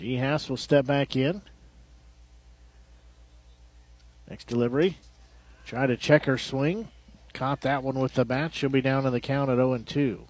So 0.04 0.10
DeHaas 0.10 0.50
will 0.50 0.58
step 0.58 0.86
back 0.86 1.16
in. 1.16 1.42
Next 4.30 4.48
delivery. 4.48 4.98
Try 5.66 5.88
to 5.88 5.96
check 5.96 6.26
her 6.26 6.38
swing. 6.38 6.90
Caught 7.34 7.62
that 7.62 7.84
one 7.84 7.98
with 8.00 8.14
the 8.14 8.26
bat. 8.26 8.54
She'll 8.54 8.70
be 8.70 8.82
down 8.82 9.06
in 9.06 9.14
the 9.14 9.22
count 9.22 9.50
at 9.50 9.56
0 9.56 9.78
2. 9.78 10.26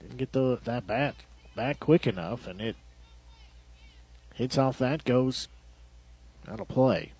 Didn't 0.00 0.16
get 0.16 0.32
the 0.32 0.58
that 0.64 0.86
bat 0.86 1.16
back 1.56 1.80
quick 1.80 2.06
enough, 2.06 2.46
and 2.46 2.60
it 2.60 2.76
hits 4.34 4.56
off 4.56 4.78
that, 4.78 5.04
goes 5.04 5.48
out 6.48 6.60
of 6.60 6.68
play. 6.68 7.12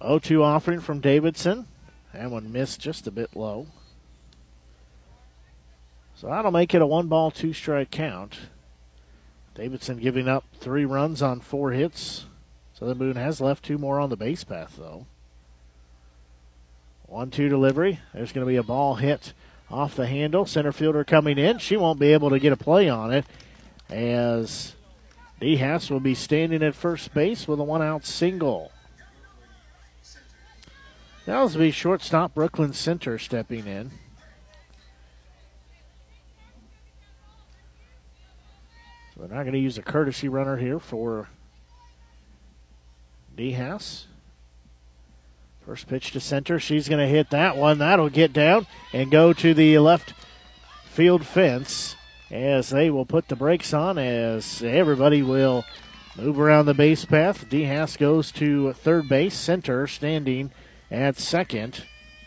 0 0.00 0.20
2 0.20 0.42
offering 0.42 0.80
from 0.80 1.00
Davidson. 1.00 1.66
That 2.14 2.30
one 2.30 2.52
missed 2.52 2.80
just 2.80 3.06
a 3.06 3.10
bit 3.10 3.34
low. 3.34 3.66
So 6.22 6.28
that'll 6.28 6.52
make 6.52 6.72
it 6.72 6.80
a 6.80 6.86
one 6.86 7.08
ball, 7.08 7.32
two 7.32 7.52
strike 7.52 7.90
count. 7.90 8.38
Davidson 9.56 9.98
giving 9.98 10.28
up 10.28 10.44
three 10.54 10.84
runs 10.84 11.20
on 11.20 11.40
four 11.40 11.72
hits. 11.72 12.26
Southern 12.72 12.98
Boone 12.98 13.16
has 13.16 13.40
left 13.40 13.64
two 13.64 13.76
more 13.76 13.98
on 13.98 14.08
the 14.08 14.16
base 14.16 14.44
path, 14.44 14.76
though. 14.78 15.06
1 17.08 17.32
2 17.32 17.48
delivery. 17.48 17.98
There's 18.14 18.30
going 18.30 18.46
to 18.46 18.48
be 18.48 18.54
a 18.54 18.62
ball 18.62 18.94
hit 18.94 19.32
off 19.68 19.96
the 19.96 20.06
handle. 20.06 20.46
Center 20.46 20.70
fielder 20.70 21.02
coming 21.02 21.38
in. 21.38 21.58
She 21.58 21.76
won't 21.76 21.98
be 21.98 22.12
able 22.12 22.30
to 22.30 22.38
get 22.38 22.52
a 22.52 22.56
play 22.56 22.88
on 22.88 23.12
it 23.12 23.26
as 23.90 24.76
DeHaas 25.40 25.90
will 25.90 25.98
be 25.98 26.14
standing 26.14 26.62
at 26.62 26.76
first 26.76 27.12
base 27.12 27.48
with 27.48 27.58
a 27.58 27.64
one 27.64 27.82
out 27.82 28.06
single. 28.06 28.70
That 31.26 31.40
will 31.40 31.58
be 31.58 31.72
shortstop 31.72 32.32
Brooklyn 32.32 32.74
Center 32.74 33.18
stepping 33.18 33.66
in. 33.66 33.90
So 39.14 39.20
they're 39.20 39.36
not 39.36 39.42
going 39.42 39.52
to 39.52 39.58
use 39.58 39.76
a 39.76 39.82
courtesy 39.82 40.28
runner 40.28 40.56
here 40.56 40.78
for 40.78 41.28
DeHaas. 43.36 44.04
First 45.66 45.86
pitch 45.86 46.12
to 46.12 46.20
center. 46.20 46.58
She's 46.58 46.88
going 46.88 47.00
to 47.00 47.12
hit 47.12 47.30
that 47.30 47.56
one. 47.56 47.78
That'll 47.78 48.08
get 48.08 48.32
down 48.32 48.66
and 48.92 49.10
go 49.10 49.32
to 49.32 49.54
the 49.54 49.78
left 49.78 50.14
field 50.86 51.26
fence 51.26 51.94
as 52.30 52.70
they 52.70 52.90
will 52.90 53.04
put 53.04 53.28
the 53.28 53.36
brakes 53.36 53.74
on 53.74 53.98
as 53.98 54.62
everybody 54.62 55.22
will 55.22 55.64
move 56.16 56.40
around 56.40 56.66
the 56.66 56.74
base 56.74 57.04
path. 57.04 57.48
DeHaas 57.48 57.98
goes 57.98 58.32
to 58.32 58.72
third 58.72 59.08
base. 59.08 59.34
Center 59.34 59.86
standing 59.86 60.50
at 60.90 61.18
second 61.18 61.84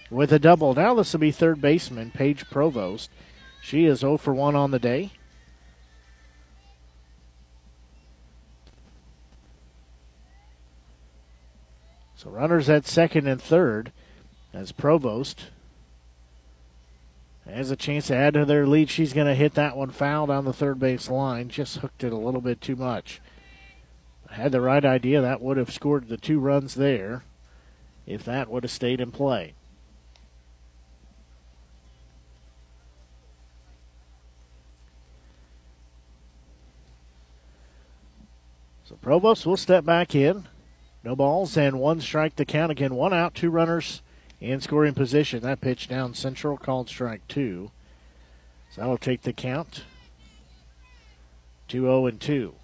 with 0.09 0.31
a 0.31 0.39
double. 0.39 0.73
Now 0.75 0.93
this 0.93 1.13
will 1.13 1.19
be 1.19 1.31
third 1.31 1.59
baseman 1.61 2.11
Paige 2.11 2.45
Provost. 2.49 3.09
She 3.61 3.85
is 3.85 3.99
0 3.99 4.17
for 4.17 4.33
1 4.33 4.55
on 4.55 4.69
the 4.69 4.79
day. 4.79 5.11
So 12.25 12.31
runners 12.31 12.69
at 12.71 12.87
second 12.87 13.27
and 13.27 13.39
third 13.39 13.91
as 14.51 14.71
Provost 14.71 15.45
has 17.47 17.69
a 17.69 17.75
chance 17.75 18.07
to 18.07 18.15
add 18.15 18.33
to 18.33 18.45
their 18.45 18.65
lead. 18.65 18.89
She's 18.89 19.13
going 19.13 19.27
to 19.27 19.35
hit 19.35 19.53
that 19.53 19.77
one 19.77 19.91
foul 19.91 20.25
down 20.25 20.43
the 20.43 20.51
third 20.51 20.79
base 20.79 21.07
line. 21.07 21.49
Just 21.49 21.77
hooked 21.77 22.03
it 22.03 22.11
a 22.11 22.17
little 22.17 22.41
bit 22.41 22.61
too 22.61 22.75
much. 22.75 23.21
Had 24.31 24.51
the 24.51 24.59
right 24.59 24.83
idea. 24.83 25.21
That 25.21 25.39
would 25.39 25.57
have 25.57 25.71
scored 25.71 26.09
the 26.09 26.17
two 26.17 26.39
runs 26.39 26.73
there 26.73 27.23
if 28.07 28.25
that 28.25 28.49
would 28.49 28.63
have 28.63 28.71
stayed 28.71 28.99
in 28.99 29.11
play. 29.11 29.53
So 38.83 38.95
Provost 38.95 39.45
will 39.45 39.57
step 39.57 39.85
back 39.85 40.15
in. 40.15 40.47
No 41.05 41.15
balls 41.15 41.55
and 41.55 41.79
one 41.79 42.01
strike 42.01 42.35
to 42.37 42.45
count 42.45 42.71
again. 42.71 42.95
One 42.95 43.13
out, 43.13 43.35
two 43.35 43.51
runners 43.51 44.01
in 44.41 44.59
scoring 44.59 44.95
position. 44.95 45.41
That 45.43 45.61
pitch 45.61 45.87
down 45.87 46.15
central 46.15 46.57
called 46.57 46.89
strike 46.89 47.25
two. 47.27 47.69
So 48.71 48.81
that'll 48.81 48.97
take 48.97 49.21
the 49.21 49.31
count 49.31 49.83
2 51.67 51.81
0 51.81 52.07
and 52.07 52.19
2. 52.19 52.55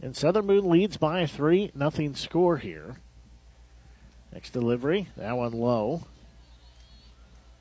And 0.00 0.14
Southern 0.14 0.46
Boone 0.46 0.70
leads 0.70 0.96
by 0.96 1.26
3 1.26 1.72
nothing 1.74 2.14
score 2.14 2.58
here. 2.58 2.96
Next 4.32 4.50
delivery, 4.50 5.08
that 5.16 5.36
one 5.36 5.52
low. 5.52 6.02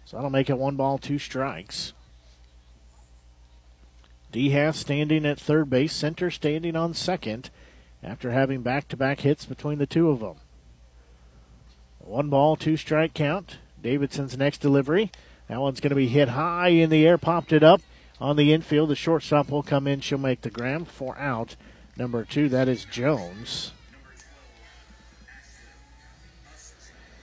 So 0.05 0.17
that'll 0.17 0.29
make 0.29 0.49
it 0.49 0.57
one 0.57 0.75
ball, 0.75 0.97
two 0.97 1.17
strikes. 1.17 1.93
DeHaas 4.33 4.75
standing 4.75 5.25
at 5.25 5.39
third 5.39 5.69
base, 5.69 5.93
center 5.93 6.29
standing 6.29 6.75
on 6.75 6.93
second 6.93 7.49
after 8.03 8.31
having 8.31 8.61
back 8.61 8.87
to 8.89 8.97
back 8.97 9.21
hits 9.21 9.45
between 9.45 9.77
the 9.77 9.87
two 9.87 10.09
of 10.09 10.19
them. 10.19 10.35
One 11.99 12.29
ball, 12.29 12.55
two 12.55 12.77
strike 12.77 13.13
count. 13.13 13.57
Davidson's 13.81 14.37
next 14.37 14.59
delivery. 14.59 15.11
That 15.47 15.61
one's 15.61 15.79
going 15.79 15.89
to 15.89 15.95
be 15.95 16.07
hit 16.07 16.29
high 16.29 16.69
in 16.69 16.89
the 16.89 17.05
air, 17.05 17.17
popped 17.17 17.53
it 17.53 17.63
up 17.63 17.81
on 18.19 18.35
the 18.35 18.53
infield. 18.53 18.89
The 18.89 18.95
shortstop 18.95 19.49
will 19.49 19.63
come 19.63 19.87
in. 19.87 20.01
She'll 20.01 20.17
make 20.17 20.41
the 20.41 20.49
ground 20.49 20.87
for 20.87 21.17
out 21.17 21.55
number 21.97 22.23
two. 22.23 22.49
That 22.49 22.67
is 22.67 22.85
Jones. 22.85 23.71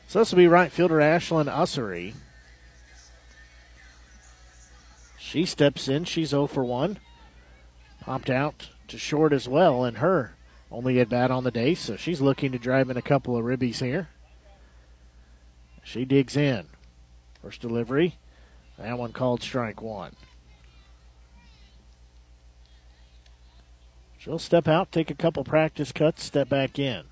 So 0.06 0.20
this 0.20 0.30
will 0.30 0.38
be 0.38 0.48
right 0.48 0.70
fielder 0.70 0.98
Ashlyn 0.98 1.46
Ussery. 1.46 2.14
She 5.34 5.46
steps 5.46 5.88
in. 5.88 6.04
She's 6.04 6.28
0 6.28 6.46
for 6.46 6.62
1. 6.62 7.00
Popped 8.02 8.30
out 8.30 8.68
to 8.86 8.96
short 8.96 9.32
as 9.32 9.48
well, 9.48 9.82
and 9.82 9.98
her 9.98 10.36
only 10.70 11.00
at 11.00 11.08
bat 11.08 11.32
on 11.32 11.42
the 11.42 11.50
day, 11.50 11.74
so 11.74 11.96
she's 11.96 12.20
looking 12.20 12.52
to 12.52 12.58
drive 12.58 12.88
in 12.88 12.96
a 12.96 13.02
couple 13.02 13.36
of 13.36 13.44
ribbies 13.44 13.80
here. 13.80 14.10
She 15.82 16.04
digs 16.04 16.36
in. 16.36 16.68
First 17.42 17.60
delivery. 17.60 18.16
That 18.78 18.96
one 18.96 19.10
called 19.10 19.42
strike 19.42 19.82
one. 19.82 20.14
She'll 24.16 24.38
step 24.38 24.68
out, 24.68 24.92
take 24.92 25.10
a 25.10 25.16
couple 25.16 25.42
practice 25.42 25.90
cuts, 25.90 26.22
step 26.22 26.48
back 26.48 26.78
in. 26.78 27.06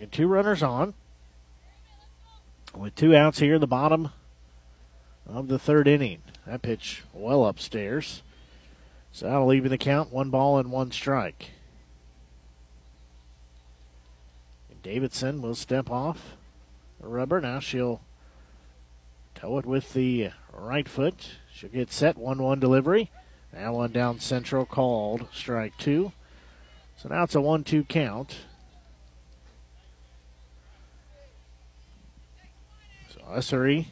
Get 0.00 0.12
two 0.12 0.28
runners 0.28 0.62
on. 0.62 0.94
With 2.74 2.94
two 2.94 3.14
outs 3.14 3.40
here, 3.40 3.56
in 3.56 3.60
the 3.60 3.66
bottom 3.66 4.12
of 5.26 5.48
the 5.48 5.58
third 5.58 5.88
inning. 5.88 6.22
That 6.46 6.62
pitch 6.62 7.02
well 7.12 7.46
upstairs. 7.46 8.22
So 9.12 9.26
that'll 9.26 9.46
leave 9.46 9.68
the 9.68 9.78
count 9.78 10.12
one 10.12 10.30
ball 10.30 10.58
and 10.58 10.72
one 10.72 10.90
strike. 10.90 11.50
And 14.70 14.82
Davidson 14.82 15.42
will 15.42 15.54
step 15.54 15.90
off 15.90 16.36
the 17.00 17.08
rubber. 17.08 17.40
Now 17.40 17.60
she'll 17.60 18.00
toe 19.34 19.58
it 19.58 19.66
with 19.66 19.92
the 19.92 20.30
right 20.52 20.88
foot. 20.88 21.30
She'll 21.52 21.70
get 21.70 21.92
set 21.92 22.16
1 22.16 22.42
1 22.42 22.60
delivery. 22.60 23.10
That 23.52 23.74
one 23.74 23.92
down 23.92 24.18
central 24.18 24.64
called 24.64 25.26
strike 25.32 25.76
two. 25.76 26.12
So 26.96 27.10
now 27.10 27.24
it's 27.24 27.34
a 27.34 27.40
1 27.40 27.64
2 27.64 27.84
count. 27.84 28.36
So 33.10 33.20
Ussery 33.30 33.88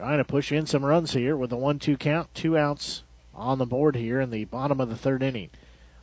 trying 0.00 0.16
to 0.16 0.24
push 0.24 0.50
in 0.50 0.64
some 0.64 0.82
runs 0.82 1.12
here 1.12 1.36
with 1.36 1.52
a 1.52 1.56
1 1.56 1.78
2 1.78 1.98
count. 1.98 2.34
Two 2.34 2.56
outs 2.56 3.02
on 3.34 3.58
the 3.58 3.66
board 3.66 3.96
here 3.96 4.18
in 4.18 4.30
the 4.30 4.46
bottom 4.46 4.80
of 4.80 4.88
the 4.88 4.96
third 4.96 5.22
inning. 5.22 5.50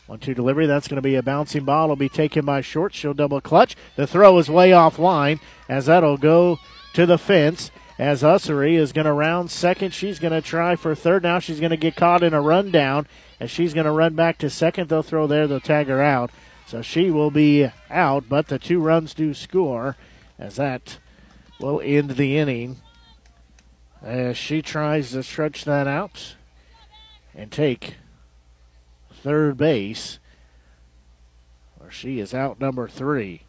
1 0.06 0.20
2 0.20 0.36
delivery. 0.36 0.68
That's 0.68 0.88
going 0.88 0.98
to 0.98 1.02
be 1.02 1.16
a 1.16 1.24
bouncing 1.24 1.66
ball. 1.66 1.86
It'll 1.86 1.96
be 1.96 2.08
taken 2.08 2.46
by 2.46 2.62
short. 2.62 2.94
She'll 2.94 3.16
double 3.16 3.42
clutch. 3.42 3.76
The 3.96 4.06
throw 4.06 4.38
is 4.38 4.52
way 4.52 4.72
off 4.72 5.00
line 5.00 5.40
as 5.68 5.88
that'll 5.88 6.18
go 6.18 6.60
to 6.94 7.08
the 7.08 7.18
fence 7.18 7.72
as 7.98 8.22
Ussery 8.22 8.76
is 8.76 8.94
going 8.94 9.06
to 9.06 9.14
round 9.14 9.50
second. 9.50 9.96
She's 9.96 10.20
going 10.20 10.32
to 10.34 10.44
try 10.44 10.76
for 10.76 10.94
third. 10.94 11.24
Now 11.24 11.40
she's 11.40 11.60
going 11.60 11.72
to 11.72 11.76
get 11.76 11.96
caught 11.96 12.22
in 12.22 12.36
a 12.36 12.42
rundown, 12.42 13.08
and 13.40 13.50
she's 13.50 13.74
going 13.74 13.86
to 13.88 13.92
run 13.92 14.14
back 14.14 14.38
to 14.38 14.50
second. 14.52 14.90
They'll 14.90 15.02
throw 15.02 15.26
there. 15.26 15.48
They'll 15.48 15.60
tag 15.60 15.88
her 15.88 16.04
out. 16.04 16.30
So 16.68 16.84
she 16.84 17.10
will 17.10 17.32
be 17.32 17.72
out, 17.90 18.30
but 18.30 18.50
the 18.50 18.60
two 18.60 18.80
runs 18.80 19.16
do 19.16 19.34
score 19.34 19.98
as 20.38 20.58
that 20.58 21.00
will 21.60 21.82
end 21.82 22.12
the 22.12 22.38
inning. 22.38 22.78
As 24.02 24.38
she 24.38 24.62
tries 24.62 25.12
to 25.12 25.24
stretch 25.24 25.66
that 25.66 25.88
out 25.88 26.36
and 27.36 27.52
take 27.52 27.96
third 29.12 29.58
base, 29.58 30.20
where 31.78 31.92
she 31.92 32.20
is 32.20 32.34
out 32.34 32.60
number 32.60 32.88
three. 32.88 33.42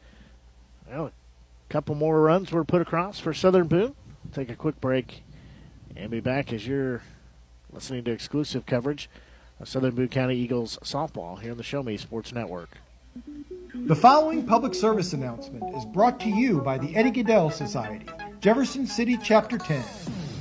Well, 0.91 1.07
a 1.07 1.13
couple 1.69 1.95
more 1.95 2.23
runs 2.23 2.51
were 2.51 2.65
put 2.65 2.83
across 2.83 3.19
for 3.21 3.35
Southern 3.35 3.69
Boone. 3.69 3.95
Take 4.33 4.51
a 4.51 4.57
quick 4.57 4.81
break 4.81 5.23
and 5.97 6.11
be 6.11 6.21
back 6.21 6.53
as 6.53 6.67
you're 6.67 7.03
listening 7.73 8.05
to 8.05 8.11
exclusive 8.11 8.65
coverage 8.67 9.11
of 9.61 9.69
Southern 9.69 9.95
Boone 9.95 10.09
County 10.09 10.37
Eagles 10.37 10.79
softball 10.83 11.41
here 11.41 11.51
on 11.51 11.57
the 11.57 11.63
Show 11.63 11.83
Me 11.83 11.97
Sports 11.97 12.33
Network. 12.33 12.79
The 13.75 13.97
following 13.97 14.47
public 14.47 14.75
service 14.75 15.13
announcement 15.13 15.77
is 15.77 15.85
brought 15.85 16.21
to 16.21 16.29
you 16.29 16.61
by 16.61 16.79
the 16.79 16.95
Eddie 16.97 17.11
Gaedel 17.11 17.53
Society, 17.53 18.07
Jefferson 18.41 18.87
City 18.87 19.19
Chapter 19.23 19.59
10, 19.59 19.83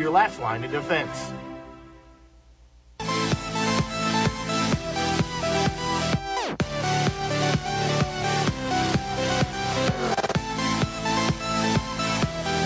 your 0.00 0.10
last 0.10 0.40
line 0.40 0.64
of 0.64 0.72
defense. 0.72 1.30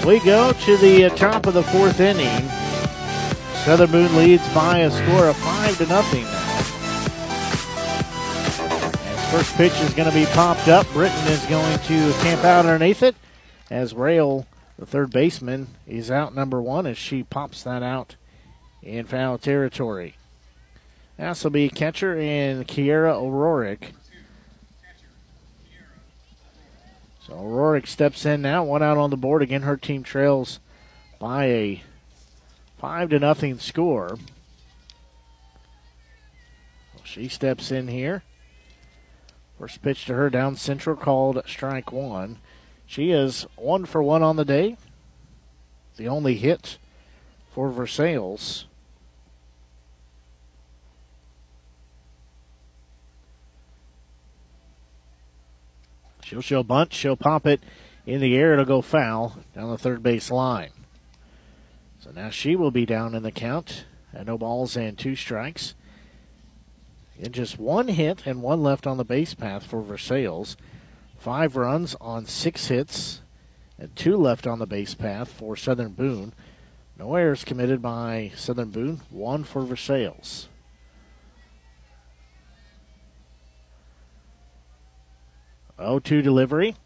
We 0.07 0.21
go 0.21 0.53
to 0.53 0.77
the 0.77 1.07
uh, 1.07 1.17
top 1.17 1.47
of 1.47 1.55
the 1.55 1.63
fourth 1.65 1.99
inning. 1.99 2.49
Southern 3.65 3.91
Boone 3.91 4.17
leads 4.17 4.47
by 4.55 4.81
a 4.81 4.91
score 4.91 5.29
of 5.29 5.37
five 5.37 5.77
to 5.79 5.87
nothing. 5.87 6.27
First 9.33 9.57
pitch 9.57 9.73
is 9.81 9.93
going 9.95 10.09
to 10.09 10.15
be 10.15 10.27
popped 10.27 10.69
up. 10.69 10.87
Britton 10.93 11.27
is 11.27 11.45
going 11.47 11.79
to 11.79 12.13
camp 12.21 12.45
out 12.45 12.67
underneath 12.67 13.03
it. 13.03 13.17
As 13.71 13.95
Rail, 13.95 14.47
the 14.79 14.87
third 14.87 15.11
baseman, 15.11 15.69
is 15.87 16.11
out 16.11 16.35
number 16.35 16.61
one 16.61 16.87
as 16.87 16.99
she 16.99 17.23
pops 17.23 17.63
that 17.63 17.83
out 17.83 18.17
in 18.83 19.07
foul 19.07 19.39
territory. 19.39 20.17
This 21.17 21.45
will 21.45 21.51
be 21.51 21.69
catcher 21.69 22.19
and 22.19 22.67
Kiera 22.67 23.15
O'Rourke. 23.15 23.93
So 27.21 27.35
O'Rourke 27.35 27.87
steps 27.87 28.27
in 28.27 28.43
now, 28.43 28.65
one 28.65 28.83
out 28.83 28.99
on 28.99 29.11
the 29.11 29.17
board. 29.17 29.43
Again, 29.43 29.63
her 29.63 29.77
team 29.77 30.03
trails 30.03 30.61
by 31.19 31.47
a 31.47 31.83
five 32.79 33.11
to 33.11 33.19
nothing 33.19 33.59
score. 33.59 34.19
She 37.05 37.29
steps 37.29 37.71
in 37.71 37.89
here. 37.89 38.25
First 39.59 39.83
pitch 39.83 40.05
to 40.07 40.15
her 40.15 40.29
down 40.29 40.57
central 40.57 40.97
called 40.97 41.41
strike 41.47 41.93
one. 41.93 42.39
She 42.87 43.11
is 43.11 43.47
one 43.57 43.85
for 43.87 44.03
one 44.03 44.23
on 44.23 44.37
the 44.37 44.45
day. 44.45 44.77
The 45.97 46.09
only 46.09 46.35
hit 46.35 46.79
for 47.51 47.71
Versailles. 47.71 48.65
She'll 56.25 56.41
show 56.41 56.63
bunt. 56.63 56.93
She'll 56.93 57.17
pop 57.17 57.47
it 57.47 57.63
in 58.07 58.21
the 58.21 58.37
air. 58.37 58.55
It'll 58.55 58.65
go 58.65 58.83
foul 58.83 59.39
down 59.55 59.71
the 59.71 59.79
third 59.79 60.03
base 60.03 60.31
line. 60.31 60.71
So 62.01 62.11
now 62.11 62.31
she 62.31 62.57
will 62.57 62.71
be 62.71 62.87
down 62.87 63.15
in 63.15 63.23
the 63.23 63.31
count. 63.31 63.85
And 64.13 64.27
no 64.27 64.39
balls 64.39 64.77
and 64.77 64.99
two 64.99 65.17
strikes. 65.17 65.75
And 67.21 67.33
just 67.33 67.59
one 67.59 67.89
hit 67.89 68.27
and 68.27 68.43
one 68.43 68.63
left 68.63 68.87
on 68.87 68.97
the 68.97 69.05
base 69.05 69.35
path 69.35 69.65
for 69.65 69.81
Versailles. 69.83 70.57
Five 71.25 71.57
runs 71.57 71.97
on 72.03 72.27
six 72.27 72.67
hits 72.67 73.23
and 73.79 73.97
two 73.97 74.15
left 74.15 74.47
on 74.47 74.59
the 74.59 74.67
base 74.67 74.93
path 74.93 75.33
for 75.33 75.57
Southern 75.57 75.93
Boone. 75.93 76.35
No 76.99 77.15
errors 77.15 77.45
committed 77.45 77.81
by 77.81 78.33
Southern 78.37 78.69
Boone. 78.69 79.01
One 79.09 79.43
for 79.43 79.63
Versailles. 79.63 80.49
Oh, 85.79 85.99
two 85.99 86.21
delivery. 86.21 86.77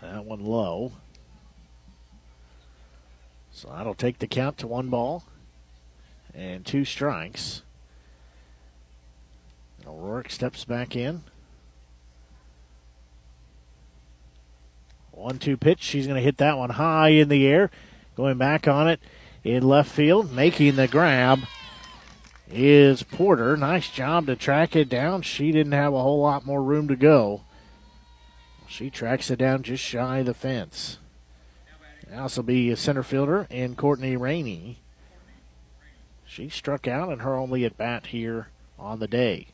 That 0.00 0.24
one 0.24 0.44
low. 0.44 0.92
So 3.50 3.70
that'll 3.70 3.94
take 3.94 4.20
the 4.20 4.28
count 4.28 4.56
to 4.58 4.68
one 4.68 4.88
ball 4.88 5.24
and 6.32 6.64
two 6.64 6.84
strikes. 6.84 7.62
O'Rourke 9.84 10.30
steps 10.30 10.64
back 10.64 10.94
in. 10.94 11.24
One 15.18 15.40
two 15.40 15.56
pitch. 15.56 15.82
She's 15.82 16.06
going 16.06 16.16
to 16.16 16.22
hit 16.22 16.36
that 16.36 16.56
one 16.56 16.70
high 16.70 17.08
in 17.08 17.28
the 17.28 17.44
air. 17.44 17.72
Going 18.16 18.38
back 18.38 18.68
on 18.68 18.88
it 18.88 19.00
in 19.42 19.64
left 19.64 19.90
field. 19.90 20.32
Making 20.32 20.76
the 20.76 20.86
grab 20.86 21.40
is 22.48 23.02
Porter. 23.02 23.56
Nice 23.56 23.90
job 23.90 24.26
to 24.26 24.36
track 24.36 24.76
it 24.76 24.88
down. 24.88 25.22
She 25.22 25.50
didn't 25.50 25.72
have 25.72 25.92
a 25.92 26.00
whole 26.00 26.20
lot 26.20 26.46
more 26.46 26.62
room 26.62 26.86
to 26.86 26.94
go. 26.94 27.42
She 28.68 28.90
tracks 28.90 29.28
it 29.28 29.40
down 29.40 29.64
just 29.64 29.82
shy 29.82 30.18
of 30.18 30.26
the 30.26 30.34
fence. 30.34 30.98
This 32.08 32.36
will 32.36 32.44
be 32.44 32.70
a 32.70 32.76
center 32.76 33.02
fielder 33.02 33.48
and 33.50 33.76
Courtney 33.76 34.16
Rainey. 34.16 34.78
She 36.24 36.48
struck 36.48 36.86
out 36.86 37.10
in 37.12 37.18
her 37.20 37.34
only 37.34 37.64
at 37.64 37.76
bat 37.76 38.06
here 38.06 38.48
on 38.78 39.00
the 39.00 39.08
day. 39.08 39.48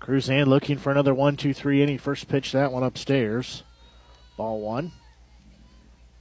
Cruzan 0.00 0.46
looking 0.46 0.78
for 0.78 0.90
another 0.90 1.14
one, 1.14 1.36
two, 1.36 1.52
three 1.52 1.82
inning. 1.82 1.98
First 1.98 2.28
pitch 2.28 2.52
that 2.52 2.72
one 2.72 2.82
upstairs. 2.82 3.62
Ball 4.36 4.60
one. 4.60 4.92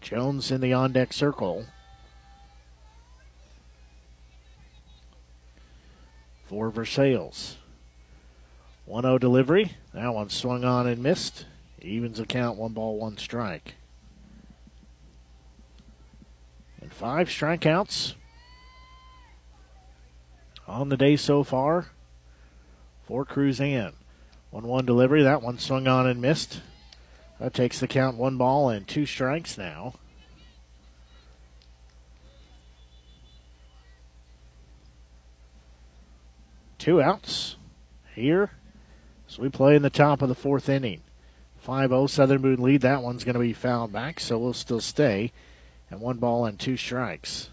Jones 0.01 0.51
in 0.51 0.61
the 0.61 0.73
on 0.73 0.91
deck 0.93 1.13
circle. 1.13 1.65
For 6.47 6.69
Versailles. 6.69 7.57
1 8.85 9.03
0 9.03 9.17
delivery. 9.17 9.73
That 9.93 10.13
one 10.13 10.29
swung 10.29 10.63
on 10.63 10.87
and 10.87 11.03
missed. 11.03 11.45
Evens 11.81 12.21
account, 12.21 12.57
one 12.57 12.71
ball, 12.71 12.97
one 12.97 13.17
strike. 13.17 13.75
And 16.81 16.91
five 16.91 17.27
strikeouts 17.27 18.13
on 20.65 20.89
the 20.89 20.97
day 20.97 21.17
so 21.17 21.43
far 21.43 21.87
for 23.07 23.25
Cruzan. 23.25 23.93
1 24.51 24.67
1 24.67 24.85
delivery. 24.85 25.23
That 25.23 25.41
one 25.41 25.57
swung 25.57 25.87
on 25.87 26.05
and 26.05 26.21
missed. 26.21 26.61
That 27.39 27.53
takes 27.53 27.79
the 27.79 27.87
count 27.87 28.17
one 28.17 28.37
ball 28.37 28.69
and 28.69 28.87
two 28.87 29.05
strikes 29.05 29.57
now. 29.57 29.93
Two 36.77 37.01
outs 37.01 37.55
here 38.13 38.51
as 39.27 39.39
we 39.39 39.49
play 39.49 39.75
in 39.75 39.81
the 39.81 39.89
top 39.89 40.21
of 40.21 40.29
the 40.29 40.35
fourth 40.35 40.69
inning. 40.69 41.01
5 41.59 41.89
0 41.89 42.07
Southern 42.07 42.41
Boone 42.41 42.61
lead. 42.61 42.81
That 42.81 43.03
one's 43.03 43.23
going 43.23 43.33
to 43.33 43.39
be 43.39 43.53
fouled 43.53 43.91
back, 43.91 44.19
so 44.19 44.37
we'll 44.37 44.53
still 44.53 44.79
stay. 44.79 45.31
And 45.89 46.01
one 46.01 46.17
ball 46.17 46.45
and 46.45 46.59
two 46.59 46.77
strikes. 46.77 47.49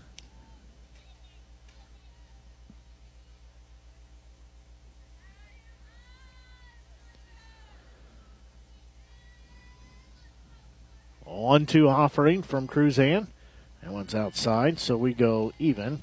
1 11.35 11.67
2 11.67 11.89
offering 11.89 12.43
from 12.43 12.69
Cruzan. 12.69 13.27
That 13.83 13.93
one's 13.93 14.15
outside, 14.15 14.79
so 14.79 14.97
we 14.97 15.13
go 15.13 15.53
even 15.59 16.03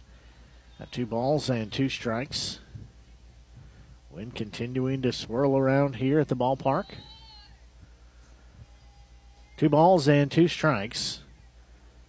at 0.79 0.91
two 0.91 1.05
balls 1.05 1.49
and 1.49 1.71
two 1.71 1.89
strikes. 1.89 2.59
Wind 4.11 4.35
continuing 4.35 5.01
to 5.01 5.13
swirl 5.13 5.57
around 5.57 5.95
here 5.95 6.19
at 6.19 6.27
the 6.27 6.35
ballpark. 6.35 6.85
Two 9.57 9.69
balls 9.69 10.07
and 10.07 10.29
two 10.29 10.47
strikes. 10.47 11.21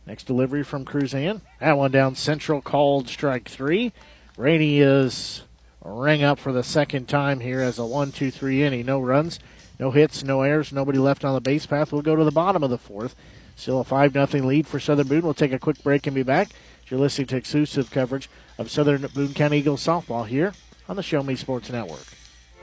Next 0.07 0.25
delivery 0.25 0.64
from 0.64 0.85
Cruzan. 0.85 1.43
That 1.61 1.79
one 1.79 1.93
down 1.93 2.16
central, 2.16 2.61
called 2.61 3.09
strike 3.09 3.49
three. 3.49 3.93
Rainey 4.37 4.81
is 4.81 5.43
rang 5.85 6.23
up 6.23 6.39
for 6.39 6.53
the 6.53 6.64
second 6.64 7.09
time 7.09 7.41
here 7.41 7.61
as 7.61 7.79
a 7.79 7.87
one, 7.87 8.11
two, 8.11 8.31
three 8.31 8.62
inning. 8.62 8.87
No 8.87 9.01
runs, 9.01 9.39
no 9.83 9.91
hits, 9.91 10.22
no 10.22 10.43
errors, 10.43 10.72
nobody 10.72 10.97
left 10.97 11.24
on 11.24 11.35
the 11.35 11.41
base 11.41 11.66
path. 11.66 11.91
We'll 11.91 12.03
go 12.03 12.14
to 12.14 12.22
the 12.22 12.30
bottom 12.30 12.62
of 12.62 12.70
the 12.70 12.78
fourth. 12.78 13.16
Still 13.57 13.80
a 13.80 13.85
5 13.85 14.12
0 14.12 14.26
lead 14.47 14.68
for 14.68 14.78
Southern 14.78 15.09
Boone. 15.09 15.24
We'll 15.24 15.35
take 15.35 15.53
a 15.53 15.59
quick 15.59 15.83
break 15.83 16.07
and 16.07 16.14
be 16.14 16.22
back. 16.22 16.51
You're 16.87 17.01
listening 17.01 17.26
to 17.26 17.37
exclusive 17.37 17.91
coverage 17.91 18.30
of 18.59 18.70
Southern 18.70 19.05
Boone 19.12 19.35
County 19.35 19.59
Eagles 19.59 19.85
softball 19.85 20.28
here 20.28 20.53
on 20.89 20.95
the 20.95 21.03
Show 21.03 21.24
Me 21.24 21.35
Sports 21.35 21.68
Network. 21.68 22.07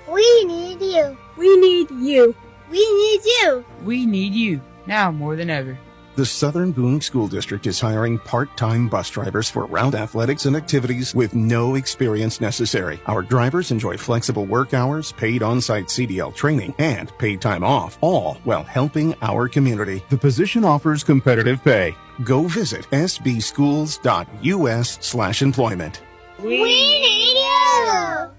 We 0.07 0.45
need 0.45 0.79
you. 0.79 1.17
We 1.35 1.57
need 1.57 1.91
you. 1.91 2.33
We 2.71 2.77
need 2.77 3.21
you. 3.25 3.65
We 3.83 4.05
need 4.05 4.33
you 4.33 4.61
now 4.87 5.11
more 5.11 5.35
than 5.35 5.49
ever. 5.49 5.77
The 6.19 6.25
Southern 6.25 6.73
Boone 6.73 6.99
School 6.99 7.29
District 7.29 7.65
is 7.65 7.79
hiring 7.79 8.19
part-time 8.19 8.89
bus 8.89 9.09
drivers 9.09 9.49
for 9.49 9.67
round 9.67 9.95
athletics 9.95 10.47
and 10.47 10.57
activities 10.57 11.15
with 11.15 11.33
no 11.33 11.75
experience 11.75 12.41
necessary. 12.41 12.99
Our 13.05 13.21
drivers 13.21 13.71
enjoy 13.71 13.95
flexible 13.95 14.45
work 14.45 14.73
hours, 14.73 15.13
paid 15.13 15.41
on-site 15.41 15.85
CDL 15.85 16.35
training, 16.35 16.75
and 16.77 17.17
paid 17.19 17.39
time 17.39 17.63
off, 17.63 17.97
all 18.01 18.33
while 18.43 18.65
helping 18.65 19.15
our 19.21 19.47
community. 19.47 20.03
The 20.09 20.17
position 20.17 20.65
offers 20.65 21.05
competitive 21.05 21.63
pay. 21.63 21.95
Go 22.25 22.49
visit 22.49 22.85
sbschools.us 22.91 24.97
slash 24.99 25.41
employment. 25.41 26.01
We 26.43 26.99
need 26.99 27.37
you. 27.37 28.38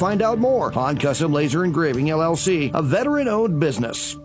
find 0.01 0.23
out 0.23 0.39
more. 0.39 0.71
Han 0.71 0.97
Custom 0.97 1.31
Laser 1.31 1.63
Engraving 1.63 2.07
LLC, 2.07 2.71
a 2.73 2.81
veteran 2.81 3.27
owned 3.27 3.59
business. 3.59 4.15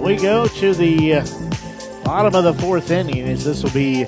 We 0.00 0.14
go 0.14 0.46
to 0.46 0.74
the 0.74 1.14
uh, 1.14 2.04
bottom 2.04 2.36
of 2.36 2.44
the 2.44 2.54
fourth 2.60 2.92
inning 2.92 3.22
as 3.22 3.44
this 3.44 3.64
will 3.64 3.72
be 3.72 4.04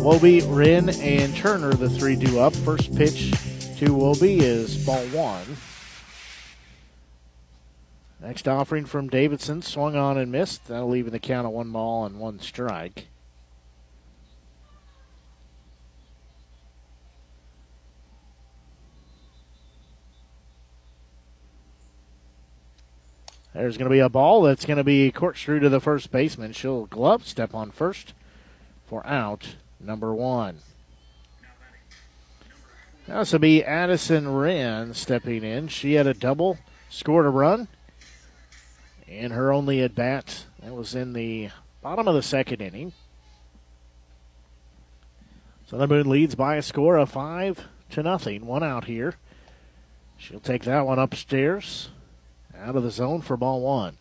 Wobie, 0.00 0.46
Wren, 0.48 0.88
and 0.88 1.36
Turner, 1.36 1.74
the 1.74 1.90
three 1.90 2.16
do 2.16 2.40
up. 2.40 2.54
First 2.56 2.96
pitch 2.96 3.32
to 3.32 3.90
Wobie 3.94 4.40
is 4.40 4.82
ball 4.86 5.04
one. 5.08 5.58
Next 8.18 8.48
offering 8.48 8.86
from 8.86 9.08
Davidson, 9.08 9.60
swung 9.60 9.94
on 9.94 10.16
and 10.16 10.32
missed. 10.32 10.68
That'll 10.68 10.88
leave 10.88 11.06
in 11.06 11.12
the 11.12 11.18
count 11.18 11.46
of 11.46 11.52
one 11.52 11.70
ball 11.70 12.06
and 12.06 12.18
one 12.18 12.40
strike. 12.40 13.08
There's 23.52 23.76
going 23.76 23.88
to 23.88 23.94
be 23.94 24.00
a 24.00 24.08
ball 24.08 24.42
that's 24.42 24.64
going 24.64 24.76
to 24.76 24.84
be 24.84 25.10
corkscrewed 25.10 25.62
to 25.62 25.68
the 25.68 25.80
first 25.80 26.12
baseman. 26.12 26.52
She'll 26.52 26.86
glove 26.86 27.26
step 27.26 27.54
on 27.54 27.70
first 27.70 28.14
for 28.86 29.04
out 29.06 29.56
number 29.80 30.14
one. 30.14 30.58
Now 33.08 33.20
this 33.20 33.32
will 33.32 33.40
be 33.40 33.64
Addison 33.64 34.28
Wren 34.28 34.94
stepping 34.94 35.42
in. 35.42 35.66
She 35.66 35.94
had 35.94 36.06
a 36.06 36.14
double, 36.14 36.58
scored 36.88 37.26
a 37.26 37.30
run, 37.30 37.66
and 39.08 39.32
her 39.32 39.52
only 39.52 39.82
at 39.82 39.96
bat. 39.96 40.44
That 40.62 40.74
was 40.74 40.94
in 40.94 41.12
the 41.12 41.50
bottom 41.82 42.06
of 42.06 42.14
the 42.14 42.22
second 42.22 42.60
inning. 42.60 42.92
Southern 45.66 45.88
Boone 45.88 46.08
leads 46.08 46.36
by 46.36 46.54
a 46.54 46.62
score 46.62 46.96
of 46.96 47.10
five 47.10 47.66
to 47.90 48.02
nothing. 48.04 48.46
One 48.46 48.62
out 48.62 48.84
here. 48.84 49.16
She'll 50.16 50.38
take 50.38 50.64
that 50.64 50.86
one 50.86 51.00
upstairs 51.00 51.88
out 52.60 52.76
of 52.76 52.82
the 52.82 52.90
zone 52.90 53.20
for 53.20 53.36
ball 53.36 53.60
one. 53.60 53.96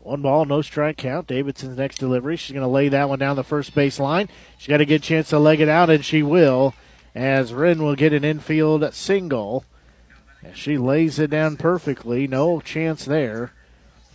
One 0.00 0.22
ball, 0.22 0.44
no 0.44 0.62
strike 0.62 0.96
count. 0.96 1.28
Davidson's 1.28 1.78
next 1.78 1.98
delivery. 1.98 2.36
She's 2.36 2.52
going 2.52 2.62
to 2.62 2.68
lay 2.68 2.88
that 2.88 3.08
one 3.08 3.20
down 3.20 3.36
the 3.36 3.44
first 3.44 3.72
base 3.72 4.00
line. 4.00 4.28
She's 4.58 4.68
got 4.68 4.80
a 4.80 4.84
good 4.84 5.02
chance 5.02 5.28
to 5.28 5.38
leg 5.38 5.60
it 5.60 5.68
out, 5.68 5.90
and 5.90 6.04
she 6.04 6.24
will, 6.24 6.74
as 7.14 7.54
Wren 7.54 7.82
will 7.82 7.94
get 7.94 8.12
an 8.12 8.24
infield 8.24 8.92
single. 8.94 9.64
And 10.42 10.56
she 10.56 10.76
lays 10.76 11.20
it 11.20 11.30
down 11.30 11.56
perfectly. 11.56 12.26
No 12.26 12.60
chance 12.60 13.04
there 13.04 13.52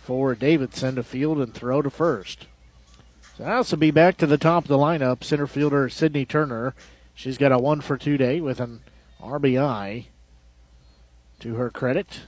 for 0.02 0.34
Davidson 0.34 0.96
to 0.96 1.02
field 1.02 1.38
and 1.38 1.54
throw 1.54 1.80
to 1.80 1.88
first. 1.88 2.46
So 3.38 3.44
this 3.44 3.70
will 3.70 3.78
be 3.78 3.90
back 3.90 4.18
to 4.18 4.26
the 4.26 4.36
top 4.36 4.64
of 4.64 4.68
the 4.68 4.76
lineup. 4.76 5.24
Center 5.24 5.46
fielder 5.46 5.88
Sydney 5.88 6.26
Turner 6.26 6.74
She's 7.18 7.36
got 7.36 7.50
a 7.50 7.58
one 7.58 7.80
for 7.80 7.96
two 7.96 8.16
day 8.16 8.40
with 8.40 8.60
an 8.60 8.80
RBI 9.20 10.04
to 11.40 11.54
her 11.56 11.68
credit. 11.68 12.20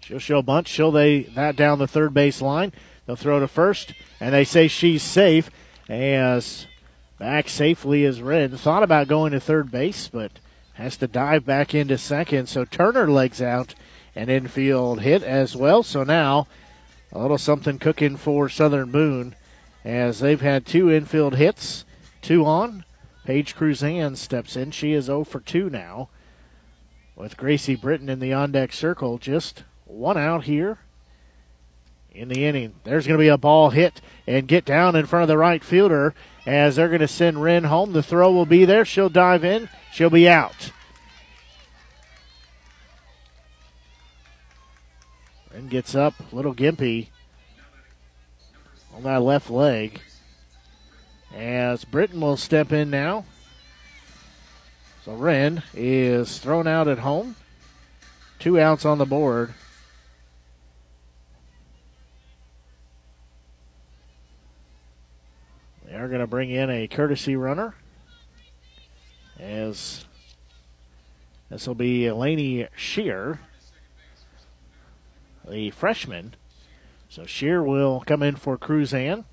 She'll 0.00 0.18
show 0.18 0.38
a 0.38 0.42
bunch. 0.42 0.68
She'll 0.68 0.90
lay 0.90 1.24
that 1.24 1.56
down 1.56 1.78
the 1.78 1.86
third 1.86 2.14
base 2.14 2.40
line. 2.40 2.72
They'll 3.04 3.16
throw 3.16 3.38
to 3.38 3.46
first, 3.46 3.92
and 4.18 4.32
they 4.32 4.44
say 4.44 4.66
she's 4.66 5.02
safe 5.02 5.50
as 5.90 6.66
back 7.18 7.50
safely 7.50 8.06
as 8.06 8.22
Wren. 8.22 8.56
Thought 8.56 8.82
about 8.82 9.08
going 9.08 9.32
to 9.32 9.40
third 9.40 9.70
base, 9.70 10.08
but 10.08 10.32
has 10.72 10.96
to 10.96 11.06
dive 11.06 11.44
back 11.44 11.74
into 11.74 11.98
second. 11.98 12.46
So 12.46 12.64
Turner 12.64 13.10
legs 13.10 13.42
out 13.42 13.74
an 14.16 14.30
infield 14.30 15.02
hit 15.02 15.22
as 15.22 15.54
well. 15.54 15.82
So 15.82 16.02
now 16.02 16.46
a 17.14 17.20
little 17.20 17.38
something 17.38 17.78
cooking 17.78 18.16
for 18.16 18.48
Southern 18.48 18.90
Boone 18.90 19.36
as 19.84 20.18
they've 20.18 20.40
had 20.40 20.66
two 20.66 20.90
infield 20.90 21.36
hits, 21.36 21.84
two 22.20 22.44
on. 22.44 22.84
Paige 23.24 23.54
Cruzan 23.56 24.16
steps 24.16 24.56
in. 24.56 24.70
She 24.70 24.92
is 24.92 25.06
0 25.06 25.24
for 25.24 25.40
2 25.40 25.70
now. 25.70 26.08
With 27.16 27.36
Gracie 27.36 27.76
Britton 27.76 28.08
in 28.08 28.18
the 28.18 28.32
on 28.32 28.52
deck 28.52 28.72
circle, 28.72 29.18
just 29.18 29.62
one 29.86 30.18
out 30.18 30.44
here 30.44 30.78
in 32.10 32.28
the 32.28 32.44
inning. 32.44 32.74
There's 32.84 33.06
going 33.06 33.18
to 33.18 33.22
be 33.22 33.28
a 33.28 33.38
ball 33.38 33.70
hit 33.70 34.00
and 34.26 34.48
get 34.48 34.64
down 34.64 34.96
in 34.96 35.06
front 35.06 35.22
of 35.22 35.28
the 35.28 35.38
right 35.38 35.62
fielder 35.62 36.14
as 36.44 36.76
they're 36.76 36.88
going 36.88 37.00
to 37.00 37.08
send 37.08 37.42
Wren 37.42 37.64
home. 37.64 37.92
The 37.92 38.02
throw 38.02 38.32
will 38.32 38.46
be 38.46 38.64
there. 38.64 38.84
She'll 38.84 39.08
dive 39.08 39.44
in. 39.44 39.68
She'll 39.92 40.10
be 40.10 40.28
out. 40.28 40.72
Wren 45.54 45.68
gets 45.68 45.94
up, 45.94 46.14
a 46.32 46.34
little 46.34 46.54
gimpy 46.54 47.08
on 48.92 49.04
that 49.04 49.22
left 49.22 49.50
leg. 49.50 50.00
As 51.32 51.84
Britton 51.84 52.20
will 52.20 52.36
step 52.36 52.72
in 52.72 52.90
now. 52.90 53.24
So 55.04 55.14
Wren 55.14 55.62
is 55.72 56.38
thrown 56.38 56.66
out 56.66 56.88
at 56.88 56.98
home. 56.98 57.36
Two 58.40 58.58
outs 58.58 58.84
on 58.84 58.98
the 58.98 59.06
board. 59.06 59.54
They 65.86 65.94
are 65.94 66.08
going 66.08 66.20
to 66.20 66.26
bring 66.26 66.50
in 66.50 66.68
a 66.68 66.88
courtesy 66.88 67.36
runner. 67.36 67.76
As 69.38 70.04
this 71.48 71.68
will 71.68 71.74
be 71.76 72.00
Elaney 72.02 72.68
Shear, 72.74 73.38
the 75.48 75.70
freshman. 75.70 76.34
So 77.08 77.26
Shear 77.26 77.62
will 77.62 78.02
come 78.06 78.22
in 78.22 78.36
for 78.36 78.58
Cruzan. 78.58 79.24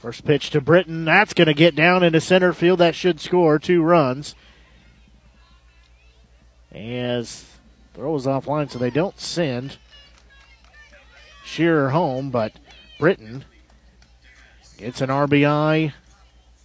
First 0.00 0.26
pitch 0.26 0.50
to 0.50 0.60
Britton. 0.60 1.06
That's 1.06 1.32
going 1.32 1.46
to 1.46 1.54
get 1.54 1.74
down 1.74 2.02
into 2.02 2.20
center 2.20 2.52
field. 2.52 2.80
That 2.80 2.94
should 2.94 3.20
score 3.20 3.58
two 3.58 3.82
runs. 3.82 4.34
As 6.70 7.46
throws 7.94 8.26
offline, 8.26 8.70
so 8.70 8.78
they 8.78 8.90
don't 8.90 9.18
send 9.18 9.78
Shearer 11.44 11.90
home, 11.90 12.30
but 12.30 12.52
Britton 12.98 13.44
gets 14.76 15.00
an 15.00 15.08
RBI 15.08 15.92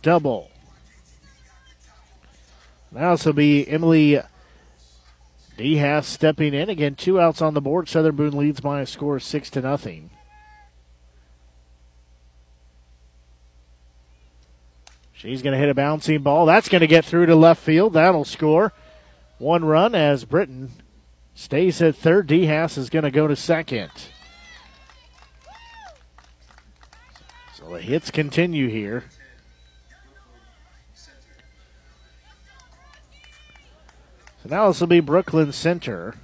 double. 0.01 0.49
Now 2.91 3.11
this 3.11 3.25
will 3.25 3.33
be 3.33 3.67
Emily 3.67 4.19
DeHaas 5.59 6.05
stepping 6.05 6.53
in. 6.53 6.69
Again, 6.69 6.95
two 6.95 7.19
outs 7.19 7.41
on 7.41 7.53
the 7.53 7.59
board. 7.59 7.89
Southern 7.89 8.15
Boone 8.15 8.37
leads 8.37 8.61
by 8.61 8.79
a 8.79 8.85
score 8.85 9.17
of 9.17 9.23
six 9.23 9.49
to 9.49 9.61
nothing. 9.61 10.09
She's 15.11 15.41
going 15.41 15.51
to 15.51 15.59
hit 15.59 15.67
a 15.67 15.73
bouncing 15.73 16.21
ball. 16.21 16.45
That's 16.45 16.69
going 16.69 16.79
to 16.79 16.87
get 16.87 17.03
through 17.03 17.25
to 17.25 17.35
left 17.35 17.61
field. 17.61 17.91
That'll 17.91 18.23
score 18.23 18.71
one 19.37 19.65
run 19.65 19.93
as 19.93 20.23
Britton 20.23 20.71
stays 21.35 21.81
at 21.81 21.97
third. 21.97 22.29
DeHaas 22.29 22.77
is 22.77 22.89
going 22.89 23.03
to 23.03 23.11
go 23.11 23.27
to 23.27 23.35
second. 23.35 23.91
So 27.53 27.69
the 27.73 27.81
hits 27.81 28.11
continue 28.11 28.69
here. 28.69 29.03
So 34.41 34.49
now 34.49 34.67
this 34.67 34.79
will 34.79 34.87
be 34.87 35.01
Brooklyn 35.01 35.51
Center. 35.51 36.15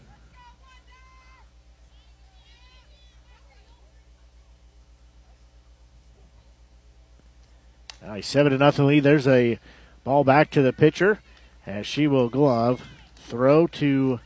A 8.02 8.22
seven 8.22 8.54
to 8.54 8.58
nothing 8.58 8.88
lead. 8.88 9.04
There's 9.04 9.28
a 9.28 9.60
ball 10.06 10.24
back 10.24 10.50
to 10.52 10.62
the 10.62 10.72
pitcher 10.72 11.20
as 11.66 11.86
she 11.86 12.08
will 12.08 12.30
glove 12.30 12.88
throw 13.18 13.68
to 13.68 14.22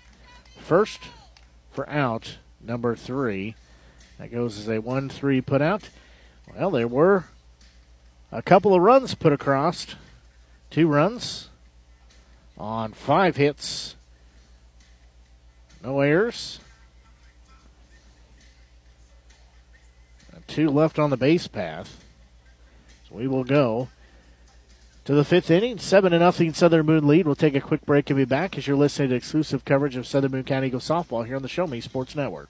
first 0.59 0.99
for 1.71 1.89
out 1.89 2.37
number 2.61 2.95
three. 2.95 3.55
That 4.19 4.31
goes 4.31 4.59
as 4.59 4.69
a 4.69 4.79
one-three 4.79 5.41
put 5.41 5.61
out. 5.61 5.89
Well, 6.53 6.69
there 6.69 6.87
were 6.87 7.25
a 8.31 8.43
couple 8.43 8.75
of 8.75 8.81
runs 8.81 9.15
put 9.15 9.33
across. 9.33 9.95
Two 10.69 10.87
runs 10.87 11.49
on 12.60 12.93
five 12.93 13.38
hits. 13.38 13.95
No 15.84 16.01
errors. 16.01 16.60
Two 20.47 20.70
left 20.70 20.97
on 20.97 21.12
the 21.12 21.18
base 21.18 21.47
path. 21.47 22.03
So 23.07 23.16
we 23.16 23.28
will 23.28 23.43
go 23.43 23.89
to 25.05 25.14
the 25.14 25.24
fifth 25.24 25.51
inning. 25.51 25.78
Seven 25.78 26.12
to 26.12 26.18
nothing 26.18 26.53
Southern 26.53 26.88
Boone 26.88 27.07
lead. 27.07 27.28
We'll 27.28 27.36
take 27.36 27.53
a 27.53 27.62
quick 27.62 27.86
break 27.86 28.10
and 28.10 28.18
be 28.18 28.26
back 28.26 28.57
as 28.57 28.66
you're 28.66 28.76
listening 28.76 29.10
to 29.10 29.16
exclusive 29.16 29.64
coverage 29.64 29.95
of 29.95 30.07
Southern 30.07 30.32
Boone 30.32 30.43
County 30.43 30.68
Eagle 30.68 30.80
softball 30.80 31.26
here 31.26 31.36
on 31.36 31.43
the 31.43 31.47
Show 31.47 31.68
Me 31.68 31.80
Sports 31.80 32.16
Network. 32.16 32.49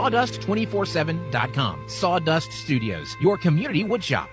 sawdust247.com. 0.00 1.84
Sawdust 1.86 2.50
Studios, 2.52 3.16
your 3.20 3.36
community 3.36 3.84
woodshop. 3.84 4.28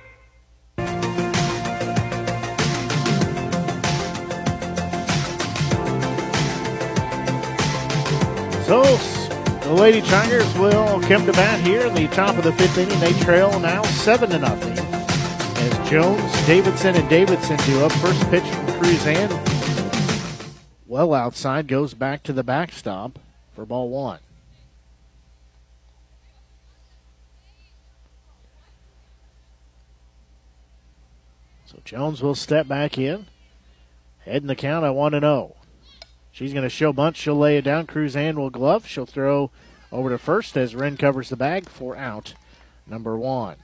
So 8.65 8.84
the 9.63 9.74
Lady 9.74 10.01
Tigers 10.01 10.57
will 10.57 11.01
come 11.01 11.26
to 11.26 11.34
bat 11.34 11.59
here 11.59 11.86
in 11.86 11.93
the 11.93 12.07
top 12.07 12.38
of 12.38 12.45
the 12.45 12.53
fifth 12.53 12.78
inning. 12.78 12.99
They 13.01 13.13
trail 13.22 13.59
now 13.59 13.84
seven 13.84 14.30
to 14.30 14.39
nothing. 14.39 14.78
As 14.78 15.89
Jones, 15.89 16.45
Davidson, 16.45 16.95
and 16.95 17.09
Davidson 17.09 17.57
do 17.65 17.84
up. 17.84 17.91
First 17.93 18.22
pitch 18.30 18.43
from 18.43 18.68
Cruzan. 18.68 19.30
Well 20.86 21.13
outside, 21.13 21.68
goes 21.68 21.93
back 21.93 22.24
to 22.24 22.32
the 22.34 22.43
backstop 22.43 23.20
for 23.53 23.66
ball 23.66 23.89
one. 23.89 24.20
Jones 31.86 32.21
will 32.21 32.36
step 32.36 32.67
back 32.67 32.97
in. 32.97 33.28
Heading 34.20 34.47
the 34.47 34.55
count 34.55 34.86
at 34.86 34.93
1 34.93 35.12
0. 35.12 35.55
She's 36.32 36.54
going 36.54 36.63
to 36.63 36.70
show 36.70 36.93
bunch. 36.93 37.17
She'll 37.17 37.36
lay 37.36 37.58
it 37.58 37.63
down. 37.63 37.87
Cruzan 37.87 38.36
will 38.36 38.49
glove. 38.49 38.86
She'll 38.86 39.05
throw 39.05 39.51
over 39.91 40.09
to 40.09 40.17
first 40.17 40.58
as 40.58 40.75
Wren 40.75 40.97
covers 40.97 41.29
the 41.29 41.37
bag 41.37 41.70
for 41.70 41.95
out 41.95 42.33
number 42.86 43.17
one. 43.17 43.55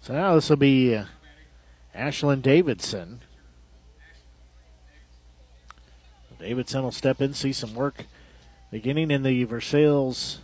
So 0.00 0.12
now 0.12 0.34
this 0.34 0.50
will 0.50 0.56
be 0.56 0.94
uh, 0.94 1.06
Ashlyn 1.96 2.42
Davidson. 2.42 3.20
Davidson 6.38 6.82
will 6.82 6.92
step 6.92 7.22
in, 7.22 7.32
see 7.32 7.54
some 7.54 7.74
work 7.74 8.04
beginning 8.70 9.10
in 9.10 9.22
the 9.22 9.44
Versailles 9.44 10.40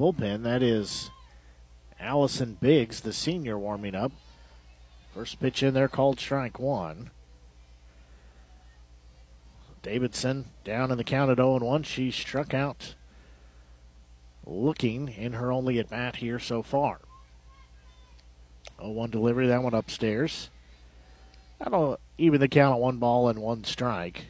bullpen. 0.00 0.42
That 0.44 0.62
is 0.62 1.10
Allison 2.00 2.56
Biggs, 2.58 3.02
the 3.02 3.12
senior, 3.12 3.58
warming 3.58 3.94
up. 3.94 4.12
First 5.14 5.40
pitch 5.40 5.62
in 5.62 5.74
there 5.74 5.88
called 5.88 6.18
strike 6.18 6.58
one. 6.58 7.10
Davidson 9.82 10.46
down 10.64 10.90
in 10.90 10.96
the 10.96 11.04
count 11.04 11.30
at 11.30 11.36
0 11.36 11.58
1. 11.58 11.82
She 11.82 12.10
struck 12.10 12.54
out 12.54 12.94
looking 14.46 15.08
in 15.08 15.34
her 15.34 15.52
only 15.52 15.78
at 15.78 15.90
bat 15.90 16.16
here 16.16 16.38
so 16.38 16.62
far. 16.62 17.00
0 18.80 18.92
1 18.92 19.10
delivery, 19.10 19.48
that 19.48 19.62
one 19.62 19.74
upstairs. 19.74 20.48
That'll 21.58 22.00
even 22.16 22.40
the 22.40 22.48
count 22.48 22.76
at 22.76 22.80
one 22.80 22.96
ball 22.96 23.28
and 23.28 23.38
one 23.38 23.64
strike. 23.64 24.28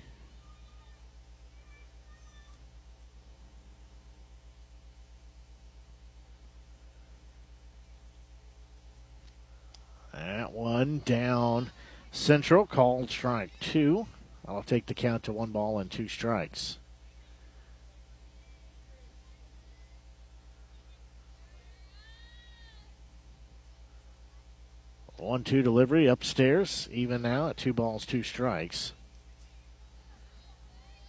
That 10.20 10.52
one 10.52 11.00
down 11.06 11.70
central, 12.12 12.66
called 12.66 13.10
strike 13.10 13.52
two. 13.58 14.06
I'll 14.46 14.62
take 14.62 14.84
the 14.84 14.92
count 14.92 15.22
to 15.24 15.32
one 15.32 15.50
ball 15.50 15.78
and 15.78 15.90
two 15.90 16.08
strikes. 16.08 16.76
One 25.16 25.42
two 25.42 25.62
delivery 25.62 26.06
upstairs, 26.06 26.86
even 26.92 27.22
now 27.22 27.48
at 27.48 27.56
two 27.56 27.72
balls, 27.72 28.04
two 28.04 28.22
strikes. 28.22 28.92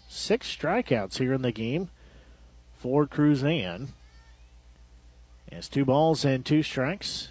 Six 0.07 0.55
strikeouts 0.55 1.17
here 1.17 1.33
in 1.33 1.41
the 1.41 1.51
game 1.51 1.89
for 2.77 3.05
Cruzan. 3.07 3.89
It's 5.47 5.67
two 5.67 5.83
balls 5.83 6.23
and 6.23 6.45
two 6.45 6.63
strikes. 6.63 7.30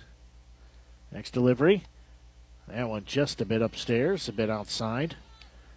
Next 1.12 1.32
delivery. 1.32 1.84
That 2.68 2.88
one 2.88 3.04
just 3.04 3.40
a 3.40 3.44
bit 3.44 3.62
upstairs, 3.62 4.28
a 4.28 4.32
bit 4.32 4.48
outside. 4.48 5.16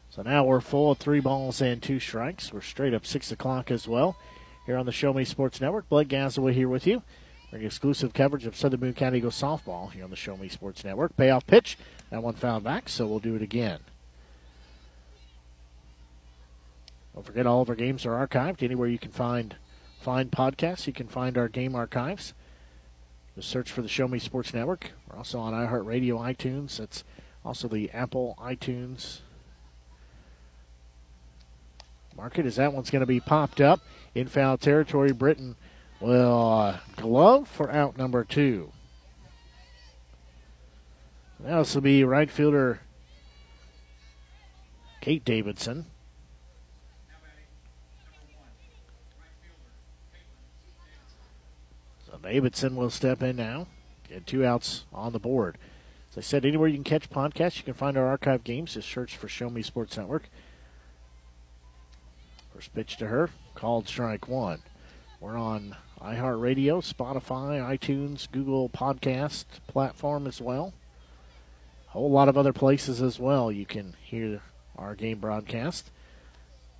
So 0.10 0.22
now 0.22 0.43
we're 0.43 0.61
full 0.61 0.91
of 0.91 0.99
three 0.99 1.19
balls 1.19 1.60
and 1.60 1.81
two 1.81 1.99
strikes. 1.99 2.53
We're 2.53 2.61
straight 2.61 2.93
up 2.93 3.05
6 3.05 3.31
o'clock 3.31 3.72
as 3.72 3.88
well 3.88 4.15
here 4.65 4.77
on 4.77 4.85
the 4.85 4.91
Show 4.91 5.11
Me 5.11 5.26
Sports 5.26 5.60
Network. 5.60 5.89
Blake 5.89 6.07
Gazaway 6.07 6.53
here 6.53 6.69
with 6.69 6.85
you. 6.85 7.01
Bring 7.49 7.65
exclusive 7.65 8.14
coverage 8.14 8.45
of 8.45 8.55
Southern 8.55 8.80
Boone 8.80 8.93
County 8.93 9.18
Eagles 9.18 9.41
softball 9.41 9.91
here 9.91 10.03
on 10.03 10.10
the 10.10 10.15
Show 10.15 10.38
Me 10.38 10.47
Sports 10.47 10.84
Network. 10.84 11.15
Payoff 11.18 11.47
pitch. 11.47 11.77
That 12.11 12.22
one 12.22 12.35
fouled 12.35 12.64
back, 12.64 12.89
so 12.89 13.07
we'll 13.07 13.19
do 13.19 13.35
it 13.35 13.41
again. 13.41 13.80
Don't 17.14 17.26
forget 17.26 17.45
all 17.45 17.61
of 17.61 17.69
our 17.69 17.76
games 17.76 18.05
are 18.05 18.27
archived. 18.27 18.64
Anywhere 18.64 18.88
you 18.88 18.99
can 18.99 19.11
find 19.11 19.55
find 19.99 20.31
podcasts, 20.31 20.88
you 20.88 20.93
can 20.93 21.07
find 21.07 21.38
our 21.38 21.47
game 21.47 21.76
archives. 21.76 22.34
Just 23.35 23.49
search 23.49 23.72
for 23.72 23.81
the 23.81 23.88
Show 23.88 24.07
Me 24.07 24.19
Sports 24.19 24.53
Network. 24.53 24.91
We're 25.10 25.18
also 25.18 25.39
on 25.39 25.53
iHeartRadio, 25.53 26.19
iTunes. 26.19 26.77
That's 26.77 27.03
also 27.43 27.68
the 27.68 27.89
Apple 27.91 28.38
iTunes 28.39 29.19
market 32.15 32.45
as 32.45 32.57
that 32.57 32.73
one's 32.73 32.91
going 32.91 32.99
to 32.99 33.07
be 33.07 33.19
popped 33.19 33.60
up 33.60 33.81
in 34.14 34.27
foul 34.27 34.57
territory. 34.57 35.11
Britton 35.11 35.55
will 35.99 36.51
uh, 36.51 36.77
glove 36.95 37.47
for 37.47 37.72
out 37.72 37.97
number 37.97 38.23
two. 38.23 38.72
Now 41.39 41.60
this 41.60 41.73
will 41.73 41.81
be 41.81 42.03
right 42.03 42.30
fielder 42.30 42.81
Kate 45.01 45.26
Davidson. 45.26 45.88
So 52.23 52.29
Davidson 52.29 52.75
will 52.75 52.89
step 52.89 53.21
in 53.21 53.35
now. 53.35 53.67
Get 54.07 54.25
two 54.25 54.45
outs 54.45 54.85
on 54.93 55.13
the 55.13 55.19
board. 55.19 55.57
As 56.11 56.17
I 56.17 56.21
said, 56.21 56.45
anywhere 56.45 56.67
you 56.67 56.75
can 56.75 56.83
catch 56.83 57.09
podcasts, 57.09 57.57
you 57.57 57.63
can 57.63 57.73
find 57.73 57.97
our 57.97 58.07
archive 58.07 58.43
games. 58.43 58.73
Just 58.73 58.89
search 58.89 59.17
for 59.17 59.27
Show 59.27 59.49
Me 59.49 59.61
Sports 59.61 59.97
Network. 59.97 60.29
First 62.53 62.73
pitch 62.73 62.97
to 62.97 63.07
her, 63.07 63.29
called 63.55 63.87
strike 63.87 64.27
one. 64.27 64.61
We're 65.19 65.37
on 65.37 65.75
iHeartRadio, 66.01 66.83
Spotify, 66.83 67.59
iTunes, 67.61 68.29
Google 68.31 68.69
Podcast 68.69 69.45
platform 69.67 70.27
as 70.27 70.39
well. 70.39 70.73
A 71.87 71.91
whole 71.91 72.11
lot 72.11 72.29
of 72.29 72.37
other 72.37 72.53
places 72.53 73.01
as 73.01 73.19
well 73.19 73.51
you 73.51 73.65
can 73.65 73.95
hear 74.01 74.41
our 74.77 74.95
game 74.95 75.19
broadcast. 75.19 75.91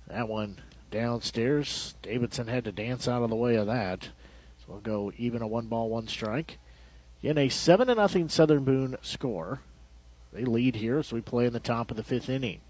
That 0.06 0.28
one 0.28 0.60
downstairs. 0.90 1.94
Davidson 2.02 2.46
had 2.46 2.64
to 2.64 2.72
dance 2.72 3.08
out 3.08 3.22
of 3.22 3.30
the 3.30 3.36
way 3.36 3.56
of 3.56 3.66
that. 3.66 4.10
So 4.66 4.72
we'll 4.72 4.80
go 4.80 5.12
even 5.16 5.42
a 5.42 5.46
one 5.46 5.66
ball, 5.66 5.88
one 5.88 6.08
strike. 6.08 6.58
In 7.22 7.38
a 7.38 7.48
7 7.48 7.86
to 7.86 7.94
nothing 7.94 8.28
Southern 8.28 8.64
Boone 8.64 8.96
score. 9.02 9.60
They 10.32 10.44
lead 10.44 10.76
here 10.76 11.02
so 11.02 11.16
we 11.16 11.22
play 11.22 11.46
in 11.46 11.52
the 11.52 11.60
top 11.60 11.90
of 11.90 11.96
the 11.96 12.02
fifth 12.02 12.28
inning. 12.28 12.60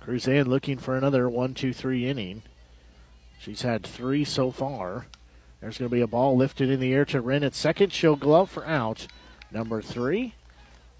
Cruzan 0.00 0.46
looking 0.46 0.78
for 0.78 0.96
another 0.96 1.28
one, 1.28 1.54
two, 1.54 1.72
three 1.72 2.08
inning. 2.08 2.42
She's 3.38 3.62
had 3.62 3.82
three 3.82 4.24
so 4.24 4.50
far. 4.50 5.06
There's 5.60 5.78
going 5.78 5.90
to 5.90 5.94
be 5.94 6.00
a 6.00 6.06
ball 6.06 6.36
lifted 6.36 6.70
in 6.70 6.80
the 6.80 6.92
air 6.92 7.04
to 7.06 7.20
Wren 7.20 7.44
at 7.44 7.54
second. 7.54 7.92
She'll 7.92 8.16
glove 8.16 8.50
for 8.50 8.66
out. 8.66 9.06
Number 9.50 9.82
three. 9.82 10.34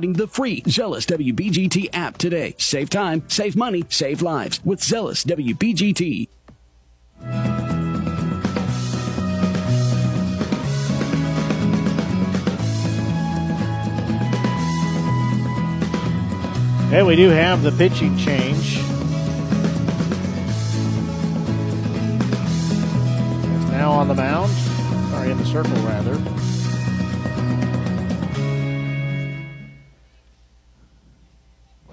the 0.00 0.26
free 0.26 0.62
Zealous 0.66 1.04
WBGT 1.06 1.90
app 1.92 2.16
today. 2.16 2.54
Save 2.58 2.90
time, 2.90 3.22
save 3.28 3.54
money, 3.54 3.84
save 3.88 4.22
lives 4.22 4.64
with 4.64 4.82
Zealous 4.82 5.24
WBGT. 5.24 6.28
And 16.92 17.06
we 17.06 17.14
do 17.14 17.28
have 17.28 17.62
the 17.62 17.70
pitching 17.70 18.16
change. 18.16 18.78
It's 23.54 23.70
now 23.70 23.92
on 23.92 24.08
the 24.08 24.14
mound. 24.14 24.50
Sorry, 25.10 25.30
in 25.30 25.38
the 25.38 25.44
circle, 25.44 25.76
rather. 25.82 26.16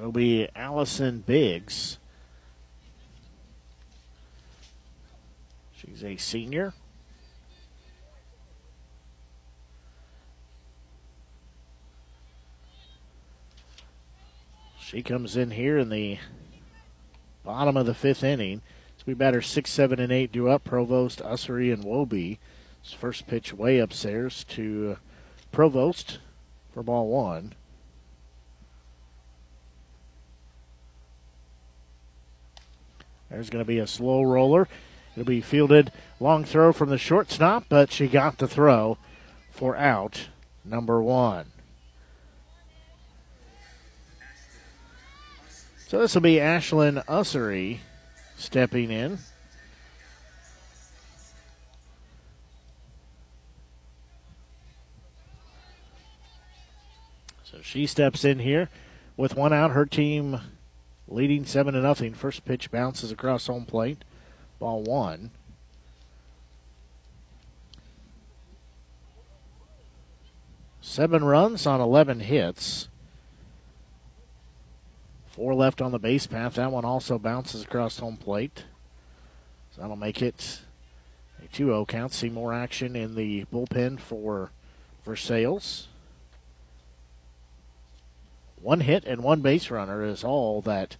Will 0.07 0.13
be 0.13 0.47
Allison 0.55 1.19
Biggs. 1.19 1.97
She's 5.75 6.01
a 6.01 6.15
senior. 6.15 6.73
She 14.79 15.03
comes 15.03 15.35
in 15.35 15.51
here 15.51 15.77
in 15.77 15.89
the 15.89 16.19
bottom 17.43 17.75
of 17.75 17.85
the 17.85 17.93
fifth 17.93 18.23
inning. 18.23 18.61
So 18.95 19.03
we 19.07 19.13
batter 19.13 19.41
six, 19.41 19.71
seven, 19.71 19.99
and 19.99 20.13
eight 20.13 20.31
due 20.31 20.47
up. 20.47 20.63
Provost, 20.63 21.19
Ussery, 21.19 21.73
and 21.73 21.83
Wobie. 21.83 22.37
First 22.97 23.27
pitch 23.27 23.51
way 23.51 23.79
upstairs 23.79 24.45
to 24.45 24.99
Provost 25.51 26.19
for 26.73 26.81
ball 26.81 27.09
one. 27.09 27.55
There's 33.29 33.49
going 33.49 33.63
to 33.63 33.67
be 33.67 33.79
a 33.79 33.87
slow 33.87 34.23
roller. 34.23 34.67
It'll 35.15 35.25
be 35.25 35.41
fielded 35.41 35.91
long 36.19 36.45
throw 36.45 36.71
from 36.71 36.89
the 36.89 36.97
shortstop, 36.97 37.65
but 37.69 37.91
she 37.91 38.07
got 38.07 38.37
the 38.37 38.47
throw 38.47 38.97
for 39.51 39.75
out 39.75 40.27
number 40.63 41.01
one. 41.01 41.47
So 45.87 45.99
this 45.99 46.13
will 46.13 46.21
be 46.21 46.35
Ashlyn 46.35 47.03
Ussery 47.05 47.79
stepping 48.35 48.91
in. 48.91 49.19
So 57.45 57.59
she 57.61 57.87
steps 57.87 58.25
in 58.25 58.39
here 58.39 58.69
with 59.15 59.35
one 59.35 59.53
out. 59.53 59.71
Her 59.71 59.85
team 59.85 60.41
leading 61.07 61.45
seven 61.45 61.73
to 61.73 61.81
nothing. 61.81 62.13
First 62.13 62.45
pitch 62.45 62.71
bounces 62.71 63.11
across 63.11 63.47
home 63.47 63.65
plate. 63.65 64.03
Ball 64.59 64.81
one. 64.83 65.31
Seven 70.81 71.23
runs 71.23 71.67
on 71.67 71.81
11 71.81 72.21
hits. 72.21 72.87
Four 75.27 75.53
left 75.53 75.81
on 75.81 75.91
the 75.91 75.99
base 75.99 76.25
path. 76.25 76.55
That 76.55 76.71
one 76.71 76.85
also 76.85 77.19
bounces 77.19 77.63
across 77.63 77.99
home 77.99 78.17
plate. 78.17 78.63
So 79.75 79.81
that'll 79.81 79.95
make 79.95 80.21
it 80.21 80.61
a 81.43 81.47
2 81.47 81.65
0 81.65 81.85
count. 81.85 82.13
See 82.13 82.29
more 82.29 82.53
action 82.53 82.95
in 82.95 83.15
the 83.15 83.45
bullpen 83.53 83.99
for, 83.99 84.51
Versailles. 85.05 85.87
One 88.61 88.81
hit 88.81 89.05
and 89.05 89.23
one 89.23 89.41
base 89.41 89.69
runner 89.69 90.03
is 90.03 90.23
all 90.23 90.61
that 90.61 90.97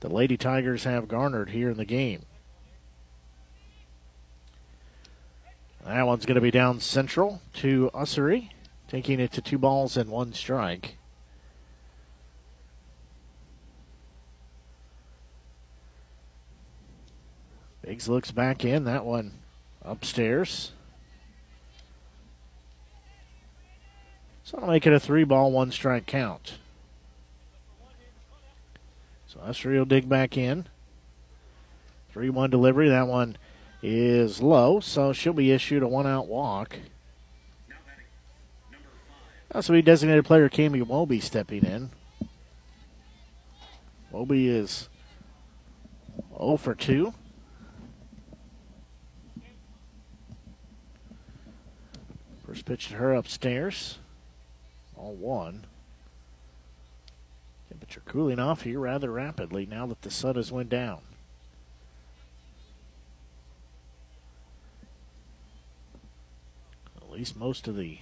the 0.00 0.08
Lady 0.08 0.36
Tigers 0.36 0.84
have 0.84 1.08
garnered 1.08 1.50
here 1.50 1.70
in 1.70 1.76
the 1.76 1.84
game. 1.84 2.24
That 5.84 6.06
one's 6.06 6.26
going 6.26 6.36
to 6.36 6.40
be 6.40 6.50
down 6.50 6.80
central 6.80 7.42
to 7.54 7.90
Ussery, 7.94 8.50
taking 8.86 9.18
it 9.18 9.32
to 9.32 9.40
two 9.40 9.58
balls 9.58 9.96
and 9.96 10.10
one 10.10 10.32
strike. 10.32 10.96
Biggs 17.82 18.08
looks 18.08 18.30
back 18.30 18.64
in. 18.64 18.84
That 18.84 19.04
one 19.04 19.32
upstairs. 19.82 20.72
So 24.44 24.58
I'll 24.58 24.68
make 24.68 24.86
it 24.86 24.92
a 24.92 25.00
three 25.00 25.24
ball, 25.24 25.50
one 25.50 25.72
strike 25.72 26.06
count. 26.06 26.59
So 29.30 29.38
Ussery 29.46 29.78
will 29.78 29.84
dig 29.84 30.08
back 30.08 30.36
in. 30.36 30.66
3 32.12 32.30
1 32.30 32.50
delivery. 32.50 32.88
That 32.88 33.06
one 33.06 33.36
is 33.80 34.42
low, 34.42 34.80
so 34.80 35.12
she'll 35.12 35.32
be 35.32 35.52
issued 35.52 35.84
a 35.84 35.88
one 35.88 36.04
out 36.04 36.26
walk. 36.26 36.74
Also, 39.54 39.72
be 39.72 39.82
designated 39.82 40.24
player 40.24 40.48
Cami 40.48 40.82
Wobie 40.82 41.22
stepping 41.22 41.64
in. 41.64 41.90
Wobie 44.12 44.48
is 44.48 44.88
0 46.36 46.56
for 46.56 46.74
2. 46.74 47.14
First 52.44 52.64
pitch 52.64 52.88
to 52.88 52.94
her 52.96 53.14
upstairs. 53.14 54.00
All 54.96 55.14
one. 55.14 55.66
Temperature 57.70 58.02
cooling 58.04 58.40
off 58.40 58.62
here 58.62 58.80
rather 58.80 59.12
rapidly 59.12 59.64
now 59.64 59.86
that 59.86 60.02
the 60.02 60.10
sun 60.10 60.34
has 60.34 60.50
went 60.50 60.68
down. 60.68 61.00
At 66.96 67.10
least 67.10 67.36
most 67.36 67.68
of 67.68 67.76
the 67.76 67.98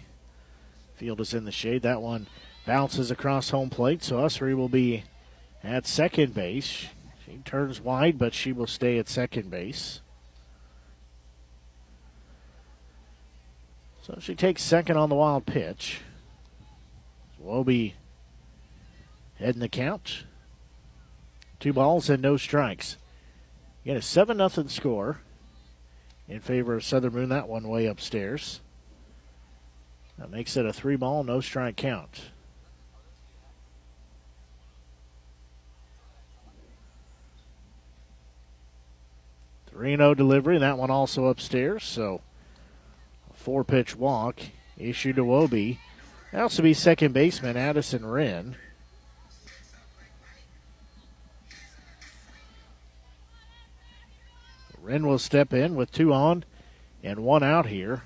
field 0.97 1.21
is 1.21 1.35
in 1.35 1.45
the 1.45 1.53
shade. 1.53 1.83
That 1.83 2.01
one 2.01 2.27
bounces 2.67 3.11
across 3.11 3.51
home 3.51 3.69
plate, 3.69 4.03
so 4.03 4.17
Ussery 4.17 4.57
will 4.57 4.69
be 4.69 5.05
at 5.63 5.87
second 5.87 6.35
base. 6.35 6.87
She 7.27 7.37
turns 7.45 7.81
wide, 7.81 8.19
but 8.19 8.33
she 8.33 8.53
will 8.53 8.67
stay 8.67 8.99
at 8.99 9.09
second 9.09 9.51
base. 9.51 10.01
So 14.03 14.17
she 14.19 14.35
takes 14.35 14.63
second 14.63 14.97
on 14.97 15.11
the 15.11 15.15
wild 15.15 15.45
pitch. 15.45 16.01
Wobie 17.43 17.93
heading 19.39 19.61
the 19.61 19.69
count. 19.69 20.25
Two 21.61 21.73
balls 21.73 22.09
and 22.09 22.23
no 22.23 22.37
strikes. 22.37 22.97
Got 23.87 23.97
a 23.97 24.03
7 24.03 24.37
0 24.37 24.67
score 24.69 25.21
in 26.29 26.41
favor 26.41 26.75
of 26.75 26.85
Southern 26.85 27.13
Boone. 27.13 27.29
That 27.31 27.49
one 27.49 27.69
way 27.69 27.87
upstairs. 27.87 28.61
That 30.19 30.31
makes 30.31 30.57
it 30.57 30.67
a 30.67 30.73
three 30.73 30.97
ball, 30.97 31.25
no 31.25 31.41
strike 31.41 31.77
count. 31.77 32.31
Three 39.69 39.97
0 39.97 40.15
delivery. 40.15 40.59
That 40.59 40.77
one 40.77 40.91
also 40.91 41.27
upstairs. 41.27 41.85
So 41.85 42.21
four 43.33 43.65
pitch 43.65 43.97
walk 43.97 44.41
issued 44.77 45.17
to 45.17 45.25
Wobie. 45.25 45.79
That 46.33 46.43
also 46.43 46.63
be 46.63 46.75
second 46.75 47.15
baseman 47.15 47.57
Addison 47.57 48.05
Wren. 48.05 48.57
Wren 54.89 55.07
will 55.07 55.19
step 55.19 55.53
in 55.53 55.75
with 55.75 55.93
two 55.93 56.15
on 56.15 56.47
and 57.03 57.21
one 57.21 57.43
out 57.43 57.67
here. 57.67 58.05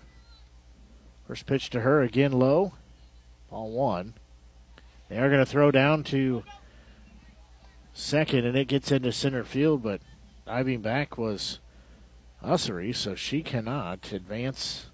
First 1.28 1.46
pitch 1.46 1.70
to 1.70 1.82
her 1.82 2.02
again 2.02 2.32
low. 2.32 2.72
Ball 3.48 3.70
one. 3.70 4.14
They 5.09 5.18
are 5.18 5.28
going 5.28 5.38
to 5.38 5.46
throw 5.46 5.70
down 5.70 6.02
to 6.04 6.42
second, 7.92 8.46
and 8.46 8.56
it 8.56 8.66
gets 8.66 8.90
into 8.90 9.12
center 9.12 9.44
field, 9.44 9.84
but 9.84 10.00
diving 10.44 10.80
back 10.80 11.16
was 11.16 11.60
Ussery, 12.42 12.92
so 12.92 13.14
she 13.14 13.44
cannot 13.44 14.10
advance 14.10 14.86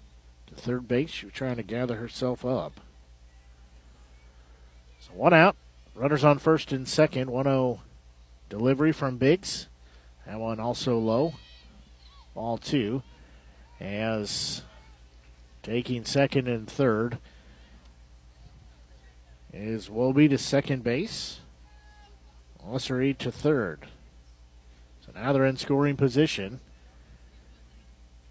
to 0.45 0.53
third 0.53 0.87
base. 0.87 1.09
She 1.09 1.25
was 1.25 1.33
trying 1.33 1.55
to 1.55 1.63
gather 1.63 1.95
herself 1.95 2.45
up. 2.45 2.81
So 4.99 5.13
one 5.13 5.33
out. 5.33 5.55
Runners 5.95 6.23
on 6.23 6.37
first 6.37 6.71
and 6.71 6.87
second. 6.87 7.31
1 7.31 7.45
0 7.45 7.81
delivery 8.47 8.91
from 8.91 9.17
Biggs. 9.17 9.69
That 10.27 10.39
one 10.39 10.59
also 10.59 10.99
low. 10.99 11.33
Ball 12.39 12.57
two. 12.57 13.03
As 13.81 14.61
taking 15.61 16.05
second 16.05 16.47
and 16.47 16.69
third 16.69 17.17
is 19.51 19.89
Wobie 19.89 20.29
to 20.29 20.37
second 20.37 20.81
base. 20.81 21.41
Ussery 22.65 23.17
to 23.17 23.29
third. 23.29 23.87
So 25.05 25.11
now 25.13 25.33
they're 25.33 25.45
in 25.45 25.57
scoring 25.57 25.97
position. 25.97 26.61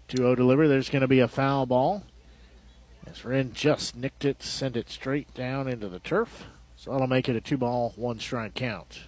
2 0.07 0.17
0 0.17 0.33
delivery. 0.33 0.67
There's 0.67 0.89
going 0.89 1.01
to 1.03 1.07
be 1.07 1.19
a 1.19 1.27
foul 1.27 1.67
ball. 1.67 2.01
As 3.05 3.23
Wren 3.23 3.53
just 3.53 3.95
nicked 3.95 4.25
it, 4.25 4.41
sent 4.41 4.75
it 4.75 4.89
straight 4.89 5.31
down 5.35 5.67
into 5.67 5.87
the 5.87 5.99
turf. 5.99 6.47
So 6.75 6.91
that'll 6.91 7.05
make 7.05 7.29
it 7.29 7.35
a 7.35 7.41
two 7.41 7.57
ball, 7.57 7.93
one 7.95 8.19
strike 8.19 8.55
count. 8.55 9.01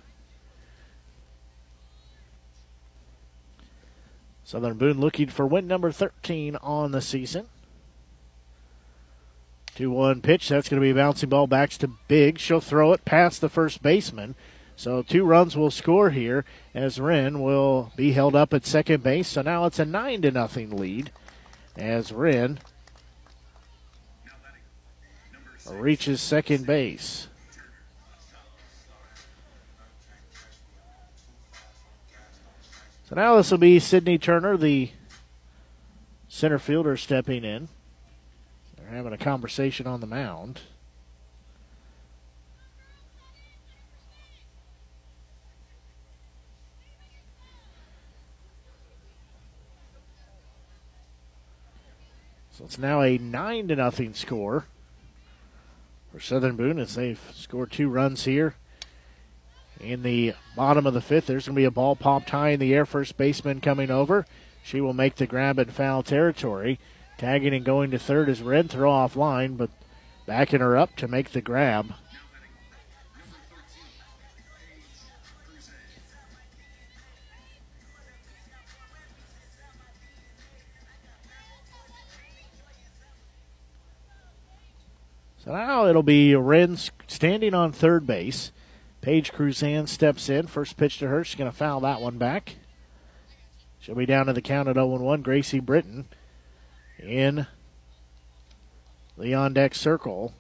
Southern 4.51 4.77
Boone 4.77 4.99
looking 4.99 5.29
for 5.29 5.47
win 5.47 5.65
number 5.65 5.93
13 5.93 6.57
on 6.57 6.91
the 6.91 6.99
season. 6.99 7.47
2 9.75 9.89
1 9.89 10.19
pitch. 10.19 10.49
That's 10.49 10.67
going 10.67 10.81
to 10.81 10.85
be 10.85 10.89
a 10.89 10.93
bouncing 10.93 11.29
ball 11.29 11.47
back 11.47 11.69
to 11.69 11.91
Big. 12.09 12.37
She'll 12.37 12.59
throw 12.59 12.91
it 12.91 13.05
past 13.05 13.39
the 13.39 13.47
first 13.47 13.81
baseman. 13.81 14.35
So 14.75 15.03
two 15.03 15.23
runs 15.23 15.55
will 15.55 15.71
score 15.71 16.09
here 16.09 16.43
as 16.73 16.99
Wren 16.99 17.39
will 17.39 17.93
be 17.95 18.11
held 18.11 18.35
up 18.35 18.53
at 18.53 18.65
second 18.65 19.03
base. 19.03 19.29
So 19.29 19.41
now 19.41 19.63
it's 19.63 19.79
a 19.79 19.85
9 19.85 20.21
to 20.23 20.31
nothing 20.31 20.75
lead 20.75 21.13
as 21.77 22.11
Wren 22.11 22.59
reaches 25.71 26.19
second 26.19 26.65
base. 26.65 27.29
So 33.11 33.15
now 33.15 33.35
this 33.35 33.51
will 33.51 33.57
be 33.57 33.77
Sydney 33.77 34.17
Turner, 34.17 34.55
the 34.55 34.89
center 36.29 36.57
fielder, 36.57 36.95
stepping 36.95 37.43
in. 37.43 37.67
They're 38.77 38.95
having 38.95 39.11
a 39.11 39.17
conversation 39.17 39.85
on 39.85 39.99
the 39.99 40.07
mound. 40.07 40.61
So 52.53 52.63
it's 52.63 52.77
now 52.77 53.01
a 53.01 53.17
nine 53.17 53.67
to 53.67 53.75
nothing 53.75 54.13
score 54.13 54.67
for 56.13 56.21
Southern 56.21 56.55
Boone 56.55 56.79
as 56.79 56.95
they've 56.95 57.19
scored 57.33 57.73
two 57.73 57.89
runs 57.89 58.23
here 58.23 58.55
in 59.81 60.03
the 60.03 60.33
bottom 60.55 60.85
of 60.85 60.93
the 60.93 61.01
fifth. 61.01 61.27
There's 61.27 61.47
going 61.47 61.55
to 61.55 61.59
be 61.59 61.65
a 61.65 61.71
ball 61.71 61.95
popped 61.95 62.29
high 62.29 62.49
in 62.49 62.59
the 62.59 62.73
air. 62.73 62.85
First 62.85 63.17
baseman 63.17 63.61
coming 63.61 63.91
over. 63.91 64.25
She 64.63 64.79
will 64.79 64.93
make 64.93 65.15
the 65.15 65.27
grab 65.27 65.59
in 65.59 65.69
foul 65.69 66.03
territory. 66.03 66.79
Tagging 67.17 67.53
and 67.53 67.65
going 67.65 67.91
to 67.91 67.99
third 67.99 68.29
is 68.29 68.41
Red. 68.41 68.69
Throw 68.69 68.91
off 68.91 69.15
line, 69.15 69.55
but 69.55 69.69
backing 70.25 70.59
her 70.59 70.77
up 70.77 70.95
to 70.97 71.07
make 71.07 71.31
the 71.31 71.41
grab. 71.41 71.93
So 85.43 85.53
now 85.53 85.87
it'll 85.87 86.03
be 86.03 86.35
Wren 86.35 86.77
standing 87.07 87.55
on 87.55 87.71
third 87.71 88.05
base. 88.05 88.51
Paige 89.01 89.33
Cruzan 89.33 89.87
steps 89.87 90.29
in. 90.29 90.47
First 90.47 90.77
pitch 90.77 90.99
to 90.99 91.07
her. 91.07 91.23
She's 91.23 91.37
going 91.37 91.49
to 91.49 91.55
foul 91.55 91.79
that 91.81 92.01
one 92.01 92.17
back. 92.17 92.55
She'll 93.79 93.95
be 93.95 94.05
down 94.05 94.27
to 94.27 94.33
the 94.33 94.41
count 94.41 94.69
at 94.69 94.75
0 94.75 94.85
1. 94.85 95.21
Gracie 95.23 95.59
Britton 95.59 96.05
in 96.99 97.47
the 99.17 99.33
on 99.33 99.53
deck 99.53 99.73
circle. 99.73 100.33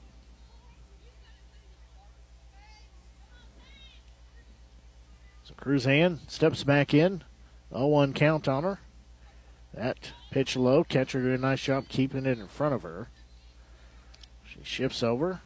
So 5.43 5.55
Cruzan 5.55 6.19
steps 6.29 6.63
back 6.63 6.93
in. 6.93 7.23
0 7.73 7.87
1 7.87 8.13
count 8.13 8.47
on 8.47 8.63
her. 8.63 8.79
That 9.73 10.11
pitch 10.29 10.55
low. 10.55 10.83
Catcher 10.83 11.21
doing 11.21 11.33
a 11.33 11.37
nice 11.39 11.61
job 11.61 11.85
keeping 11.89 12.27
it 12.27 12.37
in 12.37 12.47
front 12.47 12.75
of 12.75 12.83
her. 12.83 13.09
She 14.43 14.59
shifts 14.63 15.01
over. 15.01 15.41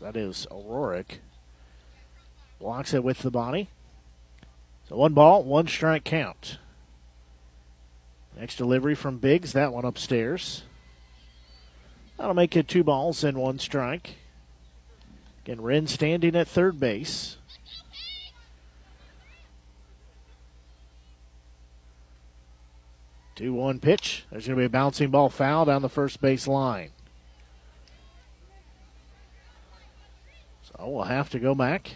That 0.00 0.16
is 0.16 0.46
O'Rourke. 0.50 1.18
Blocks 2.58 2.94
it 2.94 3.04
with 3.04 3.20
the 3.20 3.30
body. 3.30 3.68
So 4.88 4.96
one 4.96 5.14
ball, 5.14 5.42
one 5.42 5.66
strike 5.66 6.04
count. 6.04 6.58
Next 8.38 8.56
delivery 8.56 8.94
from 8.94 9.18
Biggs, 9.18 9.52
that 9.52 9.72
one 9.72 9.84
upstairs. 9.84 10.62
That'll 12.16 12.34
make 12.34 12.56
it 12.56 12.68
two 12.68 12.84
balls 12.84 13.24
and 13.24 13.38
one 13.38 13.58
strike. 13.58 14.16
Again, 15.44 15.60
Wren 15.60 15.86
standing 15.86 16.34
at 16.36 16.48
third 16.48 16.80
base. 16.80 17.36
Two 23.34 23.52
one 23.52 23.80
pitch. 23.80 24.24
There's 24.30 24.46
going 24.46 24.56
to 24.56 24.60
be 24.62 24.66
a 24.66 24.70
bouncing 24.70 25.10
ball 25.10 25.28
foul 25.28 25.66
down 25.66 25.82
the 25.82 25.90
first 25.90 26.22
base 26.22 26.48
line. 26.48 26.90
So 30.62 30.88
we'll 30.88 31.04
have 31.04 31.28
to 31.30 31.38
go 31.38 31.54
back. 31.54 31.92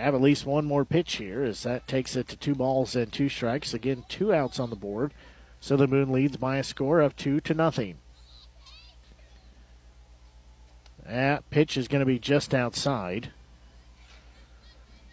Have 0.00 0.14
at 0.14 0.22
least 0.22 0.46
one 0.46 0.64
more 0.64 0.86
pitch 0.86 1.16
here 1.16 1.44
as 1.44 1.62
that 1.64 1.86
takes 1.86 2.16
it 2.16 2.26
to 2.28 2.36
two 2.36 2.54
balls 2.54 2.96
and 2.96 3.12
two 3.12 3.28
strikes. 3.28 3.74
Again, 3.74 4.04
two 4.08 4.32
outs 4.32 4.58
on 4.58 4.70
the 4.70 4.76
board. 4.76 5.12
Southern 5.60 5.90
Boone 5.90 6.10
leads 6.10 6.38
by 6.38 6.56
a 6.56 6.64
score 6.64 7.00
of 7.00 7.14
two 7.16 7.38
to 7.40 7.52
nothing. 7.52 7.98
That 11.06 11.48
pitch 11.50 11.76
is 11.76 11.86
going 11.86 12.00
to 12.00 12.06
be 12.06 12.18
just 12.18 12.54
outside. 12.54 13.30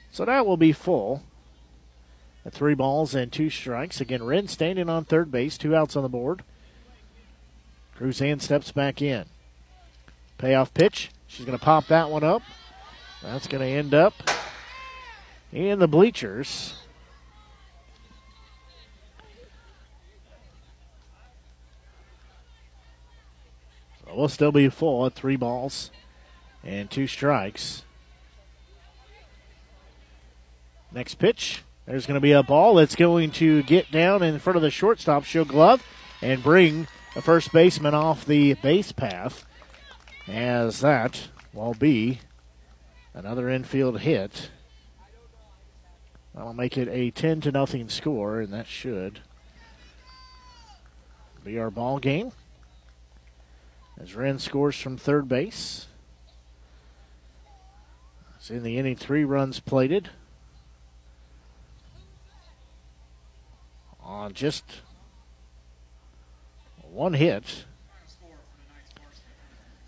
So 0.09 0.23
that 0.23 0.45
will 0.45 0.55
be 0.55 0.71
full. 0.71 1.23
At 2.45 2.53
three 2.53 2.73
balls 2.73 3.13
and 3.13 3.29
two 3.29 3.49
strikes. 3.49 3.99
Again, 3.99 4.23
Wren 4.23 4.47
standing 4.47 4.89
on 4.89 5.03
third 5.03 5.29
base, 5.29 5.57
two 5.57 5.75
outs 5.75 5.97
on 5.97 6.03
the 6.03 6.09
board. 6.09 6.43
Cruzan 7.99 8.41
steps 8.41 8.71
back 8.71 9.01
in. 9.01 9.25
Payoff 10.37 10.73
pitch. 10.73 11.09
She's 11.27 11.45
going 11.45 11.57
to 11.57 11.63
pop 11.63 11.87
that 11.87 12.09
one 12.09 12.23
up. 12.23 12.41
That's 13.21 13.47
going 13.47 13.61
to 13.61 13.67
end 13.67 13.93
up 13.93 14.13
in 15.51 15.79
the 15.79 15.87
bleachers. 15.87 16.75
So 24.05 24.15
we'll 24.15 24.29
still 24.29 24.51
be 24.51 24.69
full 24.69 25.05
at 25.05 25.13
three 25.13 25.35
balls 25.35 25.91
and 26.63 26.89
two 26.89 27.07
strikes. 27.07 27.83
Next 30.91 31.15
pitch. 31.15 31.63
There's 31.85 32.05
going 32.05 32.15
to 32.15 32.21
be 32.21 32.33
a 32.33 32.43
ball 32.43 32.75
that's 32.75 32.95
going 32.97 33.31
to 33.31 33.63
get 33.63 33.91
down 33.91 34.21
in 34.21 34.39
front 34.39 34.57
of 34.57 34.61
the 34.61 34.69
shortstop, 34.69 35.23
show 35.23 35.45
glove, 35.45 35.81
and 36.21 36.43
bring 36.43 36.87
the 37.15 37.21
first 37.21 37.53
baseman 37.53 37.93
off 37.93 38.25
the 38.25 38.55
base 38.55 38.91
path. 38.91 39.45
As 40.27 40.81
that 40.81 41.29
will 41.53 41.73
be 41.73 42.19
another 43.13 43.49
infield 43.49 44.01
hit. 44.01 44.49
That'll 46.37 46.53
make 46.53 46.77
it 46.77 46.87
a 46.87 47.09
10 47.09 47.41
to 47.41 47.51
nothing 47.51 47.89
score, 47.89 48.39
and 48.41 48.53
that 48.53 48.67
should 48.67 49.21
be 51.43 51.57
our 51.57 51.71
ball 51.71 51.97
game. 51.97 52.31
As 53.99 54.13
Wren 54.13 54.37
scores 54.37 54.79
from 54.79 54.97
third 54.97 55.27
base. 55.27 55.87
It's 58.35 58.51
in 58.51 58.61
the 58.61 58.77
inning, 58.77 58.95
three 58.95 59.23
runs 59.23 59.59
plated. 59.59 60.11
On 64.03 64.31
just 64.31 64.63
one 66.83 67.13
hit. 67.13 67.65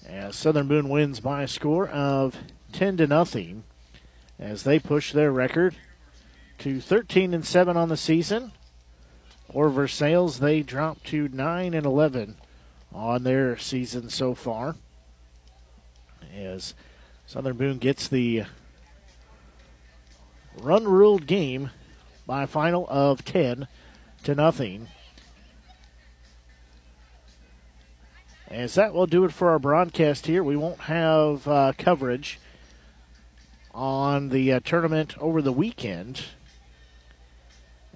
As 0.04 0.36
Southern 0.36 0.68
Boone 0.68 0.90
wins 0.90 1.20
by 1.20 1.44
a 1.44 1.48
score 1.48 1.88
of 1.88 2.36
10 2.72 2.98
to 2.98 3.06
nothing 3.06 3.66
as 4.40 4.64
they 4.64 4.80
push 4.80 5.14
their 5.14 5.32
record 5.32 5.76
to 6.60 6.80
13 6.80 7.34
and 7.34 7.46
7 7.46 7.76
on 7.76 7.90
the 7.90 7.98
season. 7.98 8.52
Or 9.48 9.70
Versailles, 9.70 10.38
they 10.40 10.62
drop 10.62 11.04
to 11.06 11.28
9 11.28 11.74
and 11.74 11.86
11 11.86 12.38
on 12.94 13.24
their 13.24 13.58
season 13.58 14.10
so 14.10 14.36
far. 14.36 14.76
As 16.36 16.76
Southern 17.26 17.58
Boone 17.58 17.78
gets 17.78 18.08
the 18.08 18.44
run 20.62 20.88
ruled 20.88 21.26
game 21.26 21.72
by 22.28 22.44
a 22.44 22.48
final 22.48 22.86
of 22.90 23.26
10 23.26 23.68
to 24.24 24.36
nothing. 24.36 24.88
As 28.50 28.76
that 28.76 28.94
will 28.94 29.08
do 29.08 29.24
it 29.26 29.34
for 29.34 29.50
our 29.50 29.60
broadcast 29.60 30.26
here. 30.26 30.44
We 30.44 30.56
won't 30.56 30.82
have 30.82 31.48
uh, 31.48 31.74
coverage 31.78 32.40
on 33.74 34.30
the 34.30 34.52
uh, 34.54 34.60
tournament 34.64 35.18
over 35.20 35.42
the 35.42 35.54
weekend 35.54 36.24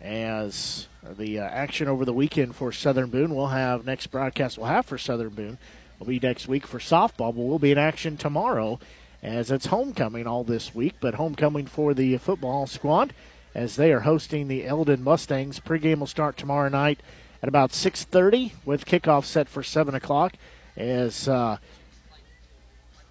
as 0.04 0.88
the 1.18 1.40
uh, 1.40 1.44
action 1.44 1.88
over 1.88 2.04
the 2.04 2.14
weekend 2.14 2.56
for 2.56 2.72
Southern 2.72 3.10
Boone. 3.10 3.34
We'll 3.34 3.48
have 3.48 3.86
next 3.86 4.08
broadcast 4.08 4.58
we'll 4.58 4.68
have 4.68 4.86
for 4.86 4.98
Southern 4.98 5.30
Boone 5.30 5.58
will 5.98 6.08
be 6.08 6.20
next 6.20 6.48
week 6.48 6.68
for 6.68 6.80
softball, 6.80 7.34
but 7.34 7.38
we'll 7.38 7.60
be 7.60 7.72
in 7.72 7.78
action 7.78 8.18
tomorrow 8.18 8.80
as 9.22 9.50
it's 9.50 9.68
homecoming 9.68 10.28
all 10.28 10.44
this 10.44 10.76
week. 10.76 10.96
But 11.00 11.16
homecoming 11.16 11.68
for 11.68 11.94
the 11.94 12.18
football 12.18 12.68
squad 12.68 13.14
as 13.56 13.78
they 13.78 13.94
are 13.94 14.02
hosting 14.02 14.48
the 14.48 14.66
Eldon 14.66 15.04
Mustangs. 15.04 15.62
Pregame 15.62 16.00
will 16.00 16.08
start 16.08 16.36
tomorrow 16.36 16.70
night 16.70 17.00
at 17.42 17.48
about 17.48 17.72
6:30 17.72 18.52
with 18.66 18.86
kickoff 18.86 19.24
set 19.24 19.48
for 19.48 19.64
7 19.64 19.96
o'clock. 19.96 20.34
As 20.76 21.30
uh, 21.30 21.58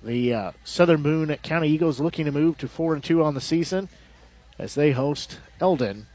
the 0.02 0.34
uh, 0.34 0.52
Southern 0.64 1.02
Boone 1.02 1.34
County 1.42 1.68
Eagles 1.68 2.00
looking 2.00 2.26
to 2.26 2.32
move 2.32 2.58
to 2.58 2.68
four 2.68 2.92
and 2.92 3.02
two 3.02 3.22
on 3.22 3.34
the 3.34 3.40
season 3.40 3.88
as 4.58 4.74
they 4.74 4.90
host 4.90 5.38
Eldon 5.60 6.06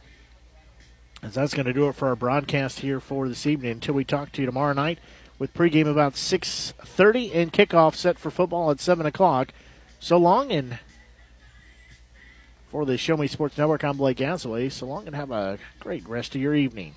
as 1.23 1.33
that's 1.33 1.53
going 1.53 1.65
to 1.65 1.73
do 1.73 1.87
it 1.87 1.95
for 1.95 2.07
our 2.07 2.15
broadcast 2.15 2.79
here 2.79 2.99
for 2.99 3.27
this 3.27 3.45
evening 3.45 3.71
until 3.71 3.95
we 3.95 4.03
talk 4.03 4.31
to 4.31 4.41
you 4.41 4.45
tomorrow 4.45 4.73
night 4.73 4.99
with 5.39 5.53
pregame 5.53 5.87
about 5.87 6.13
6.30 6.13 7.35
and 7.35 7.53
kickoff 7.53 7.95
set 7.95 8.17
for 8.17 8.31
football 8.31 8.71
at 8.71 8.79
7 8.79 9.05
o'clock. 9.05 9.49
So 9.99 10.17
long 10.17 10.51
and 10.51 10.79
for 12.69 12.85
the 12.85 12.97
Show 12.97 13.17
Me 13.17 13.27
Sports 13.27 13.57
Network, 13.57 13.83
I'm 13.83 13.97
Blake 13.97 14.17
Gasaway. 14.17 14.71
So 14.71 14.85
long 14.85 15.07
and 15.07 15.15
have 15.15 15.31
a 15.31 15.57
great 15.79 16.07
rest 16.07 16.35
of 16.35 16.41
your 16.41 16.55
evening. 16.55 16.95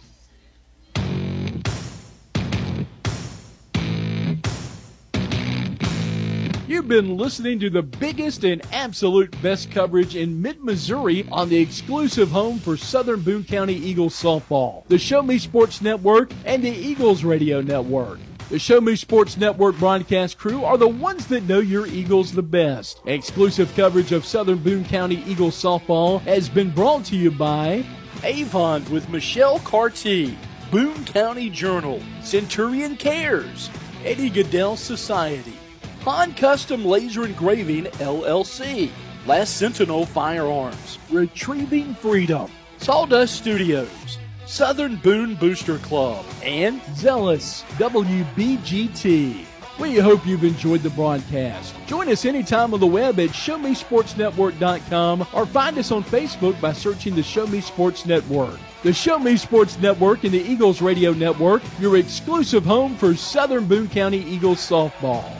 You've 6.71 6.87
been 6.87 7.17
listening 7.17 7.59
to 7.59 7.69
the 7.69 7.83
biggest 7.83 8.45
and 8.45 8.63
absolute 8.73 9.35
best 9.43 9.73
coverage 9.73 10.15
in 10.15 10.41
mid 10.41 10.63
Missouri 10.63 11.27
on 11.33 11.49
the 11.49 11.59
exclusive 11.59 12.31
home 12.31 12.61
for 12.61 12.77
Southern 12.77 13.23
Boone 13.23 13.43
County 13.43 13.75
Eagles 13.75 14.15
softball, 14.15 14.87
the 14.87 14.97
Show 14.97 15.21
Me 15.21 15.37
Sports 15.37 15.83
Network, 15.83 16.31
and 16.45 16.63
the 16.63 16.71
Eagles 16.71 17.25
Radio 17.25 17.61
Network. 17.61 18.21
The 18.51 18.61
Show 18.61 18.81
Me 18.81 18.95
Sports 18.95 19.37
Network 19.37 19.79
broadcast 19.81 20.39
crew 20.39 20.63
are 20.65 20.79
the 20.79 20.87
ones 20.87 21.27
that 21.27 21.43
know 21.43 21.59
your 21.59 21.89
Eagles 21.89 22.31
the 22.31 22.41
best. 22.45 23.01
Exclusive 23.05 23.75
coverage 23.75 24.13
of 24.13 24.25
Southern 24.25 24.59
Boone 24.59 24.85
County 24.85 25.25
Eagles 25.27 25.61
softball 25.61 26.21
has 26.21 26.49
been 26.49 26.71
brought 26.71 27.05
to 27.07 27.17
you 27.17 27.33
by 27.33 27.85
Avon 28.23 28.89
with 28.93 29.09
Michelle 29.09 29.59
Carty, 29.59 30.39
Boone 30.71 31.05
County 31.05 31.51
Journal, 31.51 32.01
Centurion 32.23 32.97
Cares, 32.97 33.71
Eddie 34.05 34.31
Gaedel 34.31 34.77
Society, 34.77 35.55
Han 36.03 36.33
Custom 36.35 36.83
Laser 36.85 37.27
Engraving 37.27 37.85
LLC, 37.85 38.91
Last 39.27 39.59
Sentinel 39.59 40.07
Firearms, 40.07 40.99
Retrieving 41.11 41.95
Freedom, 41.95 42.51
Sawdust 42.79 43.37
Studios, 43.37 44.19
Southern 44.47 44.97
Boone 44.97 45.35
Booster 45.35 45.77
Club, 45.79 46.25
and 46.43 46.81
Zealous 46.95 47.65
WBGT. 47.77 49.45
We 49.79 49.97
hope 49.97 50.27
you've 50.27 50.45
enjoyed 50.45 50.83
the 50.83 50.91
broadcast. 50.91 51.75
Join 51.87 52.09
us 52.09 52.25
anytime 52.25 52.73
on 52.73 52.81
the 52.81 52.87
web 52.87 53.21
at 53.21 53.31
ShowMeSportsNetwork.com 53.31 55.27
or 55.35 55.47
find 55.47 55.79
us 55.79 55.91
on 55.91 56.03
Facebook 56.05 56.59
by 56.63 56.73
searching 56.73 57.15
the 57.15 57.23
Show 57.23 57.47
Me 57.47 57.61
Sports 57.61 58.07
Network. 58.07 58.59
The 58.83 58.93
Show 58.95 59.19
Me 59.19 59.37
Sports 59.37 59.79
Network 59.79 60.25
and 60.25 60.33
the 60.33 60.43
Eagles 60.43 60.81
Radio 60.81 61.13
Network, 61.13 61.63
your 61.79 61.99
exclusive 61.99 62.65
home 62.65 62.97
for 62.97 63.15
Southern 63.15 63.67
Boone 63.67 63.89
County 63.89 64.25
Eagles 64.25 64.59
softball. 64.59 65.40